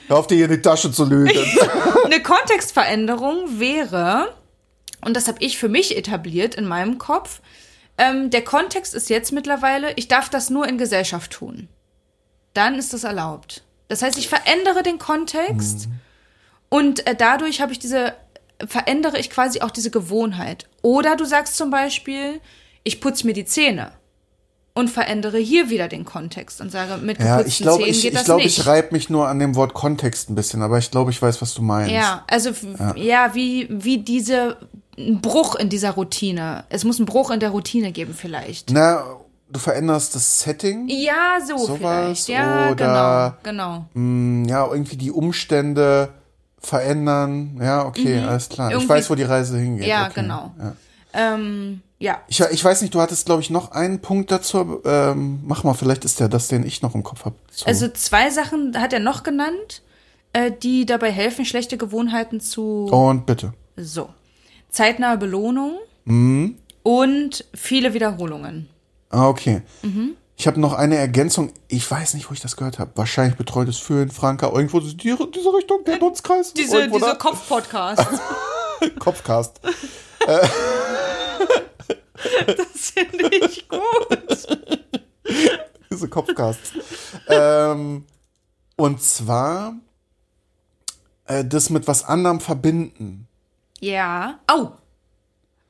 hör 0.08 0.18
auf, 0.18 0.28
dir 0.28 0.36
hier 0.36 0.46
in 0.46 0.52
die 0.52 0.62
Tasche 0.62 0.92
zu 0.92 1.06
lügen. 1.06 1.32
Eine 2.06 2.22
Kontextveränderung 2.22 3.60
wäre, 3.60 4.34
und 5.02 5.16
das 5.16 5.28
habe 5.28 5.38
ich 5.42 5.58
für 5.58 5.70
mich 5.70 5.96
etabliert 5.96 6.56
in 6.56 6.66
meinem 6.66 6.98
Kopf, 6.98 7.42
ähm, 8.00 8.30
der 8.30 8.44
Kontext 8.44 8.94
ist 8.94 9.10
jetzt 9.10 9.32
mittlerweile, 9.32 9.94
ich 9.96 10.08
darf 10.08 10.30
das 10.30 10.50
nur 10.50 10.68
in 10.68 10.78
Gesellschaft 10.78 11.32
tun. 11.32 11.68
Dann 12.54 12.76
ist 12.76 12.94
das 12.94 13.04
erlaubt. 13.04 13.64
Das 13.88 14.02
heißt, 14.02 14.18
ich 14.18 14.28
verändere 14.28 14.84
den 14.84 15.00
Kontext 15.00 15.88
und 16.70 17.06
äh, 17.08 17.16
dadurch 17.16 17.62
habe 17.62 17.72
ich 17.72 17.80
diese, 17.80 18.14
verändere 18.68 19.18
ich 19.20 19.30
quasi 19.30 19.62
auch 19.62 19.72
diese 19.72 19.92
Gewohnheit. 19.92 20.68
Oder 20.82 21.16
du 21.16 21.26
sagst 21.26 21.56
zum 21.58 21.70
Beispiel, 21.70 22.40
ich 22.84 23.00
putze 23.02 23.26
mir 23.26 23.34
die 23.34 23.46
Zähne 23.46 23.92
und 24.74 24.90
verändere 24.90 25.38
hier 25.38 25.70
wieder 25.70 25.88
den 25.88 26.06
Kontext 26.06 26.62
und 26.62 26.72
sage, 26.72 26.98
mit 27.02 27.20
Ja, 27.20 27.42
ich 27.42 27.58
glaube, 27.58 27.80
Zähnen 27.84 27.92
ich, 27.96 28.02
geht 28.02 28.12
ich, 28.14 28.18
das 28.18 28.26
glaub, 28.26 28.38
nicht. 28.38 28.58
ich 28.60 28.66
reibe 28.68 28.90
mich 28.92 29.10
nur 29.10 29.28
an 29.28 29.40
dem 29.40 29.56
Wort 29.56 29.74
Kontext 29.74 30.30
ein 30.30 30.36
bisschen, 30.36 30.62
aber 30.62 30.78
ich 30.78 30.92
glaube, 30.92 31.10
ich 31.12 31.22
weiß, 31.22 31.42
was 31.42 31.54
du 31.54 31.62
meinst. 31.62 31.92
Ja, 31.92 32.24
also 32.28 32.50
f- 32.50 32.66
ja, 32.96 33.34
wie, 33.34 33.68
wie 33.72 33.98
diese 34.00 34.58
ein 35.00 35.22
Bruch 35.22 35.56
in 35.56 35.70
dieser 35.70 35.92
Routine. 35.92 36.64
Es 36.70 36.84
muss 36.84 36.98
einen 36.98 37.06
Bruch 37.06 37.30
in 37.32 37.40
der 37.40 37.50
Routine 37.52 37.92
geben, 37.92 38.16
vielleicht. 38.16 38.72
Na, 38.72 39.04
du 39.50 39.60
veränderst 39.60 40.14
das 40.16 40.42
Setting, 40.42 40.88
Ja, 40.90 41.38
so 41.46 41.58
Sowas 41.58 41.78
vielleicht. 41.78 42.30
Ja, 42.30 42.72
oder- 42.72 43.34
genau, 43.44 43.44
genau. 43.44 43.86
mm, 43.94 44.46
ja, 44.46 44.68
irgendwie 44.68 44.98
die 44.98 45.12
Umstände 45.12 46.10
verändern. 46.68 47.58
Ja, 47.62 47.86
okay, 47.86 48.20
alles 48.20 48.50
klar. 48.50 48.70
Ich 48.70 48.76
Mhm. 48.76 48.82
Irgendwie- 48.82 48.94
weiß, 48.94 49.10
wo 49.10 49.16
die 49.16 49.24
Reise 49.24 49.58
hingeht. 49.58 49.88
Ja, 49.88 50.06
okay. 50.06 50.22
genau. 50.22 50.54
Ja. 50.60 50.76
Ähm, 51.14 51.82
ja. 52.00 52.22
Ich, 52.28 52.40
ich 52.40 52.64
weiß 52.64 52.82
nicht, 52.82 52.94
du 52.94 53.02
hattest, 53.02 53.26
glaube 53.26 53.42
ich, 53.42 53.50
noch 53.50 53.72
einen 53.72 54.00
Punkt 54.02 54.30
dazu. 54.32 54.82
Ähm, 54.86 55.40
mach 55.46 55.64
mal, 55.64 55.74
vielleicht 55.74 56.06
ist 56.06 56.20
der 56.20 56.30
das, 56.30 56.48
den 56.48 56.66
ich 56.66 56.82
noch 56.82 56.94
im 56.96 57.04
Kopf 57.04 57.26
habe. 57.26 57.36
Also 57.66 57.88
zwei 57.88 58.30
Sachen 58.30 58.80
hat 58.80 58.94
er 58.94 59.00
noch 59.00 59.24
genannt, 59.24 59.82
äh, 60.34 60.52
die 60.52 60.86
dabei 60.86 61.12
helfen, 61.12 61.46
schlechte 61.46 61.78
Gewohnheiten 61.78 62.40
zu. 62.40 62.86
Und 62.86 63.26
bitte. 63.26 63.54
So. 63.78 64.10
Zeitnahe 64.70 65.18
Belohnung 65.18 65.78
Mhm. 66.06 66.58
und 66.84 67.46
viele 67.56 67.94
Wiederholungen. 67.94 68.70
Ah, 69.10 69.28
okay. 69.30 69.62
Mhm. 69.82 70.12
Ich 70.40 70.46
habe 70.46 70.60
noch 70.60 70.74
eine 70.74 70.98
Ergänzung. 70.98 71.52
Ich 71.68 71.90
weiß 71.90 72.14
nicht, 72.14 72.30
wo 72.30 72.34
ich 72.34 72.40
das 72.40 72.56
gehört 72.56 72.78
habe. 72.78 72.92
Wahrscheinlich 72.94 73.36
betreutes 73.38 73.78
Fühlen, 73.78 74.12
Franka. 74.12 74.52
Irgendwo 74.52 74.80
die, 74.80 74.96
diese 74.96 75.18
Richtung, 75.52 75.84
der 75.84 75.98
Nutzkreis. 75.98 76.54
Diese, 76.54 76.78
Irgendwo 76.78 77.00
diese 77.00 77.10
da. 77.10 77.16
Kopf-Podcasts. 77.16 78.06
Kopfcast. 79.00 79.60
das 82.46 82.92
finde 82.94 83.36
ich 83.36 83.68
gut. 83.68 83.80
Diese 85.92 86.08
Kopfcasts. 86.10 86.74
ähm, 87.28 88.06
und 88.76 89.02
zwar 89.02 89.74
äh, 91.26 91.44
das 91.44 91.72
mit 91.72 91.88
was 91.88 92.04
anderem 92.04 92.40
verbinden. 92.40 93.28
Ja. 93.80 94.38
Au. 94.46 94.74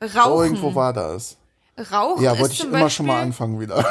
Rauchen. 0.01 0.31
Oh, 0.31 0.43
irgendwo 0.43 0.75
war 0.75 0.91
das. 0.91 1.37
Rauchen 1.91 2.21
Ja, 2.23 2.37
wollte 2.37 2.53
ich 2.53 2.63
immer 2.63 2.71
Beispiel, 2.73 2.89
schon 2.89 3.05
mal 3.05 3.21
anfangen 3.21 3.59
wieder. 3.61 3.85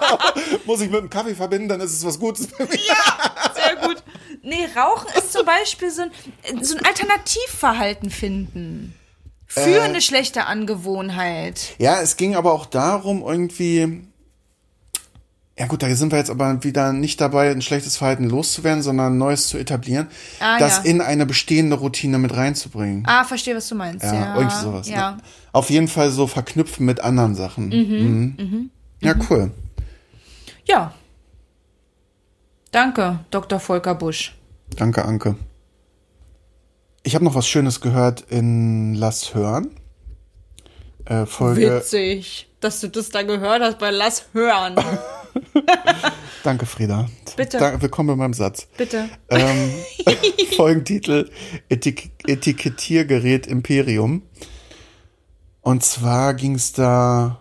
Muss 0.66 0.80
ich 0.80 0.90
mit 0.90 1.00
dem 1.00 1.10
Kaffee 1.10 1.34
verbinden, 1.34 1.68
dann 1.68 1.80
ist 1.80 1.92
es 1.92 2.04
was 2.04 2.18
Gutes 2.18 2.46
für 2.46 2.64
mich. 2.64 2.90
Sehr 3.54 3.76
gut. 3.86 4.02
Nee, 4.42 4.66
Rauchen 4.76 5.08
ist 5.16 5.32
zum 5.32 5.44
Beispiel 5.46 5.90
so 5.90 6.02
ein, 6.02 6.64
so 6.64 6.76
ein 6.76 6.84
Alternativverhalten 6.84 8.10
finden. 8.10 8.94
Für 9.46 9.60
Äh. 9.60 9.80
eine 9.80 10.00
schlechte 10.00 10.46
Angewohnheit. 10.46 11.74
Ja, 11.78 12.00
es 12.00 12.16
ging 12.16 12.34
aber 12.36 12.52
auch 12.52 12.66
darum, 12.66 13.22
irgendwie. 13.22 14.02
Ja 15.58 15.66
gut, 15.66 15.82
da 15.82 15.94
sind 15.94 16.12
wir 16.12 16.18
jetzt 16.18 16.30
aber 16.30 16.62
wieder 16.64 16.92
nicht 16.92 17.18
dabei, 17.18 17.50
ein 17.50 17.62
schlechtes 17.62 17.96
Verhalten 17.96 18.24
loszuwerden, 18.28 18.82
sondern 18.82 19.14
ein 19.14 19.18
neues 19.18 19.48
zu 19.48 19.56
etablieren, 19.56 20.08
Ah, 20.38 20.58
das 20.58 20.78
ja. 20.78 20.82
in 20.82 21.00
eine 21.00 21.24
bestehende 21.24 21.76
Routine 21.76 22.18
mit 22.18 22.36
reinzubringen. 22.36 23.04
Ah, 23.06 23.24
verstehe, 23.24 23.56
was 23.56 23.66
du 23.68 23.74
meinst. 23.74 24.04
ja, 24.04 24.12
Ja, 24.14 24.36
irgendwie 24.36 24.56
sowas. 24.62 24.86
Ja. 24.88 25.12
Ne? 25.12 25.18
Auf 25.52 25.70
jeden 25.70 25.88
Fall 25.88 26.10
so 26.10 26.26
verknüpfen 26.26 26.84
mit 26.84 27.00
anderen 27.00 27.34
Sachen. 27.34 27.68
Mhm. 27.70 28.70
Ja, 29.00 29.14
cool. 29.30 29.50
Ja. 30.68 30.94
Danke, 32.70 33.20
Dr. 33.30 33.58
Volker 33.58 33.94
Busch. 33.94 34.34
Danke, 34.76 35.04
Anke. 35.04 35.36
Ich 37.02 37.14
habe 37.14 37.24
noch 37.24 37.34
was 37.34 37.48
Schönes 37.48 37.80
gehört 37.80 38.22
in 38.30 38.94
Lass 38.94 39.34
hören. 39.34 39.70
Äh, 41.04 41.24
Folge. 41.24 41.76
Witzig, 41.76 42.48
dass 42.60 42.80
du 42.80 42.88
das 42.88 43.10
da 43.10 43.22
gehört 43.22 43.62
hast 43.62 43.78
bei 43.78 43.90
Lass 43.90 44.26
hören. 44.32 44.74
Danke, 46.42 46.66
Frieda. 46.66 47.08
Bitte. 47.36 47.58
Danke, 47.58 47.82
willkommen 47.82 48.08
bei 48.08 48.16
meinem 48.16 48.34
Satz. 48.34 48.66
Bitte. 48.76 49.08
Ähm, 49.28 49.72
Folgentitel 50.56 51.30
Etik 51.68 52.10
Etikettiergerät 52.26 53.46
Imperium. 53.46 54.22
Und 55.60 55.84
zwar 55.84 56.34
ging 56.34 56.56
es 56.56 56.72
da 56.72 57.40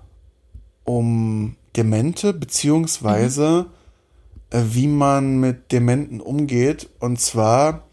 um 0.83 1.55
Demente, 1.75 2.33
beziehungsweise 2.33 3.67
äh, 4.49 4.61
wie 4.71 4.87
man 4.87 5.39
mit 5.39 5.71
Dementen 5.71 6.21
umgeht. 6.21 6.89
Und 6.99 7.19
zwar 7.19 7.83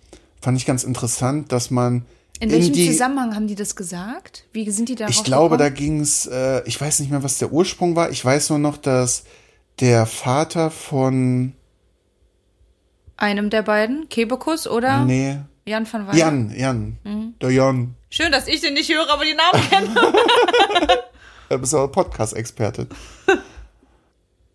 fand 0.41 0.59
ich 0.59 0.67
ganz 0.67 0.85
interessant, 0.85 1.53
dass 1.53 1.71
man 1.71 2.05
In 2.41 2.51
welchem 2.51 2.73
die, 2.73 2.89
Zusammenhang 2.91 3.35
haben 3.35 3.47
die 3.47 3.55
das 3.55 3.77
gesagt? 3.77 4.45
Wie 4.53 4.69
sind 4.71 4.89
die 4.89 4.95
darauf 4.95 5.15
ich 5.15 5.25
glaube, 5.25 5.57
da 5.57 5.69
gekommen? 5.69 5.77
ging 5.87 6.01
es, 6.01 6.27
äh, 6.27 6.63
ich 6.67 6.81
weiß 6.81 7.01
nicht 7.01 7.11
mehr, 7.11 7.23
was 7.23 7.39
der 7.39 7.53
Ursprung 7.53 7.97
war. 7.97 8.11
Ich 8.11 8.25
weiß 8.25 8.51
nur 8.51 8.59
noch, 8.59 8.77
dass 8.77 9.25
der 9.81 10.07
Vater 10.07 10.71
von, 10.71 11.55
Einem 13.17 13.51
der 13.51 13.63
beiden? 13.63 14.09
Kebekus 14.09 14.67
oder 14.67 15.05
nee, 15.05 15.39
Jan 15.65 15.87
van 15.91 16.07
Weyden? 16.09 16.19
Jan, 16.19 16.55
Jan, 16.57 16.99
Mhm. 17.05 17.35
der 17.41 17.51
Jan, 17.51 17.95
Schön, 18.11 18.31
dass 18.31 18.47
ich 18.47 18.61
den 18.61 18.75
nicht 18.75 18.93
höre, 18.93 19.09
aber 19.11 19.25
die 19.25 19.35
Namen 19.35 19.69
kenne. 19.71 20.13
Du 21.49 21.59
bist 21.59 21.73
ja 21.75 21.87
Podcast-Experte. 21.87 22.87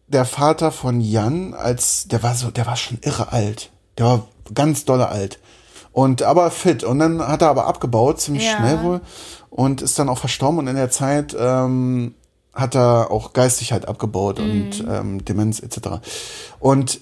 der 0.07 0.25
Vater 0.25 0.71
von 0.71 1.01
Jan, 1.01 1.53
als 1.53 2.07
der 2.07 2.23
war 2.23 2.33
so, 2.35 2.49
der 2.51 2.65
war 2.65 2.77
schon 2.77 2.97
irre 3.01 3.31
alt. 3.31 3.71
Der 3.97 4.05
war 4.05 4.27
ganz 4.53 4.85
dolle 4.85 5.09
alt. 5.09 5.39
Und 5.91 6.21
aber 6.21 6.51
fit. 6.51 6.83
Und 6.83 6.99
dann 6.99 7.19
hat 7.27 7.41
er 7.41 7.49
aber 7.49 7.65
abgebaut, 7.67 8.21
ziemlich 8.21 8.45
Ja. 8.45 8.57
schnell 8.57 8.83
wohl. 8.83 9.01
Und 9.49 9.81
ist 9.81 9.97
dann 9.99 10.09
auch 10.09 10.19
verstorben. 10.19 10.59
Und 10.59 10.67
in 10.67 10.75
der 10.75 10.91
Zeit 10.91 11.35
ähm, 11.37 12.13
hat 12.53 12.75
er 12.75 13.11
auch 13.11 13.33
geistig 13.33 13.71
halt 13.71 13.87
abgebaut 13.87 14.39
und 14.39 14.83
ähm, 14.87 15.23
Demenz 15.25 15.59
etc. 15.59 15.99
Und 16.59 17.01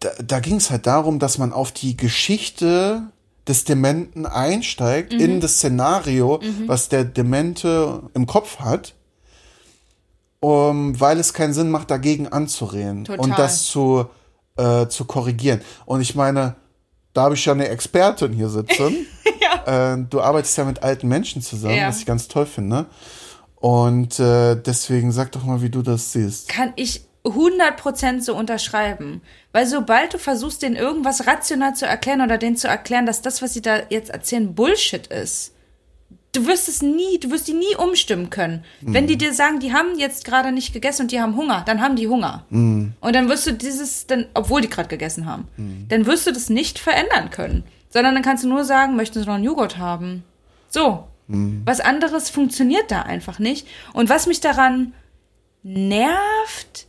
da, 0.00 0.10
da 0.24 0.40
ging 0.40 0.56
es 0.56 0.70
halt 0.70 0.86
darum, 0.86 1.18
dass 1.18 1.38
man 1.38 1.52
auf 1.52 1.72
die 1.72 1.96
Geschichte 1.96 3.02
des 3.48 3.64
Dementen 3.64 4.26
einsteigt, 4.26 5.12
in 5.12 5.40
das 5.40 5.54
Szenario, 5.58 6.40
was 6.66 6.88
der 6.88 7.04
Demente 7.04 8.02
im 8.14 8.26
Kopf 8.26 8.58
hat, 8.58 8.94
um, 10.40 10.98
weil 11.00 11.18
es 11.18 11.32
keinen 11.32 11.52
Sinn 11.52 11.70
macht, 11.70 11.90
dagegen 11.90 12.28
anzureden 12.28 13.04
Total. 13.04 13.20
und 13.24 13.38
das 13.38 13.64
zu, 13.64 14.06
äh, 14.56 14.86
zu 14.88 15.04
korrigieren. 15.04 15.60
Und 15.84 16.00
ich 16.00 16.14
meine, 16.14 16.56
da 17.12 17.22
habe 17.22 17.34
ich 17.34 17.44
ja 17.44 17.52
eine 17.52 17.68
Expertin 17.68 18.32
hier 18.32 18.48
sitzen. 18.48 19.06
äh, 19.66 19.96
du 20.10 20.20
arbeitest 20.20 20.58
ja 20.58 20.64
mit 20.64 20.82
alten 20.82 21.08
Menschen 21.08 21.42
zusammen, 21.42 21.76
Ja. 21.76 21.88
was 21.88 22.00
ich 22.00 22.06
ganz 22.06 22.28
toll 22.28 22.46
finde. 22.46 22.86
Und 23.56 24.20
äh, 24.20 24.54
deswegen 24.54 25.12
sag 25.12 25.32
doch 25.32 25.44
mal, 25.44 25.62
wie 25.62 25.70
du 25.70 25.82
das 25.82 26.12
siehst. 26.12 26.48
Kann 26.48 26.72
ich 26.76 27.06
100% 27.24 28.20
so 28.20 28.36
unterschreiben. 28.36 29.22
Weil 29.52 29.66
sobald 29.66 30.14
du 30.14 30.18
versuchst, 30.18 30.62
denen 30.62 30.76
irgendwas 30.76 31.26
rational 31.26 31.74
zu 31.74 31.86
erklären 31.86 32.20
oder 32.20 32.38
denen 32.38 32.56
zu 32.56 32.68
erklären, 32.68 33.06
dass 33.06 33.22
das, 33.22 33.42
was 33.42 33.54
sie 33.54 33.62
da 33.62 33.78
jetzt 33.90 34.10
erzählen, 34.10 34.54
Bullshit 34.54 35.06
ist, 35.08 35.52
du 36.36 36.46
wirst 36.46 36.68
es 36.68 36.82
nie, 36.82 37.18
du 37.18 37.30
wirst 37.30 37.48
die 37.48 37.54
nie 37.54 37.74
umstimmen 37.76 38.30
können. 38.30 38.64
Wenn 38.80 39.06
die 39.06 39.16
dir 39.16 39.32
sagen, 39.32 39.60
die 39.60 39.72
haben 39.72 39.98
jetzt 39.98 40.24
gerade 40.24 40.52
nicht 40.52 40.72
gegessen 40.72 41.02
und 41.02 41.12
die 41.12 41.20
haben 41.20 41.36
Hunger, 41.36 41.62
dann 41.66 41.80
haben 41.80 41.96
die 41.96 42.08
Hunger. 42.08 42.44
Und 43.00 43.14
dann 43.14 43.28
wirst 43.28 43.46
du 43.46 43.52
dieses, 43.52 44.06
dann, 44.06 44.26
obwohl 44.34 44.60
die 44.60 44.68
gerade 44.68 44.88
gegessen 44.88 45.26
haben, 45.26 45.48
dann 45.88 46.06
wirst 46.06 46.26
du 46.26 46.32
das 46.32 46.50
nicht 46.50 46.78
verändern 46.78 47.30
können. 47.30 47.64
Sondern 47.88 48.14
dann 48.14 48.22
kannst 48.22 48.44
du 48.44 48.48
nur 48.48 48.64
sagen, 48.64 48.96
möchten 48.96 49.20
sie 49.20 49.26
noch 49.26 49.34
einen 49.34 49.44
Joghurt 49.44 49.78
haben? 49.78 50.24
So. 50.68 51.08
Was 51.28 51.80
anderes 51.80 52.30
funktioniert 52.30 52.90
da 52.90 53.02
einfach 53.02 53.38
nicht. 53.40 53.66
Und 53.92 54.08
was 54.08 54.26
mich 54.26 54.40
daran 54.40 54.92
nervt, 55.64 56.86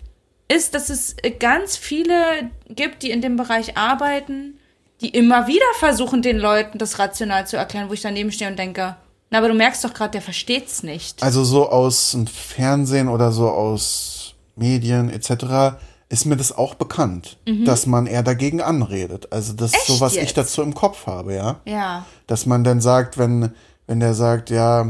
ist, 0.47 0.75
dass 0.75 0.89
es 0.89 1.15
ganz 1.39 1.75
viele 1.75 2.51
gibt, 2.69 3.03
die 3.03 3.11
in 3.11 3.21
dem 3.21 3.35
Bereich 3.35 3.77
arbeiten, 3.77 4.59
die 5.01 5.09
immer 5.09 5.47
wieder 5.47 5.65
versuchen, 5.79 6.21
den 6.21 6.37
Leuten 6.37 6.77
das 6.77 6.99
rational 6.99 7.47
zu 7.47 7.57
erklären, 7.57 7.89
wo 7.89 7.93
ich 7.93 8.01
daneben 8.01 8.31
stehe 8.31 8.49
und 8.49 8.59
denke, 8.59 8.95
na, 9.29 9.39
aber 9.39 9.47
du 9.49 9.53
merkst 9.53 9.83
doch 9.83 9.93
gerade, 9.93 10.11
der 10.11 10.21
versteht's 10.21 10.83
nicht. 10.83 11.21
Also 11.23 11.43
so 11.43 11.69
aus 11.69 12.11
dem 12.11 12.27
Fernsehen 12.27 13.07
oder 13.09 13.31
so 13.31 13.49
aus 13.49 14.35
Medien 14.55 15.09
etc. 15.09 15.75
ist 16.09 16.25
mir 16.25 16.37
das 16.37 16.51
auch 16.57 16.75
bekannt, 16.75 17.37
dass 17.65 17.85
man 17.85 18.07
eher 18.07 18.23
dagegen 18.23 18.61
anredet. 18.61 19.31
Also 19.31 19.53
das 19.53 19.73
ist 19.75 19.87
so, 19.87 19.93
Mhm. 19.93 19.95
Echt 19.95 20.01
was 20.01 20.13
ich 20.15 20.21
jetzt? 20.21 20.37
dazu 20.37 20.61
im 20.61 20.73
Kopf 20.73 21.05
habe, 21.07 21.33
ja. 21.35 21.59
Ja. 21.65 22.05
Dass 22.27 22.45
man 22.45 22.63
dann 22.63 22.79
sagt, 22.81 23.17
wenn, 23.17 23.51
wenn 23.85 23.99
der 23.99 24.13
sagt, 24.13 24.49
ja, 24.49 24.87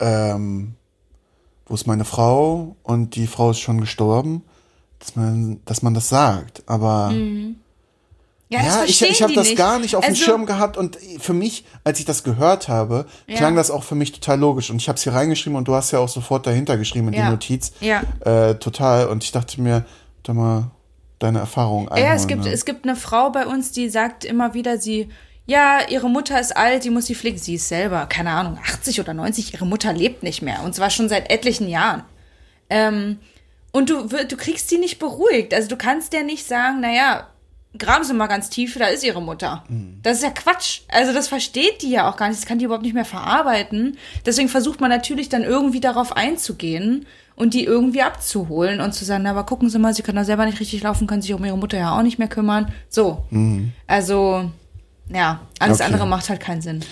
ähm, 0.00 0.74
wo 1.66 1.74
ist 1.74 1.86
meine 1.86 2.04
Frau 2.04 2.76
und 2.82 3.16
die 3.16 3.26
Frau 3.26 3.50
ist 3.50 3.58
schon 3.60 3.80
gestorben, 3.80 4.42
dass 5.00 5.16
man, 5.16 5.60
dass 5.66 5.82
man 5.82 5.94
das 5.94 6.08
sagt. 6.08 6.62
Aber 6.66 7.10
Mhm. 7.10 7.56
Ja, 8.48 8.62
das 8.62 8.74
ja, 8.76 8.84
ich, 8.84 9.02
ich 9.02 9.22
habe 9.22 9.32
die 9.32 9.36
das 9.36 9.48
nicht. 9.48 9.56
gar 9.58 9.78
nicht 9.80 9.96
auf 9.96 10.04
dem 10.04 10.10
Also, 10.10 10.24
Schirm 10.24 10.46
gehabt 10.46 10.76
und 10.76 10.96
für 11.18 11.32
mich, 11.32 11.64
als 11.82 11.98
ich 11.98 12.04
das 12.04 12.22
gehört 12.22 12.68
habe, 12.68 13.06
Ja. 13.26 13.36
klang 13.36 13.56
das 13.56 13.72
auch 13.72 13.82
für 13.82 13.96
mich 13.96 14.12
total 14.12 14.38
logisch. 14.38 14.70
Und 14.70 14.76
ich 14.76 14.88
habe 14.88 14.96
es 14.96 15.02
hier 15.02 15.14
reingeschrieben 15.14 15.56
und 15.56 15.66
du 15.66 15.74
hast 15.74 15.90
ja 15.90 15.98
auch 15.98 16.08
sofort 16.08 16.46
dahinter 16.46 16.76
geschrieben 16.76 17.08
in 17.08 17.14
die 17.14 17.18
Ja. 17.18 17.30
Notiz. 17.30 17.72
Ja. 17.80 18.02
Äh, 18.24 18.54
total. 18.56 19.08
Und 19.08 19.24
ich 19.24 19.32
dachte 19.32 19.60
mir, 19.60 19.84
da 20.22 20.32
mal 20.32 20.70
deine 21.18 21.40
Erfahrung 21.40 21.88
einholen. 21.88 22.06
Ja, 22.06 22.14
es 22.14 22.26
gibt, 22.28 22.44
ne? 22.44 22.52
es 22.52 22.64
gibt 22.64 22.84
eine 22.86 22.94
Frau 22.94 23.30
bei 23.30 23.46
uns, 23.46 23.72
die 23.72 23.88
sagt 23.88 24.24
immer 24.24 24.54
wieder, 24.54 24.78
sie, 24.78 25.08
ja, 25.46 25.78
ihre 25.88 26.08
Mutter 26.08 26.38
ist 26.40 26.56
alt, 26.56 26.84
die 26.84 26.90
muss 26.90 27.06
sie 27.06 27.14
pflegen. 27.16 27.38
Sie 27.38 27.54
ist 27.54 27.68
selber, 27.68 28.06
keine 28.06 28.30
Ahnung, 28.30 28.58
80 28.64 29.00
oder 29.00 29.12
90, 29.14 29.54
ihre 29.54 29.66
Mutter 29.66 29.92
lebt 29.92 30.22
nicht 30.22 30.42
mehr. 30.42 30.62
Und 30.62 30.74
zwar 30.74 30.90
schon 30.90 31.08
seit 31.08 31.30
etlichen 31.32 31.68
Jahren. 31.68 32.04
Ähm, 32.70 33.18
und 33.72 33.90
du, 33.90 34.06
du 34.06 34.36
kriegst 34.36 34.68
sie 34.68 34.78
nicht 34.78 34.98
beruhigt. 35.00 35.52
Also 35.52 35.68
du 35.68 35.76
kannst 35.76 36.12
der 36.12 36.22
nicht 36.22 36.46
sagen, 36.46 36.80
naja, 36.80 37.26
graben 37.78 38.04
Sie 38.04 38.14
mal 38.14 38.26
ganz 38.26 38.50
tief, 38.50 38.76
da 38.78 38.86
ist 38.86 39.04
Ihre 39.04 39.20
Mutter. 39.22 39.64
Das 40.02 40.18
ist 40.18 40.22
ja 40.22 40.30
Quatsch. 40.30 40.80
Also 40.88 41.12
das 41.12 41.28
versteht 41.28 41.82
die 41.82 41.90
ja 41.90 42.08
auch 42.10 42.16
gar 42.16 42.28
nicht. 42.28 42.40
Das 42.40 42.46
kann 42.46 42.58
die 42.58 42.64
überhaupt 42.64 42.84
nicht 42.84 42.94
mehr 42.94 43.04
verarbeiten. 43.04 43.96
Deswegen 44.24 44.48
versucht 44.48 44.80
man 44.80 44.90
natürlich 44.90 45.28
dann 45.28 45.42
irgendwie 45.44 45.80
darauf 45.80 46.16
einzugehen 46.16 47.06
und 47.34 47.54
die 47.54 47.64
irgendwie 47.64 48.02
abzuholen 48.02 48.80
und 48.80 48.92
zu 48.94 49.04
sagen, 49.04 49.24
na, 49.24 49.30
aber 49.30 49.44
gucken 49.44 49.68
Sie 49.68 49.78
mal, 49.78 49.92
Sie 49.94 50.02
können 50.02 50.16
da 50.16 50.24
selber 50.24 50.46
nicht 50.46 50.60
richtig 50.60 50.82
laufen, 50.82 51.06
können 51.06 51.22
sich 51.22 51.34
um 51.34 51.44
Ihre 51.44 51.58
Mutter 51.58 51.76
ja 51.78 51.96
auch 51.96 52.02
nicht 52.02 52.18
mehr 52.18 52.28
kümmern. 52.28 52.72
So. 52.88 53.24
Also, 53.86 54.50
ja, 55.12 55.40
alles 55.58 55.80
Okay. 55.80 55.86
andere 55.92 56.06
macht 56.06 56.28
halt 56.28 56.40
keinen 56.40 56.62
Sinn. 56.62 56.82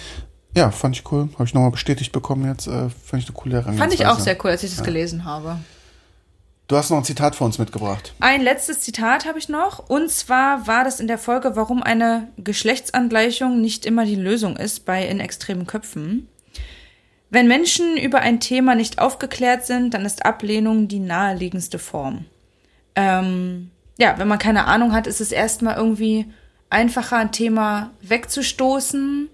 ja, 0.57 0.70
fand 0.70 0.97
ich 0.97 1.11
cool. 1.11 1.28
Habe 1.35 1.45
ich 1.45 1.55
nochmal 1.55 1.70
bestätigt 1.70 2.12
bekommen 2.12 2.47
jetzt. 2.47 2.66
Äh, 2.66 2.89
fand 2.91 3.22
ich 3.22 3.28
eine 3.28 3.32
coole 3.35 3.55
Herangehensweise. 3.57 3.78
Fand 3.78 3.95
ich 3.95 4.07
auch 4.07 4.18
sehr 4.20 4.37
cool, 4.45 4.51
als 4.51 4.62
ich 4.62 4.74
das 4.74 4.85
gelesen 4.85 5.24
habe. 5.24 5.59
Du 6.67 6.77
hast 6.77 6.91
noch 6.91 6.97
ein 6.97 7.05
Zitat 7.05 7.37
für 7.37 7.45
uns 7.45 7.59
mitgebracht. 7.59 8.15
Ein 8.21 8.41
letztes 8.41 8.81
Zitat 8.81 9.27
habe 9.27 9.39
ich 9.39 9.51
noch. 9.51 9.91
Und 9.91 10.11
zwar 10.11 10.67
war 10.67 10.85
das 10.85 10.99
in 10.99 11.09
der 11.09 11.19
Folge, 11.19 11.57
warum 11.57 11.83
eine 11.83 12.29
Geschlechtsangleichung 12.39 13.61
nicht 13.61 13.85
immer 13.85 14.07
die 14.07 14.15
Lösung 14.15 14.57
ist 14.57 14.87
bei 14.87 15.07
in 15.07 15.21
extremen 15.21 15.67
Köpfen. 15.67 16.29
Wenn 17.29 17.49
Menschen 17.49 17.99
über 17.99 18.21
ein 18.21 18.41
Thema 18.41 18.75
nicht 18.75 18.99
aufgeklärt 18.99 19.67
sind, 19.67 19.93
dann 19.93 20.07
ist 20.07 20.25
Ablehnung 20.25 20.89
die 20.89 21.01
naheliegendste 21.01 21.79
Form. 21.79 22.25
Ähm, 22.95 23.71
ja, 23.99 24.19
wenn 24.19 24.29
man 24.29 24.39
keine 24.39 24.67
Ahnung 24.67 24.93
hat, 24.93 25.07
ist 25.07 25.21
es 25.21 25.33
erstmal 25.33 25.77
irgendwie 25.77 26.27
einfacher, 26.71 27.19
ein 27.19 27.33
Thema 27.33 27.91
wegzustoßen 28.03 29.29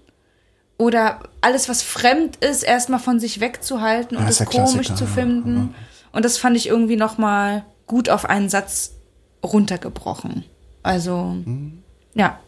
oder 0.77 1.19
alles, 1.41 1.69
was 1.69 1.81
fremd 1.81 2.37
ist, 2.37 2.63
erstmal 2.63 2.99
von 2.99 3.19
sich 3.19 3.39
wegzuhalten 3.39 4.17
und 4.17 4.23
Ja, 4.23 4.29
es 4.29 4.43
komisch 4.45 4.87
Klassiker, 4.87 4.95
zu 4.95 5.03
ja, 5.05 5.09
finden. 5.11 5.75
Und 6.11 6.25
das 6.25 6.37
fand 6.37 6.57
ich 6.57 6.67
irgendwie 6.67 6.95
noch 6.97 7.17
mal 7.17 7.63
gut 7.87 8.09
auf 8.09 8.25
einen 8.25 8.49
Satz 8.49 8.93
runtergebrochen. 9.43 10.43
Also, 10.83 11.35
ja, 12.13 12.39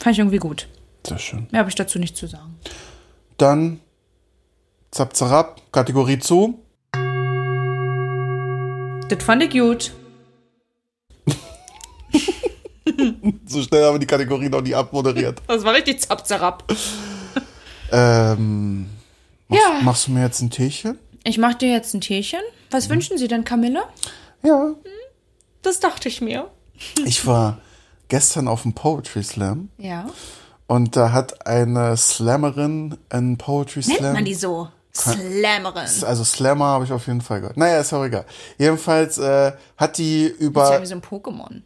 fand 0.00 0.14
ich 0.14 0.18
irgendwie 0.18 0.38
gut. 0.38 0.68
Sehr 1.06 1.18
schön. 1.18 1.46
Mehr 1.50 1.60
habe 1.60 1.68
ich 1.70 1.74
dazu 1.74 1.98
nicht 1.98 2.16
zu 2.16 2.26
sagen. 2.26 2.56
Dann 3.36 3.80
zap 4.90 5.14
zarab, 5.16 5.60
Kategorie 5.72 6.18
zu. 6.18 6.58
Das 9.08 9.22
fand 9.24 9.42
ich 9.42 9.50
gut. 9.50 9.92
So 13.46 13.62
schnell 13.62 13.84
haben 13.84 13.94
wir 13.94 13.98
die 14.00 14.06
Kategorie 14.06 14.48
noch 14.48 14.60
nie 14.62 14.74
abmoderiert. 14.74 15.40
Das 15.46 15.64
war 15.64 15.72
richtig 15.74 16.00
zapzerab. 16.02 16.64
ähm, 17.92 18.86
machst, 19.48 19.62
Ja. 19.64 19.80
machst 19.82 20.06
du 20.06 20.10
mir 20.12 20.22
jetzt 20.24 20.40
ein 20.42 20.50
Teechen? 20.50 20.98
Ich 21.24 21.38
mache 21.38 21.56
dir 21.56 21.70
jetzt 21.70 21.94
ein 21.94 22.00
Teechen. 22.00 22.40
Was 22.70 22.88
wünschen 22.88 23.18
Sie 23.18 23.28
denn, 23.28 23.44
Camille? 23.44 23.82
Ja. 24.42 24.74
Das 25.62 25.80
dachte 25.80 26.08
ich 26.08 26.20
mir. 26.20 26.50
Ich 27.04 27.26
war 27.26 27.58
gestern 28.08 28.48
auf 28.48 28.62
dem 28.62 28.72
Poetry 28.74 29.22
Slam 29.22 29.68
Ja. 29.76 30.06
und 30.66 30.96
da 30.96 31.12
hat 31.12 31.46
eine 31.46 31.96
Slammerin 31.96 32.96
einen 33.10 33.36
Poetry 33.38 33.80
Nennt 33.86 33.98
Slam. 33.98 34.12
man 34.14 34.24
die 34.24 34.34
so? 34.34 34.68
Slammerin. 34.94 35.86
Also 36.04 36.24
Slammer 36.24 36.64
habe 36.66 36.84
ich 36.84 36.92
auf 36.92 37.06
jeden 37.06 37.20
Fall 37.20 37.40
gehört. 37.42 37.56
Naja, 37.56 37.80
ist 37.80 37.92
auch 37.92 38.02
egal. 38.04 38.24
Jedenfalls 38.58 39.18
äh, 39.18 39.52
hat 39.76 39.98
die 39.98 40.28
Das 40.30 40.32
ist 40.36 40.40
ja 40.40 40.46
über. 40.46 40.82
wie 40.82 40.86
so 40.86 40.94
ein 40.94 41.02
Pokémon. 41.02 41.62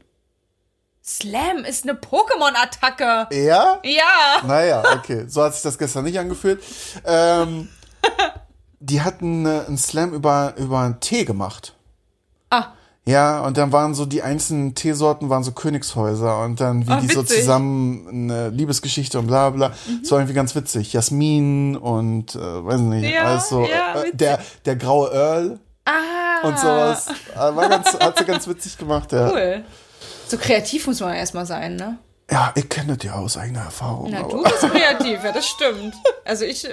Slam 1.03 1.65
ist 1.65 1.85
eine 1.85 1.95
Pokémon-Attacke. 1.99 3.29
Ja? 3.35 3.79
Ja. 3.85 4.47
Naja, 4.47 4.83
okay. 4.97 5.25
So 5.29 5.43
hat 5.45 5.55
sich 5.55 5.63
das 5.63 5.79
gestern 5.79 6.05
nicht 6.05 6.19
angefühlt. 6.19 6.63
Ähm, 7.07 7.69
die 8.85 9.03
hatten 9.03 9.47
äh, 9.47 9.63
einen 9.67 9.79
Slam 9.79 10.13
über, 10.13 10.55
über 10.57 10.81
einen 10.81 11.01
Tee 11.01 11.25
gemacht. 11.25 11.75
Ah, 12.51 12.67
Ja, 13.07 13.41
und 13.41 13.57
dann 13.59 13.73
waren 13.73 13.95
so 13.95 14.07
die 14.07 14.23
einzelnen 14.23 14.75
Teesorten 14.75 15.29
waren 15.29 15.43
so 15.45 15.53
Königshäuser 15.53 16.43
und 16.43 16.61
dann 16.61 16.87
wie 16.87 16.91
Ah, 16.91 17.01
die 17.01 17.09
so 17.09 17.21
witzig. 17.23 17.39
Mhm. 17.39 17.41
zusammen 17.43 18.09
eine 18.09 18.49
Liebesgeschichte 18.51 19.19
und 19.19 19.27
bla 19.27 19.51
bla. 19.51 19.73
Das 20.03 20.11
war 20.11 20.19
irgendwie 20.19 20.35
ganz 20.35 20.55
witzig. 20.55 20.93
Jasmin 20.93 21.77
und 21.77 22.35
äh, 22.35 22.39
weiß 22.65 22.81
nicht, 22.81 23.13
Ja, 23.13 23.25
alles 23.25 23.49
so. 23.49 23.67
ja, 23.67 24.03
äh, 24.03 24.15
der, 24.15 24.39
der 24.65 24.77
graue 24.77 25.11
Earl 25.13 25.59
ah. 25.87 26.47
und 26.47 26.59
sowas. 26.59 27.09
Äh, 27.35 27.39
War 27.57 27.69
ganz, 27.69 27.93
hat 27.99 28.19
sie 28.19 28.25
ganz 28.25 28.47
witzig 28.49 28.79
gemacht, 28.79 29.13
ja. 29.13 29.31
Cool. 29.31 29.65
So 30.29 30.37
kreativ 30.39 30.87
muss 30.87 31.01
man 31.01 31.15
erstmal 31.15 31.45
sein, 31.47 31.77
ne? 31.77 31.99
Ja, 32.31 32.53
ich 32.55 32.69
kenne 32.71 32.97
das 32.97 33.05
ja 33.05 33.15
aus 33.15 33.37
eigener 33.37 33.61
Erfahrung. 33.61 34.09
Na, 34.11 34.21
aber- 34.21 34.29
du 34.31 34.43
bist 34.43 34.61
kreativ, 34.61 35.23
ja, 35.23 35.33
das 35.33 35.47
stimmt. 35.47 35.95
Also 36.25 36.45
ich, 36.45 36.65
äh, 36.65 36.71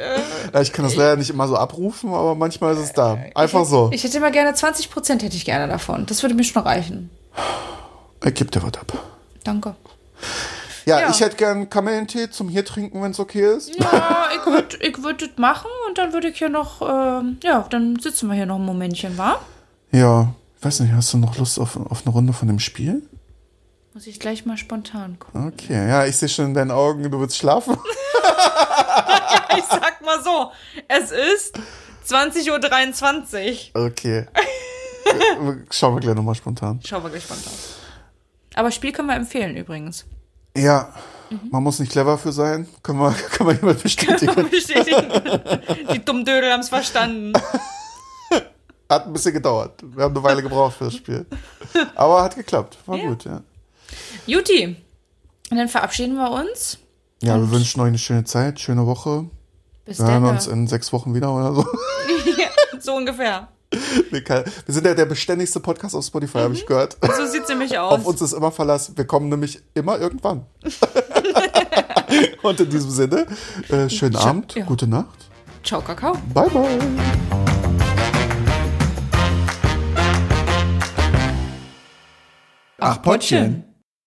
Ja, 0.54 0.62
ich 0.62 0.72
kann 0.72 0.86
das 0.86 0.96
leider 0.96 1.18
nicht 1.18 1.30
immer 1.30 1.48
so 1.48 1.58
abrufen, 1.58 2.14
aber 2.14 2.36
manchmal 2.36 2.74
ist 2.74 2.80
es 2.80 2.94
da. 2.94 3.18
Einfach 3.36 3.66
so. 3.66 3.90
ich 3.92 4.04
hätte 4.04 4.18
immer 4.18 4.32
gerne 4.32 4.54
20 4.54 4.90
Prozent 4.90 5.24
hätte 5.24 5.36
ich 5.36 5.44
gerne 5.46 5.68
davon. 5.68 6.06
Das 6.06 6.22
würde 6.24 6.36
mir 6.36 6.44
schon 6.46 6.64
reichen. 6.64 7.10
Er 8.22 8.32
gibt 8.32 8.56
dir 8.56 8.64
was 8.64 8.74
ab. 8.76 8.94
Danke. 9.44 9.76
Ja, 10.86 11.02
Ja. 11.02 11.10
ich 11.10 11.20
hätte 11.20 11.36
gern 11.36 11.70
Kamillentee 11.70 12.30
zum 12.30 12.48
hier 12.50 12.64
trinken, 12.66 13.02
wenn 13.04 13.12
es 13.12 13.20
okay 13.20 13.56
ist. 13.58 13.76
Ja, 13.78 14.30
ich 14.36 14.46
würde 14.46 14.78
ich 14.80 15.04
würd 15.04 15.22
das 15.22 15.30
machen 15.38 15.70
und 15.88 15.98
dann 15.98 16.14
würde 16.14 16.30
ich 16.30 16.38
hier 16.38 16.50
noch, 16.50 16.82
ähm, 16.82 17.38
ja, 17.44 17.66
dann 17.70 18.00
sitzen 18.00 18.30
wir 18.30 18.36
hier 18.36 18.46
noch 18.46 18.56
ein 18.58 18.66
Momentchen, 18.66 19.18
wa? 19.18 19.40
Ja, 19.92 20.34
ich 20.58 20.66
weiß 20.66 20.80
nicht, 20.80 20.94
hast 20.94 21.14
du 21.14 21.18
noch 21.18 21.38
Lust 21.38 21.60
auf, 21.60 21.76
auf 21.78 22.04
eine 22.06 22.14
Runde 22.14 22.34
von 22.34 22.48
dem 22.48 22.60
Spiel? 22.60 23.04
Muss 23.94 24.08
ich 24.08 24.20
gleich 24.20 24.46
mal 24.46 24.58
spontan 24.58 25.20
gucken. 25.20 25.48
Okay, 25.50 25.88
ja, 25.88 26.06
ich 26.06 26.16
sehe 26.16 26.30
schon 26.30 26.46
in 26.46 26.54
deinen 26.54 26.72
Augen, 26.72 27.10
du 27.10 27.20
willst 27.20 27.38
schlafen. 27.38 27.78
Ich 29.58 29.66
sag 29.66 30.02
mal 30.06 30.24
so, 30.24 30.52
es 30.88 31.12
ist 31.12 31.60
20.23 32.08 33.76
Uhr. 33.76 33.86
Okay. 33.88 34.26
Schauen 35.72 35.96
wir 35.96 36.00
gleich 36.00 36.16
nochmal 36.16 36.36
spontan. 36.36 36.80
Schauen 36.86 37.04
wir 37.04 37.10
gleich 37.10 37.24
spontan. 37.24 37.52
Aber 38.56 38.72
Spiel 38.72 38.94
können 38.94 39.10
wir 39.10 39.16
empfehlen 39.16 39.58
übrigens. 39.58 40.06
Ja, 40.56 40.94
man 41.50 41.64
muss 41.64 41.80
nicht 41.80 41.92
clever 41.92 42.18
für 42.18 42.32
sein. 42.32 42.66
Können 42.82 43.00
wir, 43.00 43.12
können 43.32 43.50
wir 43.50 43.56
jemand 43.56 43.84
bestätigen. 43.84 44.50
Bestätigen. 44.50 45.10
Die 45.94 46.04
dummen 46.04 46.24
Dödel 46.24 46.52
haben 46.52 46.62
es 46.62 46.70
verstanden. 46.70 47.34
Hat 48.90 49.06
ein 49.06 49.14
bisschen 49.14 49.34
gedauert. 49.34 49.82
Wir 49.84 50.06
haben 50.06 50.16
eine 50.16 50.24
Weile 50.24 50.42
gebraucht 50.42 50.78
für 50.78 50.86
das 50.86 50.96
Spiel. 50.96 51.26
Aber 51.96 52.24
hat 52.24 52.36
geklappt. 52.36 52.78
War 52.86 52.98
Ja. 52.98 53.08
gut, 53.10 53.26
ja. 53.26 53.42
Juti, 54.28 54.76
und 55.50 55.58
dann 55.58 55.68
verabschieden 55.68 56.16
wir 56.16 56.32
uns. 56.32 56.78
Ja, 57.22 57.38
wir 57.38 57.52
wünschen 57.52 57.82
euch 57.82 57.88
eine 57.88 57.98
schöne 57.98 58.24
Zeit, 58.24 58.60
schöne 58.60 58.86
Woche. 58.86 59.26
Bis 59.86 60.00
Wir 60.00 60.08
hören 60.08 60.24
dann. 60.24 60.36
uns 60.36 60.48
in 60.48 60.68
sechs 60.68 60.94
Wochen 60.94 61.14
wieder 61.14 61.34
oder 61.34 61.54
so. 61.54 61.66
so 62.80 62.96
ungefähr. 62.96 63.48
Wir 64.12 64.44
sind 64.68 64.86
ja 64.86 64.94
der 64.94 65.06
beständigste 65.06 65.62
Podcast 65.62 65.96
auf 65.96 66.04
Spotify, 66.06 66.40
habe 66.40 66.54
ich 66.54 66.66
gehört. 66.66 66.98
So 67.02 67.26
sieht's 67.26 67.48
nämlich 67.48 67.78
Auf 67.78 68.02
aus. 68.02 68.06
uns 68.06 68.22
ist 68.22 68.34
immer 68.34 68.52
Verlass. 68.52 68.92
Wir 68.98 69.06
kommen 69.06 69.30
nämlich 69.30 69.62
immer 69.74 69.98
irgendwann. 69.98 70.46
Und 72.44 72.60
in 72.60 72.70
diesem 72.70 72.90
Sinne, 72.92 73.28
äh, 73.70 73.88
schönen 73.90 74.14
Ciao. 74.16 74.28
Abend, 74.28 74.56
Ja. 74.56 74.66
gute 74.66 74.88
Nacht. 74.88 75.30
Ciao, 75.64 75.80
Kakao. 75.82 76.18
Bye, 76.34 76.50
bye. 76.50 76.80
Ach, 82.80 83.02
Pottchen. 83.02 83.71